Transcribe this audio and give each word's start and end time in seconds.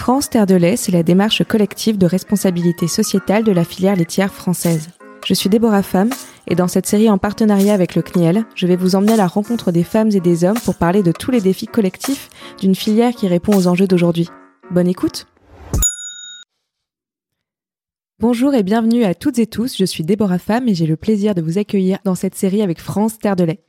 France 0.00 0.30
Terre 0.30 0.46
de 0.46 0.54
lait, 0.54 0.76
c'est 0.76 0.92
la 0.92 1.02
démarche 1.02 1.44
collective 1.44 1.98
de 1.98 2.06
responsabilité 2.06 2.88
sociétale 2.88 3.44
de 3.44 3.52
la 3.52 3.64
filière 3.64 3.96
laitière 3.96 4.32
française. 4.32 4.88
Je 5.26 5.34
suis 5.34 5.50
Déborah 5.50 5.82
Femme 5.82 6.08
et 6.48 6.54
dans 6.54 6.68
cette 6.68 6.86
série 6.86 7.10
en 7.10 7.18
partenariat 7.18 7.74
avec 7.74 7.94
le 7.94 8.00
CNIEL, 8.00 8.46
je 8.54 8.66
vais 8.66 8.76
vous 8.76 8.96
emmener 8.96 9.12
à 9.12 9.16
la 9.16 9.26
rencontre 9.26 9.72
des 9.72 9.84
femmes 9.84 10.10
et 10.12 10.20
des 10.20 10.44
hommes 10.44 10.58
pour 10.64 10.76
parler 10.76 11.02
de 11.02 11.12
tous 11.12 11.30
les 11.30 11.42
défis 11.42 11.66
collectifs 11.66 12.30
d'une 12.58 12.74
filière 12.74 13.12
qui 13.12 13.28
répond 13.28 13.54
aux 13.54 13.66
enjeux 13.66 13.86
d'aujourd'hui. 13.86 14.30
Bonne 14.70 14.88
écoute 14.88 15.26
Bonjour 18.20 18.54
et 18.54 18.62
bienvenue 18.62 19.04
à 19.04 19.14
toutes 19.14 19.38
et 19.38 19.46
tous, 19.46 19.76
je 19.76 19.84
suis 19.84 20.02
Déborah 20.02 20.38
Femme 20.38 20.66
et 20.66 20.74
j'ai 20.74 20.86
le 20.86 20.96
plaisir 20.96 21.34
de 21.34 21.42
vous 21.42 21.58
accueillir 21.58 21.98
dans 22.04 22.14
cette 22.14 22.36
série 22.36 22.62
avec 22.62 22.80
France 22.80 23.18
Terre 23.18 23.36
de 23.36 23.44
lait. 23.44 23.60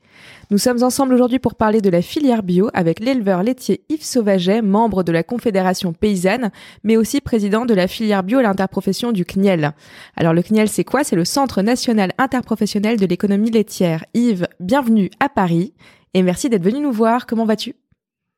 Nous 0.52 0.58
sommes 0.58 0.84
ensemble 0.84 1.14
aujourd'hui 1.14 1.40
pour 1.40 1.56
parler 1.56 1.80
de 1.80 1.90
la 1.90 2.02
filière 2.02 2.44
bio 2.44 2.70
avec 2.74 3.00
l'éleveur 3.00 3.42
laitier 3.42 3.86
Yves 3.88 4.04
Sauvaget, 4.04 4.62
membre 4.62 5.02
de 5.02 5.14
la 5.14 5.24
Confédération 5.24 5.94
paysanne, 5.94 6.52
mais 6.84 6.98
aussi 6.98 7.22
président 7.22 7.66
de 7.66 7.74
la 7.74 7.88
filière 7.88 8.22
bio 8.22 8.40
à 8.40 8.42
l'interprofession 8.42 9.14
du 9.14 9.24
CNIEL. 9.24 9.72
Alors 10.18 10.34
le 10.34 10.42
CNIEL, 10.42 10.68
c'est 10.68 10.84
quoi? 10.84 11.06
C'est 11.06 11.16
le 11.16 11.24
Centre 11.24 11.62
national 11.62 12.12
interprofessionnel 12.18 13.00
de 13.00 13.06
l'économie 13.06 13.50
laitière. 13.50 14.04
Yves, 14.14 14.50
bienvenue 14.60 15.10
à 15.22 15.30
Paris 15.30 15.74
et 16.14 16.22
merci 16.22 16.50
d'être 16.50 16.66
venu 16.66 16.82
nous 16.82 16.92
voir. 16.92 17.28
Comment 17.28 17.46
vas-tu? 17.46 17.74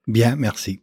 Bien, 0.06 0.36
merci. 0.36 0.82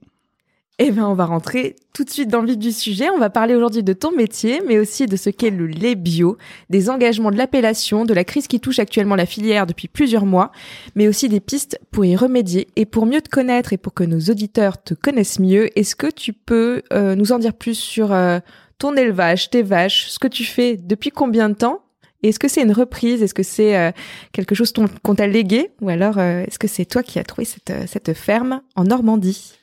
Eh 0.82 0.92
bien, 0.92 1.06
on 1.06 1.12
va 1.12 1.26
rentrer 1.26 1.76
tout 1.92 2.04
de 2.04 2.10
suite 2.10 2.30
dans 2.30 2.40
le 2.40 2.46
vif 2.46 2.56
du 2.56 2.72
sujet. 2.72 3.10
On 3.10 3.18
va 3.18 3.28
parler 3.28 3.54
aujourd'hui 3.54 3.82
de 3.82 3.92
ton 3.92 4.12
métier, 4.12 4.62
mais 4.66 4.78
aussi 4.78 5.04
de 5.04 5.14
ce 5.14 5.28
qu'est 5.28 5.50
le 5.50 5.66
lait 5.66 5.94
bio, 5.94 6.38
des 6.70 6.88
engagements 6.88 7.30
de 7.30 7.36
l'appellation, 7.36 8.06
de 8.06 8.14
la 8.14 8.24
crise 8.24 8.46
qui 8.46 8.60
touche 8.60 8.78
actuellement 8.78 9.14
la 9.14 9.26
filière 9.26 9.66
depuis 9.66 9.88
plusieurs 9.88 10.24
mois, 10.24 10.52
mais 10.94 11.06
aussi 11.06 11.28
des 11.28 11.40
pistes 11.40 11.78
pour 11.90 12.06
y 12.06 12.16
remédier. 12.16 12.66
Et 12.76 12.86
pour 12.86 13.04
mieux 13.04 13.20
te 13.20 13.28
connaître 13.28 13.74
et 13.74 13.76
pour 13.76 13.92
que 13.92 14.04
nos 14.04 14.20
auditeurs 14.30 14.82
te 14.82 14.94
connaissent 14.94 15.38
mieux, 15.38 15.68
est-ce 15.78 15.94
que 15.94 16.06
tu 16.06 16.32
peux 16.32 16.80
euh, 16.94 17.14
nous 17.14 17.32
en 17.32 17.38
dire 17.38 17.52
plus 17.52 17.78
sur 17.78 18.10
euh, 18.14 18.38
ton 18.78 18.96
élevage, 18.96 19.50
tes 19.50 19.62
vaches, 19.62 20.08
ce 20.08 20.18
que 20.18 20.28
tu 20.28 20.44
fais 20.44 20.78
depuis 20.78 21.10
combien 21.10 21.50
de 21.50 21.56
temps? 21.56 21.82
Est-ce 22.22 22.38
que 22.38 22.48
c'est 22.48 22.62
une 22.62 22.72
reprise? 22.72 23.22
Est-ce 23.22 23.34
que 23.34 23.42
c'est 23.42 23.76
euh, 23.76 23.90
quelque 24.32 24.54
chose 24.54 24.72
qu'on 25.02 25.14
t'a 25.14 25.26
légué? 25.26 25.72
Ou 25.82 25.90
alors 25.90 26.18
est-ce 26.18 26.58
que 26.58 26.68
c'est 26.68 26.86
toi 26.86 27.02
qui 27.02 27.18
as 27.18 27.24
trouvé 27.24 27.44
cette, 27.44 27.72
cette 27.86 28.14
ferme 28.14 28.62
en 28.76 28.84
Normandie? 28.84 29.59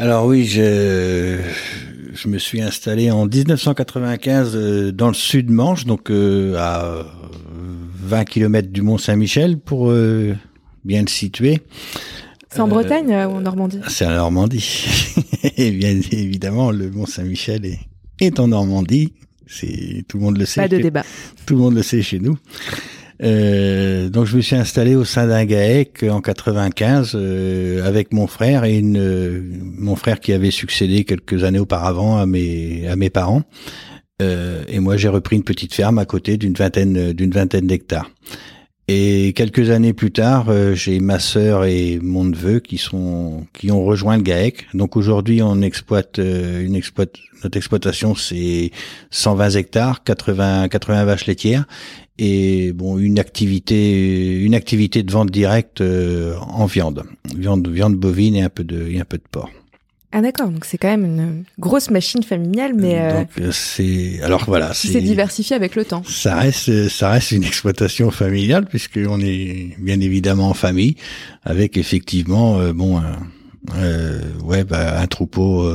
Alors 0.00 0.24
oui, 0.24 0.46
je, 0.46 1.36
je 2.14 2.28
me 2.28 2.38
suis 2.38 2.62
installé 2.62 3.10
en 3.10 3.26
1995 3.26 4.52
euh, 4.54 4.92
dans 4.92 5.08
le 5.08 5.14
sud 5.14 5.50
Manche, 5.50 5.84
donc 5.84 6.10
euh, 6.10 6.56
à 6.56 7.04
20 8.04 8.24
km 8.24 8.68
du 8.68 8.80
Mont 8.80 8.96
Saint-Michel 8.96 9.58
pour 9.58 9.90
euh, 9.90 10.34
bien 10.86 11.02
le 11.02 11.08
situer. 11.08 11.60
C'est 12.48 12.60
en 12.60 12.68
Bretagne 12.68 13.10
ou 13.10 13.36
en 13.36 13.40
Normandie? 13.42 13.80
C'est 13.88 14.06
en 14.06 14.12
Normandie. 14.12 14.86
Et 15.58 15.70
bien 15.70 16.00
évidemment, 16.12 16.70
le 16.70 16.90
Mont 16.90 17.04
Saint-Michel 17.04 17.66
est, 17.66 17.80
est 18.20 18.40
en 18.40 18.48
Normandie. 18.48 19.12
C'est 19.46 20.02
tout 20.08 20.16
le 20.16 20.24
monde 20.24 20.38
le 20.38 20.46
sait. 20.46 20.62
Pas 20.62 20.68
de 20.68 20.78
débat. 20.78 21.04
Tout 21.44 21.56
le 21.56 21.60
monde 21.60 21.74
le 21.74 21.82
sait 21.82 22.00
chez 22.00 22.20
nous. 22.20 22.38
Euh, 23.22 24.08
donc 24.08 24.26
je 24.26 24.36
me 24.36 24.40
suis 24.40 24.56
installé 24.56 24.94
au 24.94 25.04
sein 25.04 25.26
d'un 25.26 25.44
GAEC 25.44 26.04
en 26.04 26.20
95 26.20 27.12
euh, 27.14 27.86
avec 27.86 28.12
mon 28.12 28.26
frère 28.26 28.64
et 28.64 28.78
une, 28.78 28.98
euh, 28.98 29.42
mon 29.76 29.94
frère 29.94 30.20
qui 30.20 30.32
avait 30.32 30.50
succédé 30.50 31.04
quelques 31.04 31.44
années 31.44 31.58
auparavant 31.58 32.18
à 32.18 32.24
mes 32.26 32.86
à 32.88 32.96
mes 32.96 33.10
parents. 33.10 33.42
et 34.20 34.80
moi 34.80 34.96
j'ai 34.96 35.08
repris 35.08 35.36
une 35.36 35.44
petite 35.44 35.74
ferme 35.74 35.98
à 35.98 36.04
côté 36.04 36.36
d'une 36.36 36.54
vingtaine 36.54 37.12
d'une 37.12 37.30
vingtaine 37.30 37.66
d'hectares. 37.66 38.10
Et 38.92 39.34
quelques 39.34 39.70
années 39.70 39.92
plus 39.92 40.10
tard, 40.10 40.52
j'ai 40.74 40.98
ma 40.98 41.20
sœur 41.20 41.64
et 41.64 42.00
mon 42.02 42.24
neveu 42.24 42.58
qui 42.58 42.76
sont 42.76 43.46
qui 43.52 43.70
ont 43.70 43.84
rejoint 43.84 44.16
le 44.16 44.24
GAEC. 44.24 44.66
Donc 44.74 44.96
aujourd'hui, 44.96 45.42
on 45.42 45.62
exploite 45.62 46.18
une 46.18 46.74
exploite 46.74 47.14
notre 47.44 47.56
exploitation, 47.56 48.16
c'est 48.16 48.72
120 49.10 49.50
hectares, 49.50 50.02
80 50.02 50.66
80 50.66 51.04
vaches 51.04 51.26
laitières. 51.26 51.66
Et 52.18 52.72
bon 52.72 52.98
une 52.98 53.20
activité 53.20 54.40
une 54.40 54.56
activité 54.56 55.04
de 55.04 55.12
vente 55.12 55.30
directe 55.30 55.82
euh, 55.82 56.34
en 56.40 56.66
viande. 56.66 57.04
Viande 57.36 57.68
viande 57.68 57.94
bovine 57.94 58.34
et 58.34 58.42
un 58.42 58.48
peu 58.48 58.64
de 58.64 58.88
et 58.88 58.98
un 58.98 59.04
peu 59.04 59.18
de 59.18 59.22
porc 59.30 59.50
ah 60.12 60.20
d'accord 60.20 60.48
donc 60.48 60.64
c'est 60.64 60.78
quand 60.78 60.88
même 60.88 61.04
une 61.04 61.44
grosse 61.58 61.90
machine 61.90 62.22
familiale 62.22 62.72
mais 62.74 62.98
euh, 62.98 63.20
donc 63.20 63.28
euh, 63.40 63.52
c'est 63.52 64.20
alors 64.22 64.44
voilà 64.46 64.74
c'est 64.74 65.00
diversifié 65.00 65.54
avec 65.54 65.76
le 65.76 65.84
temps. 65.84 66.02
Ça 66.06 66.36
reste 66.36 66.88
ça 66.88 67.10
reste 67.10 67.30
une 67.30 67.44
exploitation 67.44 68.10
familiale 68.10 68.66
puisque 68.66 68.98
on 69.08 69.20
est 69.20 69.76
bien 69.78 70.00
évidemment 70.00 70.50
en 70.50 70.54
famille 70.54 70.96
avec 71.44 71.76
effectivement 71.76 72.58
bon 72.72 73.00
ouais 74.44 74.64
bah, 74.64 75.00
un 75.00 75.06
troupeau 75.06 75.70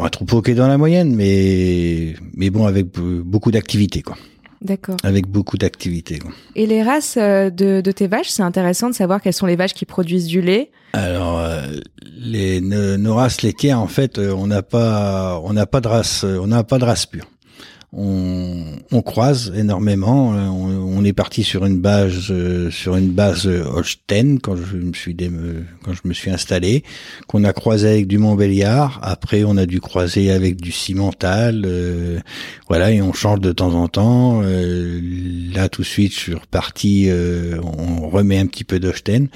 un 0.00 0.08
troupeau 0.08 0.42
qui 0.42 0.50
est 0.50 0.54
dans 0.54 0.68
la 0.68 0.78
moyenne 0.78 1.14
mais 1.14 2.14
mais 2.34 2.50
bon 2.50 2.66
avec 2.66 2.88
beaucoup 2.98 3.50
d'activités 3.50 4.02
quoi 4.02 4.16
D'accord. 4.62 4.96
Avec 5.02 5.26
beaucoup 5.26 5.58
d'activités. 5.58 6.18
Et 6.54 6.66
les 6.66 6.82
races 6.82 7.16
euh, 7.16 7.50
de, 7.50 7.80
de 7.80 7.92
tes 7.92 8.06
vaches, 8.06 8.28
c'est 8.28 8.42
intéressant 8.42 8.88
de 8.88 8.94
savoir 8.94 9.20
quelles 9.20 9.32
sont 9.32 9.46
les 9.46 9.56
vaches 9.56 9.74
qui 9.74 9.84
produisent 9.84 10.26
du 10.26 10.40
lait. 10.40 10.70
Alors, 10.92 11.38
euh, 11.38 11.66
les, 12.16 12.60
nos, 12.60 13.14
races 13.14 13.42
laitières, 13.42 13.80
en 13.80 13.88
fait, 13.88 14.18
euh, 14.18 14.32
on 14.32 14.46
n'a 14.46 14.62
pas, 14.62 15.40
on 15.44 15.52
n'a 15.52 15.66
pas 15.66 15.80
de 15.80 15.88
race, 15.88 16.24
on 16.24 16.46
n'a 16.46 16.64
pas 16.64 16.78
de 16.78 16.84
race 16.84 17.06
pure 17.06 17.26
on, 17.96 19.02
croise 19.02 19.52
énormément. 19.56 20.34
Euh, 20.34 20.48
on, 20.48 21.04
est 21.04 21.12
parti 21.12 21.42
sur 21.42 21.64
une 21.66 21.78
base 21.78 22.30
euh, 22.30 22.70
sur 22.70 22.96
une 22.96 23.10
base 23.10 23.46
euh, 23.46 23.64
Holstein 23.64 24.38
quand 24.42 24.56
je 24.56 24.76
me 24.76 24.92
suis 24.92 25.14
quand 25.16 25.92
je 25.92 26.00
me 26.04 26.14
suis 26.14 26.30
installé, 26.30 26.82
qu'on 27.26 27.44
a 27.44 27.52
croisé 27.52 27.88
avec 27.88 28.06
du 28.06 28.18
Montbéliard. 28.18 29.00
Après, 29.02 29.44
on 29.44 29.56
a 29.56 29.66
dû 29.66 29.80
croiser 29.80 30.30
avec 30.30 30.60
du 30.60 30.72
Cimental. 30.72 31.66
voilà, 32.68 32.90
et 32.90 33.02
on 33.02 33.12
change 33.12 33.40
de 33.40 33.52
temps 33.52 33.74
en 33.74 33.88
temps. 33.88 34.42
là, 34.42 35.68
tout 35.68 35.82
de 35.82 35.86
suite, 35.86 36.12
je 36.12 36.18
suis 36.18 36.34
reparti. 36.34 37.10
on 37.62 38.08
remet 38.08 38.38
un 38.38 38.46
petit 38.46 38.64
peu 38.64 38.80
d'Holstein. 38.80 39.28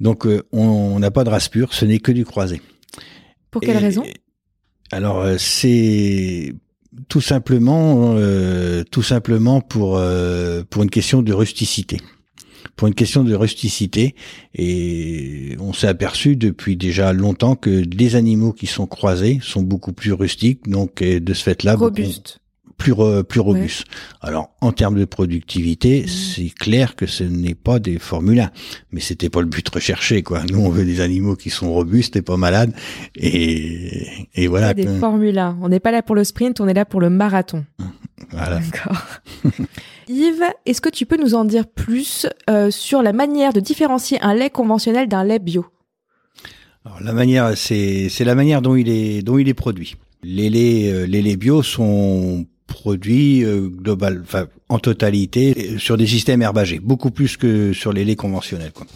Donc, 0.00 0.26
on 0.52 0.98
n'a 0.98 1.10
pas 1.10 1.24
de 1.24 1.30
race 1.30 1.48
pure. 1.48 1.72
Ce 1.74 1.84
n'est 1.84 2.00
que 2.00 2.12
du 2.12 2.24
croisé. 2.24 2.60
Pour 3.50 3.60
quelle 3.60 3.78
raison? 3.78 4.04
alors 4.90 5.38
c'est 5.38 6.54
tout 7.08 7.20
simplement, 7.20 8.14
euh, 8.16 8.84
tout 8.90 9.02
simplement 9.02 9.60
pour 9.60 9.96
euh, 9.96 10.62
pour 10.68 10.82
une 10.82 10.90
question 10.90 11.22
de 11.22 11.32
rusticité. 11.32 11.98
Pour 12.76 12.86
une 12.86 12.94
question 12.94 13.24
de 13.24 13.34
rusticité, 13.34 14.14
et 14.54 15.56
on 15.58 15.72
s'est 15.72 15.88
aperçu 15.88 16.36
depuis 16.36 16.76
déjà 16.76 17.12
longtemps 17.12 17.56
que 17.56 17.70
les 17.70 18.14
animaux 18.14 18.52
qui 18.52 18.66
sont 18.66 18.86
croisés 18.86 19.40
sont 19.42 19.62
beaucoup 19.62 19.92
plus 19.92 20.12
rustiques, 20.12 20.68
donc 20.68 21.02
de 21.02 21.34
ce 21.34 21.42
fait-là, 21.42 21.74
robustes 21.74 22.40
plus 22.78 22.94
plus 23.28 23.40
robuste. 23.40 23.84
Alors 24.22 24.50
en 24.60 24.72
termes 24.72 24.98
de 24.98 25.04
productivité, 25.04 26.04
mmh. 26.04 26.08
c'est 26.08 26.50
clair 26.50 26.96
que 26.96 27.06
ce 27.06 27.24
n'est 27.24 27.54
pas 27.54 27.78
des 27.78 27.98
Formule 27.98 28.40
1, 28.40 28.50
mais 28.92 29.00
c'était 29.00 29.28
pas 29.28 29.40
le 29.40 29.46
but 29.46 29.68
recherché 29.68 30.22
quoi. 30.22 30.42
Nous 30.50 30.60
on 30.60 30.70
veut 30.70 30.84
des 30.84 31.00
animaux 31.00 31.36
qui 31.36 31.50
sont 31.50 31.72
robustes 31.72 32.16
et 32.16 32.22
pas 32.22 32.36
malades 32.36 32.72
et 33.16 34.28
et 34.34 34.46
voilà. 34.46 34.72
Des 34.72 34.86
Formule 34.86 35.38
1. 35.38 35.58
On 35.60 35.68
n'est 35.68 35.80
pas 35.80 35.90
là 35.90 36.02
pour 36.02 36.14
le 36.14 36.24
sprint, 36.24 36.60
on 36.60 36.68
est 36.68 36.74
là 36.74 36.84
pour 36.84 37.00
le 37.00 37.10
marathon. 37.10 37.64
Voilà. 38.30 38.60
D'accord. 38.60 39.02
Yves, 40.08 40.44
est-ce 40.66 40.80
que 40.80 40.88
tu 40.88 41.06
peux 41.06 41.16
nous 41.16 41.34
en 41.34 41.44
dire 41.44 41.66
plus 41.66 42.26
euh, 42.48 42.70
sur 42.70 43.02
la 43.02 43.12
manière 43.12 43.52
de 43.52 43.60
différencier 43.60 44.18
un 44.22 44.34
lait 44.34 44.50
conventionnel 44.50 45.08
d'un 45.08 45.24
lait 45.24 45.38
bio? 45.38 45.66
Alors, 46.84 47.00
la 47.02 47.12
manière, 47.12 47.56
c'est 47.56 48.08
c'est 48.08 48.24
la 48.24 48.34
manière 48.34 48.62
dont 48.62 48.74
il 48.74 48.88
est 48.88 49.22
dont 49.22 49.38
il 49.38 49.48
est 49.48 49.54
produit. 49.54 49.96
Les 50.22 50.50
laits, 50.50 50.92
euh, 50.92 51.06
les 51.06 51.22
laits 51.22 51.38
bio 51.38 51.62
sont 51.62 52.46
produits 52.68 53.44
euh, 53.44 53.68
global, 53.68 54.22
en 54.68 54.78
totalité 54.78 55.76
sur 55.78 55.96
des 55.96 56.06
systèmes 56.06 56.42
herbagés, 56.42 56.78
beaucoup 56.78 57.10
plus 57.10 57.36
que 57.36 57.72
sur 57.72 57.92
les 57.92 58.04
laits 58.04 58.18
conventionnels, 58.18 58.70
quoi. 58.72 58.86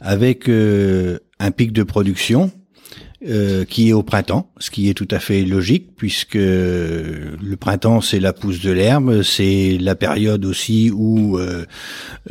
Avec 0.00 0.48
euh, 0.48 1.18
un 1.40 1.50
pic 1.50 1.72
de 1.72 1.82
production 1.82 2.52
euh, 3.28 3.64
qui 3.64 3.88
est 3.88 3.92
au 3.92 4.04
printemps, 4.04 4.50
ce 4.58 4.70
qui 4.70 4.88
est 4.88 4.94
tout 4.94 5.08
à 5.10 5.18
fait 5.18 5.42
logique 5.42 5.96
puisque 5.96 6.34
le 6.34 7.56
printemps 7.58 8.00
c'est 8.00 8.20
la 8.20 8.32
pousse 8.32 8.60
de 8.60 8.70
l'herbe, 8.70 9.22
c'est 9.22 9.78
la 9.80 9.96
période 9.96 10.44
aussi 10.44 10.92
où 10.94 11.36
euh, 11.36 11.64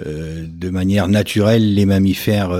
euh, 0.05 0.45
de 0.47 0.69
manière 0.69 1.09
naturelle 1.09 1.73
les 1.73 1.85
mammifères 1.85 2.57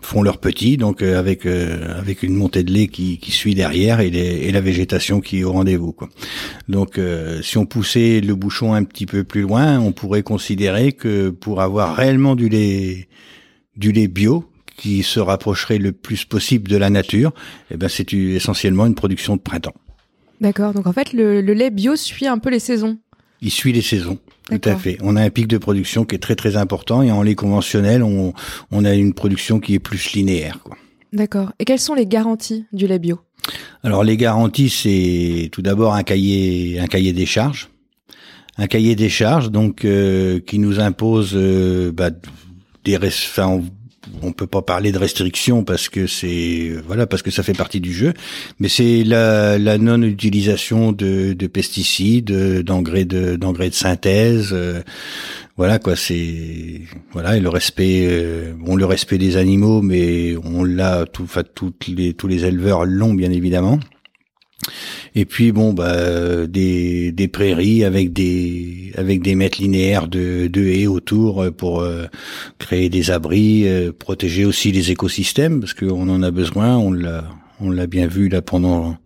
font 0.00 0.22
leurs 0.22 0.38
petits, 0.38 0.76
donc 0.76 1.02
avec 1.02 1.44
avec 1.46 2.22
une 2.22 2.34
montée 2.34 2.62
de 2.62 2.72
lait 2.72 2.86
qui, 2.86 3.18
qui 3.18 3.32
suit 3.32 3.56
derrière 3.56 3.98
et, 3.98 4.08
et, 4.08 4.52
la 4.52 4.60
végétation 4.60 5.20
qui 5.20 5.40
est 5.40 5.44
au 5.44 5.52
rendez-vous. 5.52 5.96
Donc 6.68 7.00
si 7.42 7.58
on 7.58 7.66
poussait 7.66 8.20
le 8.20 8.36
bouchon 8.36 8.74
un 8.74 8.84
petit 8.84 9.06
peu 9.06 9.24
plus 9.24 9.42
loin, 9.42 9.80
on 9.80 9.90
pourrait 9.90 10.22
considérer 10.22 10.92
que 10.92 11.30
pour 11.30 11.62
avoir 11.62 11.96
réellement 11.96 12.36
du 12.36 12.48
lait 12.48 13.08
du 13.76 13.90
lait 13.90 14.06
bio, 14.06 14.44
qui 14.76 15.02
se 15.02 15.20
rapprocherait 15.20 15.78
le 15.78 15.92
plus 15.92 16.24
possible 16.24 16.68
de 16.68 16.76
la 16.76 16.90
nature, 16.90 17.32
eh 17.70 17.76
ben 17.76 17.88
c'est 17.88 18.12
essentiellement 18.12 18.86
une 18.86 18.94
production 18.94 19.36
de 19.36 19.40
printemps. 19.40 19.74
D'accord. 20.40 20.74
Donc 20.74 20.86
en 20.86 20.92
fait, 20.92 21.12
le, 21.12 21.40
lait 21.40 21.70
bio 21.70 21.96
suit 21.96 22.26
un 22.26 22.38
peu 22.38 22.50
les 22.50 22.58
saisons. 22.58 22.98
Il 23.40 23.50
suit 23.50 23.72
les 23.72 23.82
saisons. 23.82 24.18
Tout 24.50 24.68
à 24.68 24.76
fait. 24.76 24.98
On 25.02 25.16
a 25.16 25.22
un 25.22 25.30
pic 25.30 25.46
de 25.46 25.58
production 25.58 26.04
qui 26.04 26.16
est 26.16 26.18
très 26.18 26.36
très 26.36 26.56
important 26.56 27.02
et 27.02 27.10
en 27.10 27.22
lait 27.22 27.34
conventionnel, 27.34 28.02
on, 28.02 28.34
on 28.70 28.84
a 28.84 28.94
une 28.94 29.14
production 29.14 29.58
qui 29.58 29.74
est 29.74 29.78
plus 29.78 30.12
linéaire. 30.12 30.58
D'accord. 31.12 31.52
Et 31.58 31.64
quelles 31.64 31.80
sont 31.80 31.94
les 31.94 32.06
garanties 32.06 32.66
du 32.72 32.86
lait 32.86 32.98
bio? 32.98 33.20
Alors 33.82 34.04
les 34.04 34.16
garanties, 34.16 34.70
c'est 34.70 35.48
tout 35.52 35.62
d'abord 35.62 35.94
un 35.94 36.02
cahier, 36.02 36.78
un 36.80 36.86
cahier 36.86 37.12
des 37.12 37.26
charges, 37.26 37.70
un 38.56 38.66
cahier 38.66 38.96
des 38.96 39.08
charges 39.08 39.50
donc 39.50 39.84
euh, 39.84 40.40
qui 40.40 40.58
nous 40.58 40.80
impose 40.80 41.32
euh, 41.34 41.92
bah, 41.92 42.10
des, 42.84 42.96
enfin, 42.96 43.48
on 43.48 43.64
peut 44.32 44.46
pas 44.46 44.62
parler 44.62 44.92
de 44.92 44.98
restrictions 44.98 45.64
parce 45.64 45.88
que 45.88 46.06
c'est 46.06 46.72
voilà 46.86 47.06
parce 47.06 47.22
que 47.22 47.30
ça 47.30 47.42
fait 47.42 47.54
partie 47.54 47.80
du 47.80 47.92
jeu, 47.92 48.12
mais 48.58 48.68
c'est 48.68 49.04
la, 49.04 49.58
la 49.58 49.78
non 49.78 50.02
utilisation 50.02 50.92
de, 50.92 51.32
de 51.32 51.46
pesticides, 51.46 52.62
d'engrais 52.62 53.04
de 53.04 53.36
d'engrais 53.36 53.70
de 53.70 53.74
synthèse, 53.74 54.50
euh, 54.52 54.82
voilà 55.56 55.78
quoi. 55.78 55.96
C'est 55.96 56.82
voilà 57.12 57.36
et 57.36 57.40
le 57.40 57.48
respect, 57.48 58.06
euh, 58.08 58.52
bon 58.58 58.76
le 58.76 58.86
respect 58.86 59.18
des 59.18 59.36
animaux, 59.36 59.82
mais 59.82 60.36
on 60.44 60.64
l'a 60.64 61.06
tout, 61.06 61.24
enfin 61.24 61.42
toutes 61.54 61.86
les 61.88 62.14
tous 62.14 62.28
les 62.28 62.44
éleveurs 62.44 62.84
l'ont 62.84 63.14
bien 63.14 63.30
évidemment. 63.30 63.78
Et 65.14 65.24
puis 65.24 65.52
bon 65.52 65.72
bah 65.72 66.46
des, 66.46 67.12
des 67.12 67.28
prairies 67.28 67.84
avec 67.84 68.12
des 68.12 68.92
avec 68.96 69.22
des 69.22 69.34
mètres 69.34 69.60
linéaires 69.60 70.08
de, 70.08 70.46
de 70.46 70.64
haies 70.64 70.86
autour 70.86 71.42
euh, 71.42 71.50
pour 71.50 71.80
euh, 71.80 72.06
créer 72.58 72.88
des 72.88 73.10
abris, 73.10 73.66
euh, 73.66 73.92
protéger 73.92 74.44
aussi 74.44 74.72
les 74.72 74.90
écosystèmes 74.90 75.60
parce 75.60 75.74
qu'on 75.74 76.08
en 76.08 76.22
a 76.22 76.30
besoin. 76.30 76.76
On 76.76 76.92
l'a 76.92 77.24
on 77.60 77.70
l'a 77.70 77.86
bien 77.86 78.06
vu 78.06 78.28
là 78.28 78.42
pendant 78.42 78.96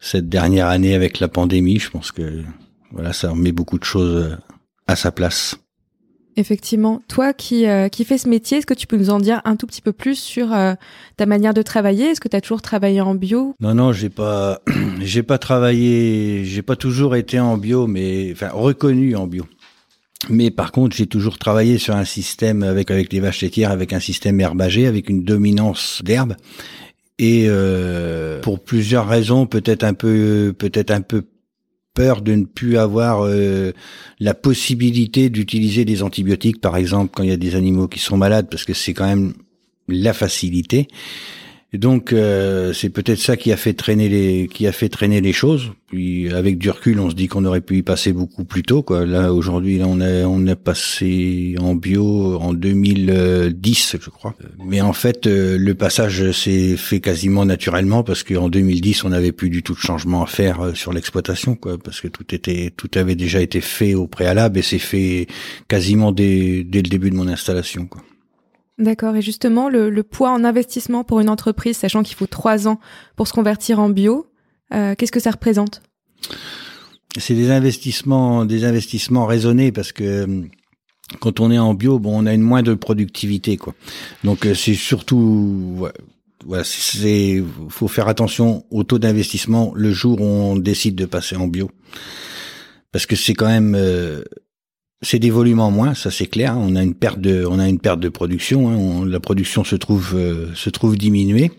cette 0.00 0.28
dernière 0.28 0.68
année 0.68 0.94
avec 0.94 1.20
la 1.20 1.28
pandémie. 1.28 1.78
Je 1.78 1.90
pense 1.90 2.12
que 2.12 2.42
voilà 2.92 3.12
ça 3.12 3.34
met 3.34 3.52
beaucoup 3.52 3.78
de 3.78 3.84
choses 3.84 4.36
à 4.86 4.96
sa 4.96 5.12
place. 5.12 5.56
Effectivement. 6.36 7.00
Toi 7.08 7.32
qui, 7.32 7.66
euh, 7.66 7.88
qui 7.88 8.04
fais 8.04 8.18
ce 8.18 8.28
métier, 8.28 8.58
est-ce 8.58 8.66
que 8.66 8.74
tu 8.74 8.86
peux 8.86 8.96
nous 8.96 9.10
en 9.10 9.18
dire 9.18 9.40
un 9.44 9.56
tout 9.56 9.66
petit 9.66 9.82
peu 9.82 9.92
plus 9.92 10.16
sur 10.16 10.52
euh, 10.52 10.74
ta 11.16 11.26
manière 11.26 11.54
de 11.54 11.62
travailler? 11.62 12.06
Est-ce 12.06 12.20
que 12.20 12.28
tu 12.28 12.36
as 12.36 12.40
toujours 12.40 12.62
travaillé 12.62 13.00
en 13.00 13.14
bio? 13.14 13.54
Non, 13.60 13.74
non, 13.74 13.92
j'ai 13.92 14.10
pas, 14.10 14.60
j'ai 15.00 15.22
pas 15.22 15.38
travaillé, 15.38 16.44
j'ai 16.44 16.62
pas 16.62 16.76
toujours 16.76 17.14
été 17.16 17.38
en 17.38 17.56
bio, 17.56 17.86
mais 17.86 18.30
enfin 18.32 18.50
reconnu 18.52 19.14
en 19.14 19.26
bio. 19.26 19.44
Mais 20.30 20.50
par 20.50 20.72
contre, 20.72 20.96
j'ai 20.96 21.06
toujours 21.06 21.38
travaillé 21.38 21.78
sur 21.78 21.94
un 21.94 22.04
système 22.04 22.62
avec 22.62 22.90
avec 22.90 23.12
les 23.12 23.20
vaches 23.20 23.42
laitières, 23.42 23.70
avec 23.70 23.92
un 23.92 24.00
système 24.00 24.40
herbagé, 24.40 24.86
avec 24.86 25.08
une 25.08 25.22
dominance 25.22 26.00
d'herbe. 26.02 26.34
Et 27.18 27.44
euh, 27.46 28.40
pour 28.40 28.62
plusieurs 28.62 29.06
raisons, 29.06 29.46
peut-être 29.46 29.84
un 29.84 29.94
peu, 29.94 30.52
peut-être 30.56 30.90
un 30.90 31.00
peu 31.00 31.24
peur 31.94 32.20
de 32.20 32.34
ne 32.34 32.44
plus 32.44 32.76
avoir 32.76 33.24
euh, 33.24 33.72
la 34.20 34.34
possibilité 34.34 35.30
d'utiliser 35.30 35.84
des 35.84 36.02
antibiotiques, 36.02 36.60
par 36.60 36.76
exemple, 36.76 37.12
quand 37.14 37.22
il 37.22 37.30
y 37.30 37.32
a 37.32 37.36
des 37.36 37.54
animaux 37.54 37.88
qui 37.88 38.00
sont 38.00 38.16
malades, 38.16 38.48
parce 38.50 38.64
que 38.64 38.74
c'est 38.74 38.92
quand 38.92 39.06
même 39.06 39.34
la 39.88 40.12
facilité 40.12 40.88
donc 41.78 42.12
euh, 42.12 42.72
c'est 42.72 42.90
peut-être 42.90 43.18
ça 43.18 43.36
qui 43.36 43.52
a 43.52 43.56
fait 43.56 43.72
traîner 43.72 44.08
les 44.08 44.48
qui 44.52 44.66
a 44.66 44.72
fait 44.72 44.88
traîner 44.88 45.20
les 45.20 45.32
choses. 45.32 45.72
Puis 45.86 46.32
avec 46.32 46.58
du 46.58 46.70
recul, 46.70 47.00
on 47.00 47.10
se 47.10 47.14
dit 47.14 47.26
qu'on 47.26 47.44
aurait 47.44 47.60
pu 47.60 47.78
y 47.78 47.82
passer 47.82 48.12
beaucoup 48.12 48.44
plus 48.44 48.62
tôt. 48.62 48.82
Quoi. 48.82 49.04
Là 49.06 49.32
aujourd'hui, 49.32 49.80
on 49.84 50.00
a 50.00 50.24
on 50.24 50.46
a 50.46 50.56
passé 50.56 51.56
en 51.60 51.74
bio 51.74 52.36
en 52.40 52.52
2010, 52.52 53.96
je 54.00 54.10
crois. 54.10 54.34
Mais 54.64 54.80
en 54.80 54.92
fait, 54.92 55.26
euh, 55.26 55.56
le 55.58 55.74
passage 55.74 56.30
s'est 56.30 56.76
fait 56.76 57.00
quasiment 57.00 57.44
naturellement 57.44 58.02
parce 58.02 58.22
qu'en 58.22 58.48
2010, 58.48 59.04
on 59.04 59.08
n'avait 59.08 59.32
plus 59.32 59.50
du 59.50 59.62
tout 59.62 59.74
de 59.74 59.80
changement 59.80 60.22
à 60.22 60.26
faire 60.26 60.60
euh, 60.60 60.74
sur 60.74 60.92
l'exploitation, 60.92 61.56
quoi, 61.56 61.76
parce 61.78 62.00
que 62.00 62.08
tout 62.08 62.34
était 62.34 62.72
tout 62.76 62.90
avait 62.94 63.16
déjà 63.16 63.40
été 63.40 63.60
fait 63.60 63.94
au 63.94 64.06
préalable 64.06 64.58
et 64.58 64.62
c'est 64.62 64.78
fait 64.78 65.26
quasiment 65.66 66.12
dès 66.12 66.62
dès 66.64 66.82
le 66.82 66.88
début 66.88 67.10
de 67.10 67.16
mon 67.16 67.26
installation, 67.26 67.86
quoi. 67.86 68.02
D'accord. 68.78 69.14
Et 69.16 69.22
justement, 69.22 69.68
le, 69.68 70.02
poids 70.02 70.30
en 70.30 70.44
investissement 70.44 71.04
pour 71.04 71.20
une 71.20 71.28
entreprise, 71.28 71.76
sachant 71.76 72.02
qu'il 72.02 72.16
faut 72.16 72.26
trois 72.26 72.66
ans 72.66 72.80
pour 73.16 73.28
se 73.28 73.32
convertir 73.32 73.78
en 73.78 73.88
bio, 73.88 74.26
euh, 74.72 74.94
qu'est-ce 74.96 75.12
que 75.12 75.20
ça 75.20 75.30
représente? 75.30 75.82
C'est 77.16 77.34
des 77.34 77.50
investissements, 77.50 78.44
des 78.44 78.64
investissements 78.64 79.26
raisonnés 79.26 79.70
parce 79.70 79.92
que 79.92 80.04
euh, 80.04 80.42
quand 81.20 81.38
on 81.38 81.52
est 81.52 81.58
en 81.58 81.74
bio, 81.74 82.00
bon, 82.00 82.22
on 82.22 82.26
a 82.26 82.34
une 82.34 82.42
moindre 82.42 82.74
productivité, 82.74 83.56
quoi. 83.56 83.74
Donc 84.24 84.46
euh, 84.46 84.54
c'est 84.54 84.74
surtout, 84.74 85.86
voilà, 86.44 86.64
c'est, 86.64 87.44
faut 87.68 87.86
faire 87.86 88.08
attention 88.08 88.64
au 88.70 88.82
taux 88.82 88.98
d'investissement 88.98 89.72
le 89.76 89.92
jour 89.92 90.20
où 90.20 90.24
on 90.24 90.56
décide 90.56 90.96
de 90.96 91.06
passer 91.06 91.36
en 91.36 91.46
bio, 91.46 91.70
parce 92.90 93.06
que 93.06 93.14
c'est 93.14 93.34
quand 93.34 93.46
même 93.46 93.76
c'est 95.04 95.18
des 95.18 95.30
volumes 95.30 95.60
en 95.60 95.70
moins, 95.70 95.94
ça 95.94 96.10
c'est 96.10 96.26
clair. 96.26 96.56
On 96.58 96.74
a 96.76 96.82
une 96.82 96.94
perte 96.94 97.20
de, 97.20 97.44
on 97.48 97.58
a 97.58 97.68
une 97.68 97.78
perte 97.78 98.00
de 98.00 98.08
production. 98.08 98.68
Hein. 98.68 99.06
la 99.06 99.20
production 99.20 99.62
se 99.62 99.76
trouve 99.76 100.14
euh, 100.16 100.48
se 100.54 100.70
trouve 100.70 100.96
diminuée. 100.96 101.52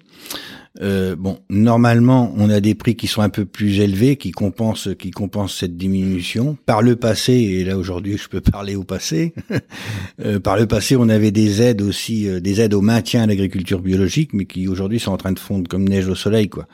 Euh, 0.82 1.16
bon, 1.16 1.40
normalement, 1.50 2.34
on 2.36 2.50
a 2.50 2.60
des 2.60 2.76
prix 2.76 2.98
qui 2.98 3.08
sont 3.08 3.22
un 3.22 3.30
peu 3.30 3.46
plus 3.46 3.80
élevés, 3.80 4.18
qui 4.18 4.32
compensent, 4.32 4.90
qui 5.00 5.12
compensent 5.12 5.56
cette 5.58 5.78
diminution. 5.78 6.58
Par 6.66 6.82
le 6.82 6.98
passé, 6.98 7.32
et 7.32 7.64
là 7.64 7.78
aujourd'hui, 7.78 8.18
je 8.18 8.28
peux 8.28 8.42
parler 8.52 8.76
au 8.76 8.84
passé. 8.84 9.34
euh, 10.26 10.42
par 10.42 10.58
le 10.58 10.66
passé, 10.66 10.98
on 10.98 11.08
avait 11.08 11.32
des 11.32 11.62
aides 11.62 11.82
aussi, 11.82 12.28
des 12.42 12.60
aides 12.60 12.74
au 12.74 12.82
maintien 12.82 13.24
à 13.24 13.28
l'agriculture 13.28 13.80
biologique, 13.80 14.32
mais 14.34 14.46
qui 14.46 14.68
aujourd'hui 14.68 15.00
sont 15.00 15.12
en 15.12 15.18
train 15.18 15.32
de 15.32 15.40
fondre 15.40 15.70
comme 15.70 15.88
neige 15.88 16.10
au 16.10 16.16
soleil, 16.16 16.50
quoi. 16.50 16.68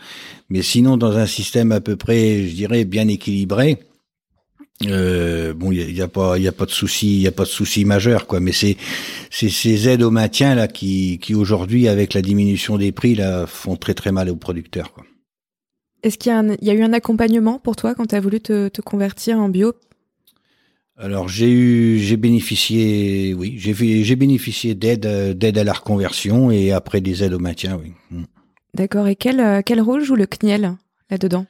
Mais 0.49 0.63
sinon, 0.63 0.97
dans 0.97 1.15
un 1.15 1.27
système 1.27 1.71
à 1.71 1.79
peu 1.79 1.95
près, 1.95 2.47
je 2.47 2.55
dirais, 2.55 2.85
bien 2.85 3.07
équilibré, 3.07 3.77
euh, 4.87 5.53
bon, 5.53 5.71
il 5.71 5.91
y, 5.91 6.01
a, 6.01 6.07
pas, 6.07 6.37
il 6.37 6.43
y 6.43 6.47
a 6.47 6.51
pas 6.51 6.65
de 6.65 6.71
souci, 6.71 7.17
il 7.17 7.21
y 7.21 7.27
a 7.27 7.31
pas 7.31 7.43
de 7.43 7.49
souci 7.49 7.85
majeur, 7.85 8.27
quoi. 8.27 8.39
Mais 8.39 8.51
c'est, 8.51 8.77
c'est 9.29 9.49
ces 9.49 9.87
aides 9.87 10.03
au 10.03 10.11
maintien 10.11 10.55
là 10.55 10.67
qui, 10.67 11.19
qui 11.19 11.35
aujourd'hui, 11.35 11.87
avec 11.87 12.13
la 12.13 12.21
diminution 12.21 12.77
des 12.77 12.91
prix 12.91 13.15
là, 13.15 13.47
font 13.47 13.75
très 13.75 13.93
très 13.93 14.11
mal 14.11 14.29
aux 14.29 14.35
producteurs, 14.35 14.93
quoi. 14.93 15.03
Est-ce 16.03 16.17
qu'il 16.17 16.31
y 16.31 16.35
a, 16.35 16.43
il 16.61 16.67
y 16.67 16.71
a 16.71 16.73
eu 16.73 16.81
un 16.81 16.93
accompagnement 16.93 17.59
pour 17.59 17.75
toi 17.75 17.93
quand 17.93 18.07
tu 18.07 18.15
as 18.15 18.19
voulu 18.19 18.39
te, 18.39 18.69
te 18.69 18.81
convertir 18.81 19.37
en 19.37 19.49
bio? 19.49 19.73
Alors 20.97 21.29
j'ai 21.29 21.51
eu, 21.51 21.99
j'ai 21.99 22.17
bénéficié, 22.17 23.33
oui, 23.33 23.55
j'ai 23.57 24.03
j'ai 24.03 24.15
bénéficié 24.15 24.75
d'aide, 24.75 25.37
d'aide 25.37 25.57
à 25.57 25.63
la 25.63 25.73
reconversion 25.73 26.51
et 26.51 26.71
après 26.71 27.01
des 27.01 27.23
aides 27.23 27.33
au 27.33 27.39
maintien, 27.39 27.79
oui. 27.81 27.93
Mm. 28.11 28.23
D'accord. 28.73 29.07
Et 29.07 29.15
quel 29.15 29.63
quel 29.63 29.81
rôle 29.81 30.03
joue 30.03 30.15
le 30.15 30.25
CNIEL 30.25 30.75
là-dedans? 31.09 31.45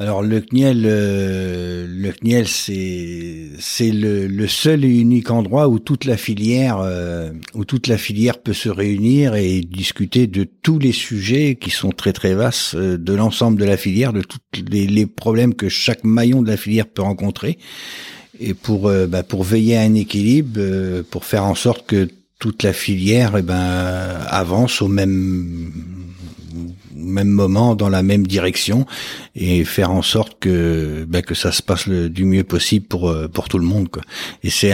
Alors 0.00 0.22
le 0.22 0.40
CNIEL, 0.40 0.84
euh, 0.86 1.84
le 1.88 2.12
CNIEL, 2.12 2.46
c'est 2.46 3.48
c'est 3.58 3.90
le, 3.90 4.46
seul 4.46 4.84
et 4.84 4.88
unique 4.88 5.28
endroit 5.32 5.66
où 5.66 5.80
toute 5.80 6.04
la 6.04 6.16
filière 6.16 6.78
euh, 6.78 7.32
où 7.54 7.64
toute 7.64 7.88
la 7.88 7.98
filière 7.98 8.38
peut 8.38 8.52
se 8.52 8.68
réunir 8.68 9.34
et 9.34 9.60
discuter 9.60 10.28
de 10.28 10.44
tous 10.44 10.78
les 10.78 10.92
sujets 10.92 11.56
qui 11.56 11.70
sont 11.70 11.90
très 11.90 12.12
très 12.12 12.34
vastes, 12.34 12.76
euh, 12.76 12.96
de 12.96 13.12
l'ensemble 13.12 13.58
de 13.60 13.64
la 13.64 13.76
filière, 13.76 14.12
de 14.12 14.22
tous 14.22 14.38
les, 14.70 14.86
les, 14.86 15.06
problèmes 15.06 15.54
que 15.54 15.68
chaque 15.68 16.04
maillon 16.04 16.42
de 16.42 16.48
la 16.48 16.56
filière 16.56 16.86
peut 16.86 17.02
rencontrer, 17.02 17.58
et 18.38 18.54
pour 18.54 18.92
bah, 19.08 19.24
pour 19.24 19.42
veiller 19.42 19.78
à 19.78 19.80
un 19.80 19.94
équilibre, 19.94 21.02
pour 21.10 21.24
faire 21.24 21.44
en 21.44 21.56
sorte 21.56 21.86
que 21.88 22.08
toute 22.38 22.62
la 22.62 22.72
filière 22.72 23.34
eh 23.36 23.42
ben 23.42 24.20
avance 24.28 24.80
au 24.80 24.86
même 24.86 25.72
même 26.98 27.28
moment, 27.28 27.74
dans 27.74 27.88
la 27.88 28.02
même 28.02 28.26
direction, 28.26 28.86
et 29.34 29.64
faire 29.64 29.90
en 29.90 30.02
sorte 30.02 30.38
que 30.38 31.04
ben, 31.08 31.22
que 31.22 31.34
ça 31.34 31.52
se 31.52 31.62
passe 31.62 31.86
le, 31.86 32.08
du 32.10 32.24
mieux 32.24 32.44
possible 32.44 32.86
pour 32.86 33.08
euh, 33.08 33.28
pour 33.28 33.48
tout 33.48 33.58
le 33.58 33.66
monde. 33.66 33.88
Quoi. 33.88 34.02
Et 34.42 34.50
c'est 34.50 34.72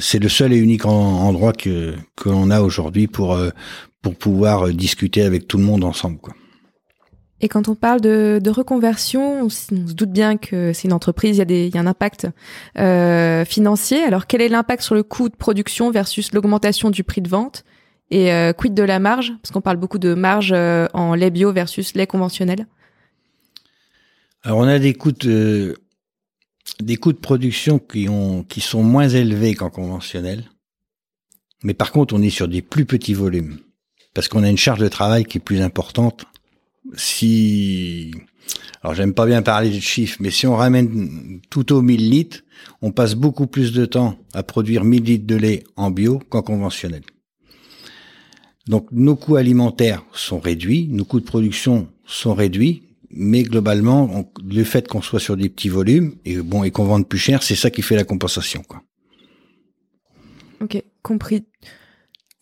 c'est 0.00 0.18
le 0.18 0.28
seul 0.28 0.52
et 0.52 0.58
unique 0.58 0.86
endroit 0.86 1.52
que 1.52 1.94
que 2.16 2.28
l'on 2.28 2.50
a 2.50 2.60
aujourd'hui 2.60 3.06
pour 3.06 3.34
euh, 3.34 3.50
pour 4.02 4.16
pouvoir 4.16 4.68
discuter 4.70 5.22
avec 5.22 5.46
tout 5.46 5.58
le 5.58 5.64
monde 5.64 5.84
ensemble. 5.84 6.18
Quoi. 6.18 6.34
Et 7.42 7.48
quand 7.48 7.68
on 7.68 7.74
parle 7.74 8.00
de, 8.00 8.50
reconversion, 8.50 9.42
on, 9.42 9.48
se 9.48 9.74
doute 9.74 10.12
bien 10.12 10.36
que 10.36 10.72
c'est 10.72 10.86
une 10.86 10.92
entreprise, 10.92 11.36
il 11.36 11.38
y 11.40 11.42
a, 11.42 11.44
des, 11.44 11.66
il 11.66 11.74
y 11.74 11.78
a 11.78 11.80
un 11.80 11.88
impact 11.88 12.28
euh, 12.78 13.44
financier. 13.44 14.02
Alors 14.04 14.28
quel 14.28 14.40
est 14.40 14.48
l'impact 14.48 14.82
sur 14.82 14.94
le 14.94 15.02
coût 15.02 15.28
de 15.28 15.34
production 15.34 15.90
versus 15.90 16.32
l'augmentation 16.32 16.90
du 16.90 17.02
prix 17.02 17.20
de 17.20 17.28
vente? 17.28 17.64
Et 18.12 18.30
euh, 18.30 18.52
quid 18.52 18.74
de 18.74 18.82
la 18.82 18.98
marge? 18.98 19.32
Parce 19.42 19.50
qu'on 19.50 19.62
parle 19.62 19.78
beaucoup 19.78 19.98
de 19.98 20.12
marge 20.12 20.52
euh, 20.54 20.86
en 20.92 21.14
lait 21.14 21.30
bio 21.30 21.50
versus 21.50 21.94
lait 21.94 22.06
conventionnel. 22.06 22.66
Alors 24.42 24.58
on 24.58 24.68
a 24.68 24.78
des 24.78 24.92
coûts 24.92 25.12
de, 25.12 25.78
des 26.80 26.96
coûts 26.96 27.14
de 27.14 27.18
production 27.18 27.78
qui, 27.78 28.10
ont, 28.10 28.42
qui 28.42 28.60
sont 28.60 28.82
moins 28.82 29.08
élevés 29.08 29.54
qu'en 29.54 29.70
conventionnel. 29.70 30.44
Mais 31.62 31.72
par 31.72 31.90
contre, 31.90 32.14
on 32.14 32.20
est 32.20 32.30
sur 32.30 32.48
des 32.48 32.60
plus 32.60 32.84
petits 32.84 33.14
volumes. 33.14 33.58
Parce 34.12 34.28
qu'on 34.28 34.42
a 34.42 34.50
une 34.50 34.58
charge 34.58 34.80
de 34.80 34.88
travail 34.88 35.24
qui 35.24 35.38
est 35.38 35.40
plus 35.40 35.62
importante. 35.62 36.26
Si, 36.94 38.12
alors 38.82 38.94
j'aime 38.94 39.14
pas 39.14 39.24
bien 39.24 39.40
parler 39.40 39.70
de 39.70 39.80
chiffres, 39.80 40.18
mais 40.20 40.30
si 40.30 40.46
on 40.46 40.56
ramène 40.56 41.40
tout 41.48 41.72
au 41.72 41.80
1000 41.80 42.10
litres, 42.10 42.40
on 42.82 42.90
passe 42.90 43.14
beaucoup 43.14 43.46
plus 43.46 43.72
de 43.72 43.86
temps 43.86 44.18
à 44.34 44.42
produire 44.42 44.84
1000 44.84 45.02
litres 45.02 45.26
de 45.26 45.36
lait 45.36 45.64
en 45.76 45.90
bio 45.90 46.18
qu'en 46.28 46.42
conventionnel. 46.42 47.02
Donc 48.68 48.88
nos 48.92 49.16
coûts 49.16 49.36
alimentaires 49.36 50.04
sont 50.12 50.38
réduits, 50.38 50.88
nos 50.90 51.04
coûts 51.04 51.20
de 51.20 51.24
production 51.24 51.88
sont 52.06 52.34
réduits, 52.34 52.82
mais 53.10 53.42
globalement, 53.42 54.30
le 54.48 54.64
fait 54.64 54.88
qu'on 54.88 55.02
soit 55.02 55.20
sur 55.20 55.36
des 55.36 55.48
petits 55.48 55.68
volumes 55.68 56.14
et 56.24 56.36
bon 56.36 56.64
et 56.64 56.70
qu'on 56.70 56.84
vende 56.84 57.08
plus 57.08 57.18
cher, 57.18 57.42
c'est 57.42 57.54
ça 57.54 57.70
qui 57.70 57.82
fait 57.82 57.96
la 57.96 58.04
compensation, 58.04 58.62
quoi. 58.66 58.82
Ok, 60.60 60.82
compris. 61.02 61.44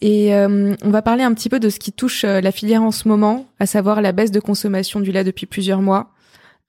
Et 0.02 0.34
euh, 0.34 0.74
on 0.82 0.90
va 0.90 1.02
parler 1.02 1.24
un 1.24 1.34
petit 1.34 1.48
peu 1.48 1.60
de 1.60 1.68
ce 1.68 1.78
qui 1.78 1.92
touche 1.92 2.24
euh, 2.24 2.40
la 2.40 2.52
filière 2.52 2.82
en 2.82 2.90
ce 2.90 3.08
moment, 3.08 3.48
à 3.58 3.66
savoir 3.66 4.00
la 4.00 4.12
baisse 4.12 4.30
de 4.30 4.40
consommation 4.40 5.00
du 5.00 5.12
lait 5.12 5.24
depuis 5.24 5.46
plusieurs 5.46 5.82
mois. 5.82 6.12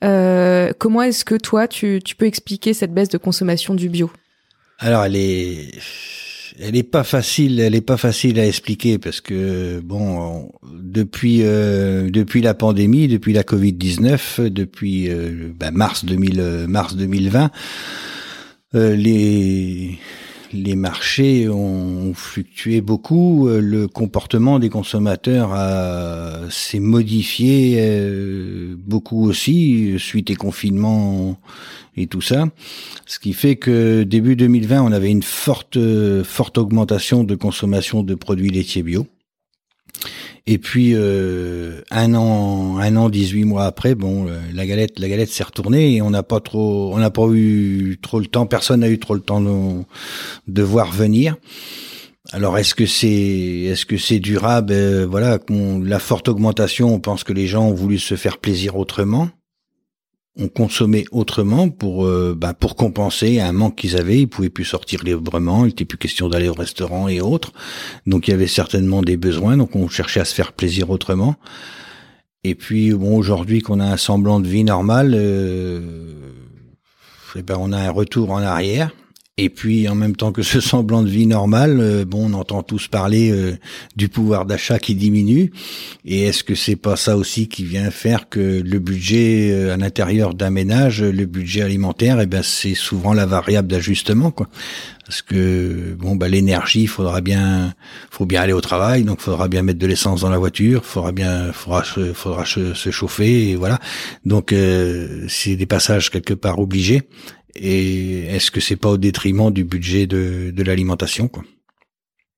Euh, 0.04 0.72
comment 0.78 1.02
est-ce 1.02 1.24
que 1.24 1.36
toi, 1.36 1.68
tu, 1.68 2.02
tu 2.04 2.16
peux 2.16 2.26
expliquer 2.26 2.74
cette 2.74 2.94
baisse 2.94 3.10
de 3.10 3.18
consommation 3.18 3.74
du 3.74 3.88
bio? 3.88 4.12
Alors, 4.80 5.04
elle 5.04 5.16
est, 5.16 5.80
elle 6.62 6.76
est 6.76 6.84
pas 6.84 7.04
facile, 7.04 7.60
elle 7.60 7.76
est 7.76 7.82
pas 7.82 7.98
facile 7.98 8.40
à 8.40 8.46
expliquer 8.46 8.98
parce 8.98 9.22
que 9.22 9.80
bon, 9.80 10.52
depuis 10.64 11.42
euh, 11.42 12.10
depuis 12.10 12.42
la 12.42 12.54
pandémie, 12.54 13.08
depuis 13.08 13.34
la 13.34 13.44
Covid 13.44 13.74
19, 13.74 14.42
depuis 14.42 15.10
euh, 15.10 15.52
ben, 15.58 15.72
mars 15.72 16.06
2000, 16.06 16.66
mars 16.68 16.96
2020, 16.96 17.52
les 18.74 20.00
les 20.54 20.76
marchés 20.76 21.50
ont 21.50 22.14
fluctué 22.14 22.82
beaucoup, 22.82 23.48
euh, 23.48 23.60
le 23.60 23.88
comportement 23.88 24.60
des 24.60 24.70
consommateurs 24.70 25.52
s'est 26.50 26.80
modifié 26.80 27.78
euh, 27.80 28.76
beaucoup 28.78 29.28
aussi 29.28 29.96
suite 29.98 30.32
aux 30.32 30.36
confinements 30.36 31.38
et 31.98 32.08
tout 32.08 32.22
ça, 32.22 32.46
ce 33.06 33.20
qui 33.20 33.34
fait 33.34 33.56
que 33.56 34.04
début 34.04 34.36
2020 34.36 34.82
on 34.82 34.92
avait 34.92 35.12
une 35.12 35.24
forte 35.24 35.78
forte 36.24 36.58
augmentation 36.58 37.24
de 37.24 37.36
consommation 37.36 38.04
de 38.04 38.16
produits 38.16 38.50
laitiers 38.50 38.84
bio. 38.84 39.08
Et 40.48 40.58
puis 40.58 40.94
euh, 40.96 41.82
un 41.92 42.14
an, 42.16 42.78
un 42.80 42.96
an, 42.96 43.10
18 43.10 43.46
mois 43.46 43.66
après, 43.66 43.96
bon, 43.96 44.28
euh, 44.28 44.40
la 44.54 44.66
galette, 44.66 45.00
la 45.00 45.08
galette 45.08 45.30
s'est 45.30 45.44
retournée 45.44 45.96
et 45.96 46.02
on 46.02 46.10
n'a 46.10 46.24
pas 46.24 46.40
trop, 46.40 46.94
on 46.94 46.98
n'a 46.98 47.12
pas 47.12 47.28
eu 47.32 48.00
trop 48.02 48.20
le 48.20 48.26
temps. 48.26 48.46
Personne 48.48 48.80
n'a 48.80 48.90
eu 48.90 49.00
trop 49.00 49.14
le 49.14 49.22
temps 49.22 49.42
de, 49.42 49.84
de 50.48 50.64
voir 50.64 50.92
venir. 50.92 51.36
Alors 52.32 52.58
est-ce 52.58 52.76
que 52.76 52.86
c'est, 52.86 53.08
est-ce 53.10 53.86
que 53.86 53.98
c'est 53.98 54.20
durable? 54.20 54.74
Euh, 54.74 55.06
Voilà, 55.06 55.38
la 55.50 56.00
forte 56.00 56.28
augmentation, 56.28 56.94
on 56.94 57.00
pense 57.00 57.24
que 57.24 57.34
les 57.34 57.48
gens 57.48 57.68
ont 57.68 57.74
voulu 57.74 58.00
se 58.00 58.16
faire 58.16 58.38
plaisir 58.38 58.78
autrement 58.78 59.30
ont 60.38 60.48
consommé 60.48 61.06
autrement 61.12 61.70
pour 61.70 62.06
euh, 62.06 62.36
bah, 62.38 62.54
pour 62.54 62.76
compenser 62.76 63.40
un 63.40 63.52
manque 63.52 63.76
qu'ils 63.76 63.98
avaient. 63.98 64.22
Ils 64.22 64.28
pouvaient 64.28 64.50
plus 64.50 64.66
sortir 64.66 65.04
librement, 65.04 65.66
il 65.66 65.70
n'était 65.70 65.86
plus 65.86 65.98
question 65.98 66.30
d'aller 66.30 66.48
au 66.48 66.54
restaurant 66.54 67.08
et 67.08 67.22
autres. 67.22 67.52
Donc 68.06 68.28
il 68.28 68.32
y 68.32 68.34
avait 68.34 68.48
certainement 68.48 69.02
des 69.02 69.18
besoins. 69.18 69.58
Donc 69.58 69.76
on 69.76 69.90
cherchait 69.90 70.22
à 70.22 70.26
se 70.26 70.34
faire 70.34 70.54
plaisir 70.54 70.90
autrement. 70.90 71.36
Et 72.44 72.56
puis 72.56 72.92
bon, 72.94 73.18
aujourd'hui 73.18 73.62
qu'on 73.62 73.80
a 73.80 73.86
un 73.86 73.98
semblant 73.98 74.40
de 74.40 74.48
vie 74.48 74.64
normale, 74.64 75.14
euh, 75.16 76.14
eh 77.36 77.44
ben 77.44 77.58
on 77.60 77.72
a 77.72 77.78
un 77.78 77.92
retour 77.92 78.32
en 78.32 78.42
arrière. 78.42 78.92
Et 79.44 79.50
puis 79.50 79.90
en 79.90 79.96
même 79.96 80.16
temps 80.16 80.32
que 80.32 80.44
ce 80.44 80.60
semblant 80.60 81.02
de 81.02 81.10
vie 81.10 81.26
normale, 81.26 81.80
euh, 81.80 82.06
bon, 82.06 82.30
on 82.30 82.34
entend 82.34 82.62
tous 82.62 82.88
parler 82.88 83.32
euh, 83.32 83.58
du 83.96 84.08
pouvoir 84.08 84.46
d'achat 84.46 84.78
qui 84.78 84.94
diminue. 84.94 85.52
Et 86.06 86.26
est-ce 86.26 86.44
que 86.44 86.54
c'est 86.54 86.76
pas 86.76 86.96
ça 86.96 87.18
aussi 87.18 87.48
qui 87.48 87.64
vient 87.64 87.90
faire 87.90 88.30
que 88.30 88.62
le 88.64 88.78
budget 88.78 89.50
euh, 89.52 89.74
à 89.74 89.78
l'intérieur 89.78 90.36
d'un 90.36 90.52
ménage, 90.52 91.02
le 91.02 91.26
budget 91.26 91.64
alimentaire, 91.64 92.20
eh 92.22 92.28
ben 92.28 92.44
c'est 92.44 92.76
souvent 92.76 93.14
la 93.14 93.26
variable 93.26 93.68
d'ajustement, 93.68 94.30
quoi. 94.30 94.48
Parce 95.08 95.24
que 95.24 95.96
bon, 95.98 96.16
bah 96.16 96.30
l'énergie, 96.30 96.84
il 96.84 96.88
faudra 96.88 97.20
bien, 97.20 97.74
faut 98.12 98.28
bien 98.28 98.44
aller 98.44 98.54
au 98.54 98.62
travail, 98.62 99.04
donc 99.04 99.22
faudra 99.22 99.48
bien 99.48 99.64
mettre 99.64 99.80
de 99.80 99.88
l'essence 99.88 100.22
dans 100.22 100.30
la 100.30 100.38
voiture, 100.38 100.86
faudra 100.86 101.12
bien, 101.12 101.52
faudra, 101.52 101.84
faudra 102.14 102.46
se, 102.46 102.92
chauffer, 102.92 103.50
et 103.50 103.56
voilà. 103.58 103.80
Donc 104.24 104.56
c'est 105.28 105.56
des 105.58 105.66
passages 105.66 106.12
quelque 106.12 106.36
part 106.36 106.60
obligés. 106.60 107.02
Et 107.64 108.26
est-ce 108.26 108.50
que 108.50 108.60
c'est 108.60 108.76
pas 108.76 108.90
au 108.90 108.98
détriment 108.98 109.52
du 109.52 109.64
budget 109.64 110.08
de, 110.08 110.52
de 110.52 110.64
l'alimentation 110.64 111.28
quoi? 111.28 111.44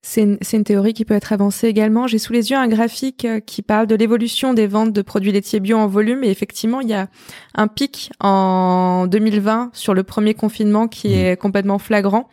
C'est 0.06 0.22
une, 0.22 0.38
une, 0.52 0.64
théorie 0.66 0.94
qui 0.94 1.06
peut 1.06 1.14
être 1.14 1.32
avancée 1.32 1.68
également. 1.70 2.08
J'ai 2.08 2.20
sous 2.20 2.34
les 2.34 2.52
yeux 2.52 2.58
un 2.58 2.68
graphique 2.68 3.24
euh, 3.24 3.40
qui 3.40 3.62
parle 3.62 3.88
de 3.88 3.96
l'évolution 3.96 4.54
des 4.54 4.68
ventes 4.68 4.92
de 4.92 5.02
produits 5.02 5.32
laitiers 5.32 5.62
bio 5.62 5.78
en 5.78 5.88
volume. 5.88 6.26
Et 6.26 6.30
effectivement, 6.30 6.82
il 6.82 6.90
y 6.90 6.94
a 6.94 7.08
un 7.56 7.70
pic 7.70 8.12
en 8.20 9.08
2020 9.08 9.70
sur 9.72 9.94
le 9.94 10.04
premier 10.04 10.34
confinement 10.34 10.90
qui 10.90 11.08
mmh. 11.08 11.20
est 11.20 11.38
complètement 11.38 11.80
flagrant. 11.80 12.30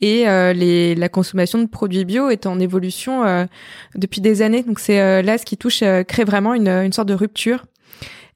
Et 0.00 0.28
euh, 0.28 0.52
les, 0.52 0.94
la 0.94 1.08
consommation 1.08 1.58
de 1.58 1.66
produits 1.66 2.04
bio 2.04 2.28
est 2.28 2.44
en 2.46 2.60
évolution 2.60 3.24
euh, 3.24 3.46
depuis 3.94 4.20
des 4.20 4.42
années. 4.42 4.62
Donc 4.62 4.78
c'est 4.78 5.00
euh, 5.00 5.22
là 5.22 5.38
ce 5.38 5.46
qui 5.46 5.56
touche, 5.56 5.82
crée 6.06 6.24
vraiment 6.24 6.52
une, 6.52 6.68
une 6.68 6.92
sorte 6.92 7.08
de 7.08 7.14
rupture 7.14 7.64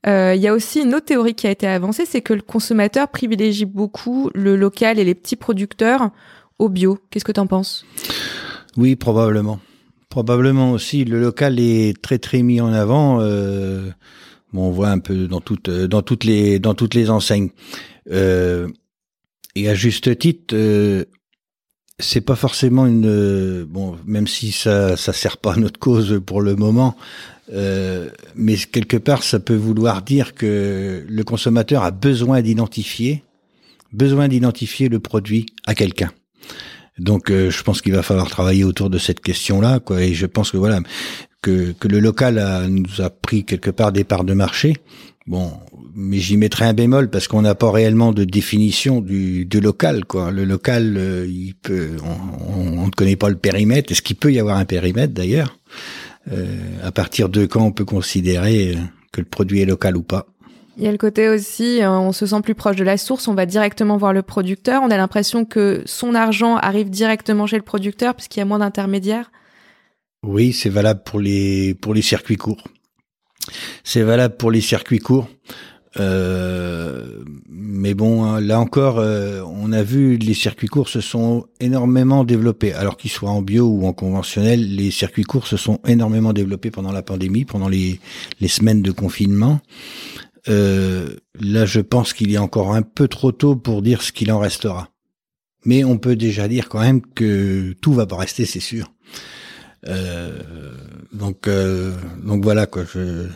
euh, 0.06 0.34
il 0.34 0.40
y 0.40 0.46
a 0.46 0.54
aussi 0.54 0.80
une 0.80 0.94
autre 0.94 1.06
théorie 1.06 1.34
qui 1.34 1.46
a 1.46 1.50
été 1.50 1.66
avancée, 1.66 2.04
c'est 2.06 2.20
que 2.20 2.32
le 2.32 2.42
consommateur 2.42 3.08
privilégie 3.08 3.64
beaucoup 3.64 4.30
le 4.34 4.56
local 4.56 4.98
et 4.98 5.04
les 5.04 5.14
petits 5.14 5.36
producteurs 5.36 6.10
au 6.58 6.68
bio. 6.68 6.98
Qu'est-ce 7.10 7.24
que 7.24 7.32
tu 7.32 7.40
en 7.40 7.46
penses? 7.46 7.84
Oui, 8.76 8.96
probablement. 8.96 9.58
Probablement 10.08 10.72
aussi. 10.72 11.04
Le 11.04 11.20
local 11.20 11.58
est 11.58 12.00
très 12.00 12.18
très 12.18 12.42
mis 12.42 12.60
en 12.60 12.72
avant. 12.72 13.20
Euh, 13.20 13.90
bon, 14.52 14.68
on 14.68 14.70
voit 14.70 14.90
un 14.90 15.00
peu 15.00 15.26
dans 15.26 15.40
toutes 15.40 15.68
dans 15.68 16.02
toutes 16.02 16.24
les 16.24 16.58
dans 16.58 16.74
toutes 16.74 16.94
les 16.94 17.10
enseignes. 17.10 17.50
Euh, 18.10 18.68
et 19.54 19.68
à 19.68 19.74
juste 19.74 20.16
titre, 20.18 20.54
euh, 20.54 21.04
c'est 21.98 22.20
pas 22.20 22.36
forcément 22.36 22.86
une 22.86 23.64
bon, 23.64 23.96
même 24.06 24.28
si 24.28 24.52
ça 24.52 24.96
ça 24.96 25.12
sert 25.12 25.38
pas 25.38 25.54
à 25.54 25.56
notre 25.56 25.80
cause 25.80 26.20
pour 26.24 26.40
le 26.40 26.54
moment. 26.54 26.96
Euh, 27.52 28.10
mais 28.34 28.56
quelque 28.56 28.96
part, 28.96 29.22
ça 29.22 29.40
peut 29.40 29.54
vouloir 29.56 30.02
dire 30.02 30.34
que 30.34 31.04
le 31.08 31.24
consommateur 31.24 31.82
a 31.82 31.90
besoin 31.90 32.42
d'identifier, 32.42 33.22
besoin 33.92 34.28
d'identifier 34.28 34.88
le 34.88 34.98
produit 34.98 35.46
à 35.66 35.74
quelqu'un. 35.74 36.10
Donc, 36.98 37.30
euh, 37.30 37.50
je 37.50 37.62
pense 37.62 37.80
qu'il 37.80 37.92
va 37.92 38.02
falloir 38.02 38.28
travailler 38.28 38.64
autour 38.64 38.90
de 38.90 38.98
cette 38.98 39.20
question-là, 39.20 39.80
quoi. 39.80 40.02
Et 40.02 40.14
je 40.14 40.26
pense 40.26 40.50
que 40.50 40.56
voilà, 40.56 40.80
que, 41.42 41.72
que 41.72 41.88
le 41.88 42.00
local 42.00 42.38
a, 42.38 42.66
nous 42.68 43.00
a 43.00 43.10
pris 43.10 43.44
quelque 43.44 43.70
part 43.70 43.92
des 43.92 44.04
parts 44.04 44.24
de 44.24 44.34
marché. 44.34 44.74
Bon, 45.26 45.52
mais 45.94 46.18
j'y 46.18 46.36
mettrai 46.36 46.64
un 46.64 46.72
bémol 46.72 47.10
parce 47.10 47.28
qu'on 47.28 47.42
n'a 47.42 47.54
pas 47.54 47.70
réellement 47.70 48.12
de 48.12 48.24
définition 48.24 49.00
du, 49.00 49.44
du 49.44 49.60
local, 49.60 50.04
quoi. 50.06 50.30
Le 50.30 50.44
local, 50.44 50.96
euh, 50.96 51.26
il 51.28 51.54
peut, 51.54 51.90
on, 52.02 52.80
on, 52.80 52.86
ne 52.86 52.90
connaît 52.90 53.16
pas 53.16 53.28
le 53.28 53.36
périmètre. 53.36 53.92
Est-ce 53.92 54.02
qu'il 54.02 54.16
peut 54.16 54.32
y 54.32 54.40
avoir 54.40 54.56
un 54.56 54.64
périmètre 54.64 55.12
d'ailleurs? 55.12 55.56
À 56.82 56.92
partir 56.92 57.28
de 57.28 57.46
quand 57.46 57.62
on 57.62 57.72
peut 57.72 57.84
considérer 57.84 58.74
euh, 58.74 58.80
que 59.12 59.20
le 59.20 59.26
produit 59.26 59.60
est 59.60 59.66
local 59.66 59.96
ou 59.96 60.02
pas. 60.02 60.26
Il 60.76 60.84
y 60.84 60.86
a 60.86 60.92
le 60.92 60.98
côté 60.98 61.28
aussi, 61.28 61.82
euh, 61.82 61.90
on 61.90 62.12
se 62.12 62.24
sent 62.24 62.40
plus 62.40 62.54
proche 62.54 62.76
de 62.76 62.84
la 62.84 62.96
source, 62.96 63.26
on 63.26 63.34
va 63.34 63.46
directement 63.46 63.96
voir 63.96 64.12
le 64.12 64.22
producteur, 64.22 64.80
on 64.82 64.90
a 64.90 64.96
l'impression 64.96 65.44
que 65.44 65.82
son 65.86 66.14
argent 66.14 66.56
arrive 66.56 66.88
directement 66.88 67.46
chez 67.46 67.56
le 67.56 67.62
producteur 67.62 68.14
puisqu'il 68.14 68.38
y 68.38 68.42
a 68.42 68.46
moins 68.46 68.60
d'intermédiaires. 68.60 69.32
Oui, 70.22 70.52
c'est 70.52 70.68
valable 70.68 71.02
pour 71.04 71.18
les 71.18 71.74
pour 71.74 71.94
les 71.94 72.02
circuits 72.02 72.36
courts. 72.36 72.62
C'est 73.82 74.02
valable 74.02 74.36
pour 74.36 74.52
les 74.52 74.60
circuits 74.60 74.98
courts. 74.98 75.28
Euh, 75.98 77.24
mais 77.48 77.94
bon, 77.94 78.24
hein, 78.24 78.40
là 78.40 78.60
encore, 78.60 78.98
euh, 78.98 79.42
on 79.46 79.72
a 79.72 79.82
vu 79.82 80.16
les 80.16 80.34
circuits 80.34 80.68
courts 80.68 80.88
se 80.88 81.00
sont 81.00 81.46
énormément 81.60 82.24
développés. 82.24 82.72
Alors 82.72 82.96
qu'ils 82.96 83.10
soient 83.10 83.30
en 83.30 83.42
bio 83.42 83.66
ou 83.66 83.86
en 83.86 83.92
conventionnel, 83.92 84.76
les 84.76 84.90
circuits 84.90 85.24
courts 85.24 85.46
se 85.46 85.56
sont 85.56 85.80
énormément 85.86 86.32
développés 86.32 86.70
pendant 86.70 86.92
la 86.92 87.02
pandémie, 87.02 87.44
pendant 87.44 87.68
les, 87.68 88.00
les 88.40 88.48
semaines 88.48 88.82
de 88.82 88.90
confinement. 88.90 89.60
Euh, 90.48 91.16
là, 91.40 91.64
je 91.66 91.80
pense 91.80 92.12
qu'il 92.12 92.32
est 92.32 92.38
encore 92.38 92.74
un 92.74 92.82
peu 92.82 93.08
trop 93.08 93.32
tôt 93.32 93.56
pour 93.56 93.82
dire 93.82 94.02
ce 94.02 94.12
qu'il 94.12 94.30
en 94.32 94.38
restera. 94.38 94.88
Mais 95.64 95.84
on 95.84 95.98
peut 95.98 96.16
déjà 96.16 96.48
dire 96.48 96.68
quand 96.68 96.80
même 96.80 97.00
que 97.02 97.72
tout 97.80 97.92
va 97.92 98.06
pas 98.06 98.16
rester, 98.16 98.44
c'est 98.44 98.60
sûr. 98.60 98.92
Euh, 99.86 100.40
donc, 101.12 101.48
donc 102.24 102.42
voilà 102.42 102.66
quoi. 102.66 102.84
Je, 102.92 103.26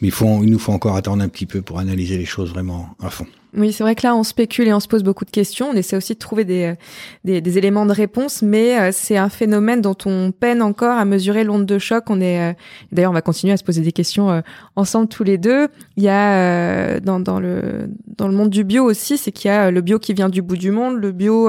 mais 0.00 0.08
il, 0.08 0.12
faut, 0.12 0.42
il 0.42 0.50
nous 0.50 0.58
faut 0.58 0.72
encore 0.72 0.96
attendre 0.96 1.22
un 1.22 1.28
petit 1.28 1.46
peu 1.46 1.62
pour 1.62 1.78
analyser 1.78 2.18
les 2.18 2.24
choses 2.24 2.50
vraiment 2.50 2.88
à 3.00 3.10
fond. 3.10 3.26
Oui, 3.56 3.72
c'est 3.72 3.84
vrai 3.84 3.94
que 3.94 4.04
là, 4.04 4.16
on 4.16 4.24
spécule 4.24 4.66
et 4.66 4.72
on 4.72 4.80
se 4.80 4.88
pose 4.88 5.04
beaucoup 5.04 5.24
de 5.24 5.30
questions. 5.30 5.68
On 5.70 5.74
essaie 5.74 5.96
aussi 5.96 6.14
de 6.14 6.18
trouver 6.18 6.44
des, 6.44 6.74
des, 7.22 7.40
des 7.40 7.58
éléments 7.58 7.86
de 7.86 7.92
réponse, 7.92 8.42
mais 8.42 8.76
euh, 8.80 8.90
c'est 8.92 9.16
un 9.16 9.28
phénomène 9.28 9.80
dont 9.80 9.96
on 10.06 10.32
peine 10.32 10.60
encore 10.60 10.98
à 10.98 11.04
mesurer 11.04 11.44
l'onde 11.44 11.64
de 11.64 11.78
choc. 11.78 12.10
On 12.10 12.20
est, 12.20 12.40
euh, 12.40 12.52
d'ailleurs, 12.90 13.12
on 13.12 13.14
va 13.14 13.22
continuer 13.22 13.52
à 13.52 13.56
se 13.56 13.62
poser 13.62 13.82
des 13.82 13.92
questions 13.92 14.28
euh, 14.28 14.40
ensemble 14.74 15.06
tous 15.06 15.22
les 15.22 15.38
deux. 15.38 15.68
Il 15.96 16.02
y 16.02 16.08
a 16.08 16.98
dans, 16.98 17.20
dans 17.20 17.38
le 17.38 17.88
dans 18.18 18.26
le 18.26 18.34
monde 18.34 18.50
du 18.50 18.64
bio 18.64 18.82
aussi, 18.84 19.18
c'est 19.18 19.30
qu'il 19.30 19.48
y 19.48 19.54
a 19.54 19.70
le 19.70 19.80
bio 19.80 20.00
qui 20.00 20.14
vient 20.14 20.28
du 20.28 20.42
bout 20.42 20.56
du 20.56 20.72
monde, 20.72 20.96
le 20.96 21.12
bio 21.12 21.48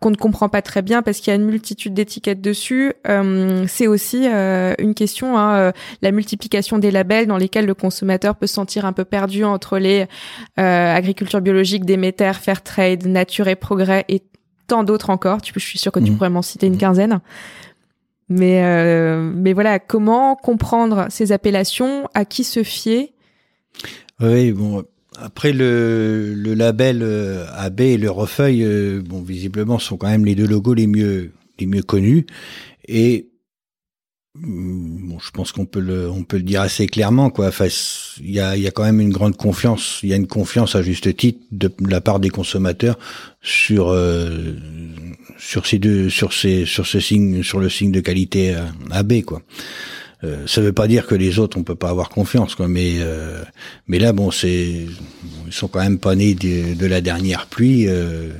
qu'on 0.00 0.10
ne 0.10 0.16
comprend 0.16 0.48
pas 0.48 0.62
très 0.62 0.82
bien 0.82 1.02
parce 1.02 1.18
qu'il 1.18 1.30
y 1.30 1.32
a 1.32 1.36
une 1.36 1.46
multitude 1.46 1.94
d'étiquettes 1.94 2.40
dessus. 2.40 2.92
Euh, 3.08 3.64
c'est 3.68 3.86
aussi 3.86 4.28
euh, 4.28 4.74
une 4.78 4.94
question, 4.94 5.38
hein, 5.38 5.56
euh, 5.56 5.72
la 6.02 6.10
multiplication 6.10 6.78
des 6.78 6.90
labels 6.90 7.26
dans 7.26 7.36
lesquels 7.36 7.66
le 7.66 7.74
consommateur 7.74 8.36
peut 8.36 8.46
se 8.46 8.54
sentir 8.54 8.84
un 8.84 8.92
peu 8.92 9.04
perdu 9.04 9.44
entre 9.44 9.78
les 9.78 10.06
agriculture 10.56 11.40
biologique, 11.40 11.84
Déméter, 11.84 12.32
Fairtrade, 12.34 13.06
Nature 13.06 13.48
et 13.48 13.56
Progrès 13.56 14.04
et 14.08 14.22
tant 14.66 14.84
d'autres 14.84 15.10
encore. 15.10 15.42
Tu, 15.42 15.52
je 15.54 15.64
suis 15.64 15.78
sûre 15.78 15.92
que 15.92 16.00
tu 16.00 16.10
mmh. 16.10 16.16
pourrais 16.16 16.30
m'en 16.30 16.42
citer 16.42 16.66
une 16.66 16.78
quinzaine. 16.78 17.20
Mais, 18.28 18.62
mais 19.34 19.52
voilà, 19.52 19.78
comment 19.78 20.36
comprendre 20.36 21.06
ces 21.10 21.32
appellations? 21.32 22.08
À 22.14 22.24
qui 22.24 22.44
se 22.44 22.62
fier? 22.62 23.12
Oui, 24.20 24.52
bon, 24.52 24.84
après 25.18 25.52
le, 25.52 26.34
le 26.34 26.54
label 26.54 27.00
euh, 27.02 27.46
AB 27.52 27.80
et 27.80 27.96
le 27.96 28.10
Refeuille, 28.10 28.64
euh, 28.64 29.02
bon 29.02 29.22
visiblement 29.22 29.78
sont 29.78 29.96
quand 29.96 30.08
même 30.08 30.24
les 30.24 30.34
deux 30.34 30.46
logos 30.46 30.74
les 30.74 30.86
mieux 30.86 31.32
les 31.58 31.66
mieux 31.66 31.82
connus 31.82 32.26
et 32.88 33.28
Hmm, 34.36 35.10
bon, 35.10 35.20
je 35.20 35.30
pense 35.30 35.52
qu'on 35.52 35.64
peut 35.64 35.78
le, 35.78 36.10
on 36.10 36.24
peut 36.24 36.38
le 36.38 36.42
dire 36.42 36.60
assez 36.60 36.88
clairement, 36.88 37.30
quoi. 37.30 37.46
Enfin, 37.46 37.68
il 38.18 38.32
y 38.32 38.40
a, 38.40 38.56
il 38.56 38.62
y 38.64 38.66
a 38.66 38.72
quand 38.72 38.82
même 38.82 39.00
une 39.00 39.12
grande 39.12 39.36
confiance. 39.36 40.00
Il 40.02 40.08
y 40.08 40.12
a 40.12 40.16
une 40.16 40.26
confiance 40.26 40.74
à 40.74 40.82
juste 40.82 41.16
titre 41.16 41.38
de, 41.52 41.70
la 41.88 42.00
part 42.00 42.18
des 42.18 42.30
consommateurs 42.30 42.98
sur 43.42 43.90
euh, 43.90 44.54
sur 45.38 45.66
ces 45.66 45.78
deux, 45.78 46.10
sur 46.10 46.32
ces, 46.32 46.66
sur 46.66 46.84
ce 46.84 46.98
signe, 46.98 47.44
sur 47.44 47.60
le 47.60 47.68
signe 47.68 47.92
de 47.92 48.00
qualité 48.00 48.56
AB, 48.90 49.22
quoi. 49.22 49.42
Euh, 50.24 50.46
ça 50.46 50.60
veut 50.60 50.72
pas 50.72 50.88
dire 50.88 51.06
que 51.06 51.14
les 51.14 51.38
autres 51.38 51.58
on 51.58 51.62
peut 51.62 51.74
pas 51.74 51.90
avoir 51.90 52.08
confiance, 52.08 52.54
quoi. 52.54 52.68
Mais 52.68 52.94
euh, 52.98 53.42
mais 53.86 53.98
là, 53.98 54.12
bon, 54.12 54.30
c'est 54.30 54.86
ils 55.46 55.52
sont 55.52 55.68
quand 55.68 55.80
même 55.80 55.98
pas 55.98 56.14
nés 56.14 56.34
de, 56.34 56.86
la 56.86 57.00
dernière 57.00 57.46
pluie. 57.46 57.86
Euh, 57.88 58.30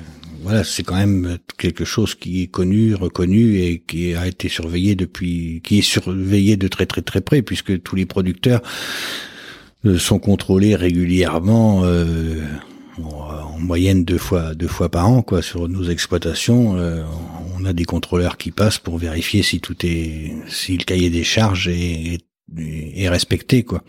voilà, 0.42 0.62
c'est 0.62 0.82
quand 0.82 0.96
même 0.96 1.38
quelque 1.56 1.84
chose 1.84 2.14
qui 2.14 2.42
est 2.42 2.46
connu, 2.48 2.94
reconnu 2.94 3.60
et 3.60 3.78
qui 3.78 4.14
a 4.14 4.26
été 4.26 4.48
surveillé 4.48 4.94
depuis, 4.94 5.62
qui 5.64 5.78
est 5.78 5.82
surveillé 5.82 6.56
de 6.56 6.68
très 6.68 6.86
très 6.86 7.02
très 7.02 7.20
près, 7.20 7.42
puisque 7.42 7.82
tous 7.82 7.96
les 7.96 8.06
producteurs 8.06 8.60
euh, 9.86 9.98
sont 9.98 10.18
contrôlés 10.18 10.76
régulièrement, 10.76 11.82
euh, 11.84 12.42
en 13.02 13.58
moyenne 13.58 14.04
deux 14.04 14.18
fois 14.18 14.54
deux 14.54 14.68
fois 14.68 14.88
par 14.88 15.08
an, 15.08 15.22
quoi, 15.22 15.42
sur 15.42 15.68
nos 15.68 15.84
exploitations. 15.84 16.76
Euh, 16.76 17.02
on 17.56 17.64
a 17.64 17.72
des 17.72 17.84
contrôleurs 17.84 18.36
qui 18.36 18.50
passent 18.50 18.78
pour 18.78 18.98
vérifier 18.98 19.42
si 19.42 19.60
tout 19.60 19.76
est, 19.84 20.34
si 20.48 20.76
le 20.76 20.84
cahier 20.84 21.10
des 21.10 21.24
charges 21.24 21.68
est, 21.68 22.20
est 22.56 23.08
respecté 23.08 23.62
quoi. 23.62 23.82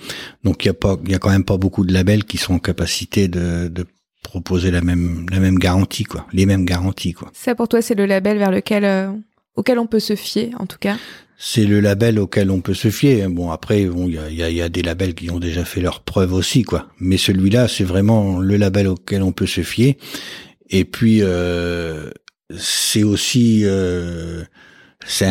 Donc 0.43 0.65
il 0.65 0.67
y 0.67 0.71
a 0.71 0.73
pas 0.73 0.97
il 1.05 1.11
y 1.11 1.15
a 1.15 1.19
quand 1.19 1.29
même 1.29 1.43
pas 1.43 1.57
beaucoup 1.57 1.85
de 1.85 1.93
labels 1.93 2.23
qui 2.23 2.37
sont 2.37 2.55
en 2.55 2.59
capacité 2.59 3.27
de, 3.27 3.67
de 3.67 3.85
proposer 4.23 4.71
la 4.71 4.81
même 4.81 5.25
la 5.29 5.39
même 5.39 5.59
garantie 5.59 6.03
quoi, 6.03 6.25
les 6.33 6.45
mêmes 6.45 6.65
garanties 6.65 7.13
quoi. 7.13 7.29
Ça 7.33 7.55
pour 7.55 7.67
toi 7.67 7.81
c'est 7.81 7.95
le 7.95 8.05
label 8.05 8.37
vers 8.37 8.51
lequel 8.51 8.85
euh, 8.85 9.11
auquel 9.55 9.79
on 9.79 9.87
peut 9.87 9.99
se 9.99 10.15
fier 10.15 10.51
en 10.59 10.65
tout 10.65 10.77
cas. 10.79 10.97
C'est 11.37 11.65
le 11.65 11.81
label 11.81 12.19
auquel 12.19 12.49
on 12.49 12.61
peut 12.61 12.73
se 12.73 12.89
fier. 12.89 13.27
Bon 13.29 13.51
après 13.51 13.85
bon 13.85 14.07
il 14.07 14.13
y 14.13 14.43
a, 14.43 14.49
y, 14.49 14.61
a, 14.61 14.69
des 14.69 14.81
labels 14.81 15.13
qui 15.15 15.29
ont 15.31 15.39
déjà 15.39 15.65
fait 15.65 15.81
leurs 15.81 16.01
preuves 16.01 16.33
aussi 16.33 16.63
quoi. 16.63 16.87
Mais 16.99 17.17
celui-là 17.17 17.67
c'est 17.67 17.83
vraiment 17.83 18.39
le 18.39 18.57
label 18.57 18.87
auquel 18.87 19.23
on 19.23 19.31
peut 19.31 19.47
se 19.47 19.61
fier. 19.61 19.97
Et 20.69 20.85
puis 20.85 21.19
euh, 21.21 22.09
c'est 22.57 23.03
aussi 23.03 23.61
euh, 23.65 24.43
c'est 25.05 25.25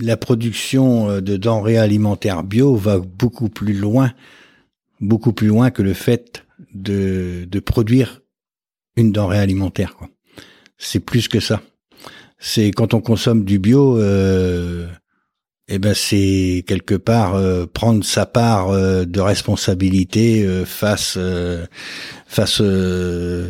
la 0.00 0.16
production 0.16 1.08
euh, 1.08 1.20
de 1.20 1.36
denrées 1.36 1.78
alimentaires 1.78 2.42
bio 2.42 2.74
va 2.74 2.98
beaucoup 2.98 3.48
plus 3.48 3.74
loin 3.74 4.12
beaucoup 5.00 5.32
plus 5.32 5.48
loin 5.48 5.70
que 5.70 5.82
le 5.82 5.94
fait 5.94 6.44
de, 6.74 7.46
de 7.48 7.60
produire 7.60 8.22
une 8.96 9.12
denrée 9.12 9.38
alimentaire. 9.38 9.96
Quoi. 9.96 10.08
C'est 10.78 11.00
plus 11.00 11.28
que 11.28 11.40
ça. 11.40 11.62
C'est 12.38 12.70
quand 12.72 12.94
on 12.94 13.00
consomme 13.00 13.44
du 13.44 13.58
bio, 13.58 13.98
euh, 13.98 14.86
eh 15.68 15.78
ben 15.78 15.94
c'est 15.94 16.62
quelque 16.66 16.94
part 16.94 17.36
euh, 17.36 17.64
prendre 17.66 18.04
sa 18.04 18.26
part 18.26 18.68
euh, 18.70 19.06
de 19.06 19.20
responsabilité 19.20 20.44
euh, 20.44 20.66
face 20.66 21.18
face 22.26 22.62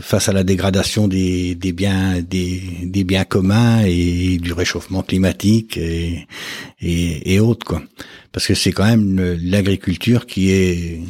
face 0.00 0.28
à 0.28 0.32
la 0.32 0.44
dégradation 0.44 1.08
des, 1.08 1.54
des 1.56 1.72
biens 1.72 2.20
des, 2.22 2.62
des 2.84 3.04
biens 3.04 3.24
communs 3.24 3.82
et 3.84 4.38
du 4.38 4.52
réchauffement 4.52 5.02
climatique 5.02 5.76
et 5.76 6.26
et, 6.80 7.34
et 7.34 7.40
autres 7.40 7.66
quoi. 7.66 7.82
Parce 8.30 8.46
que 8.46 8.54
c'est 8.54 8.72
quand 8.72 8.84
même 8.84 9.38
l'agriculture 9.42 10.26
qui 10.26 10.50
est 10.50 11.00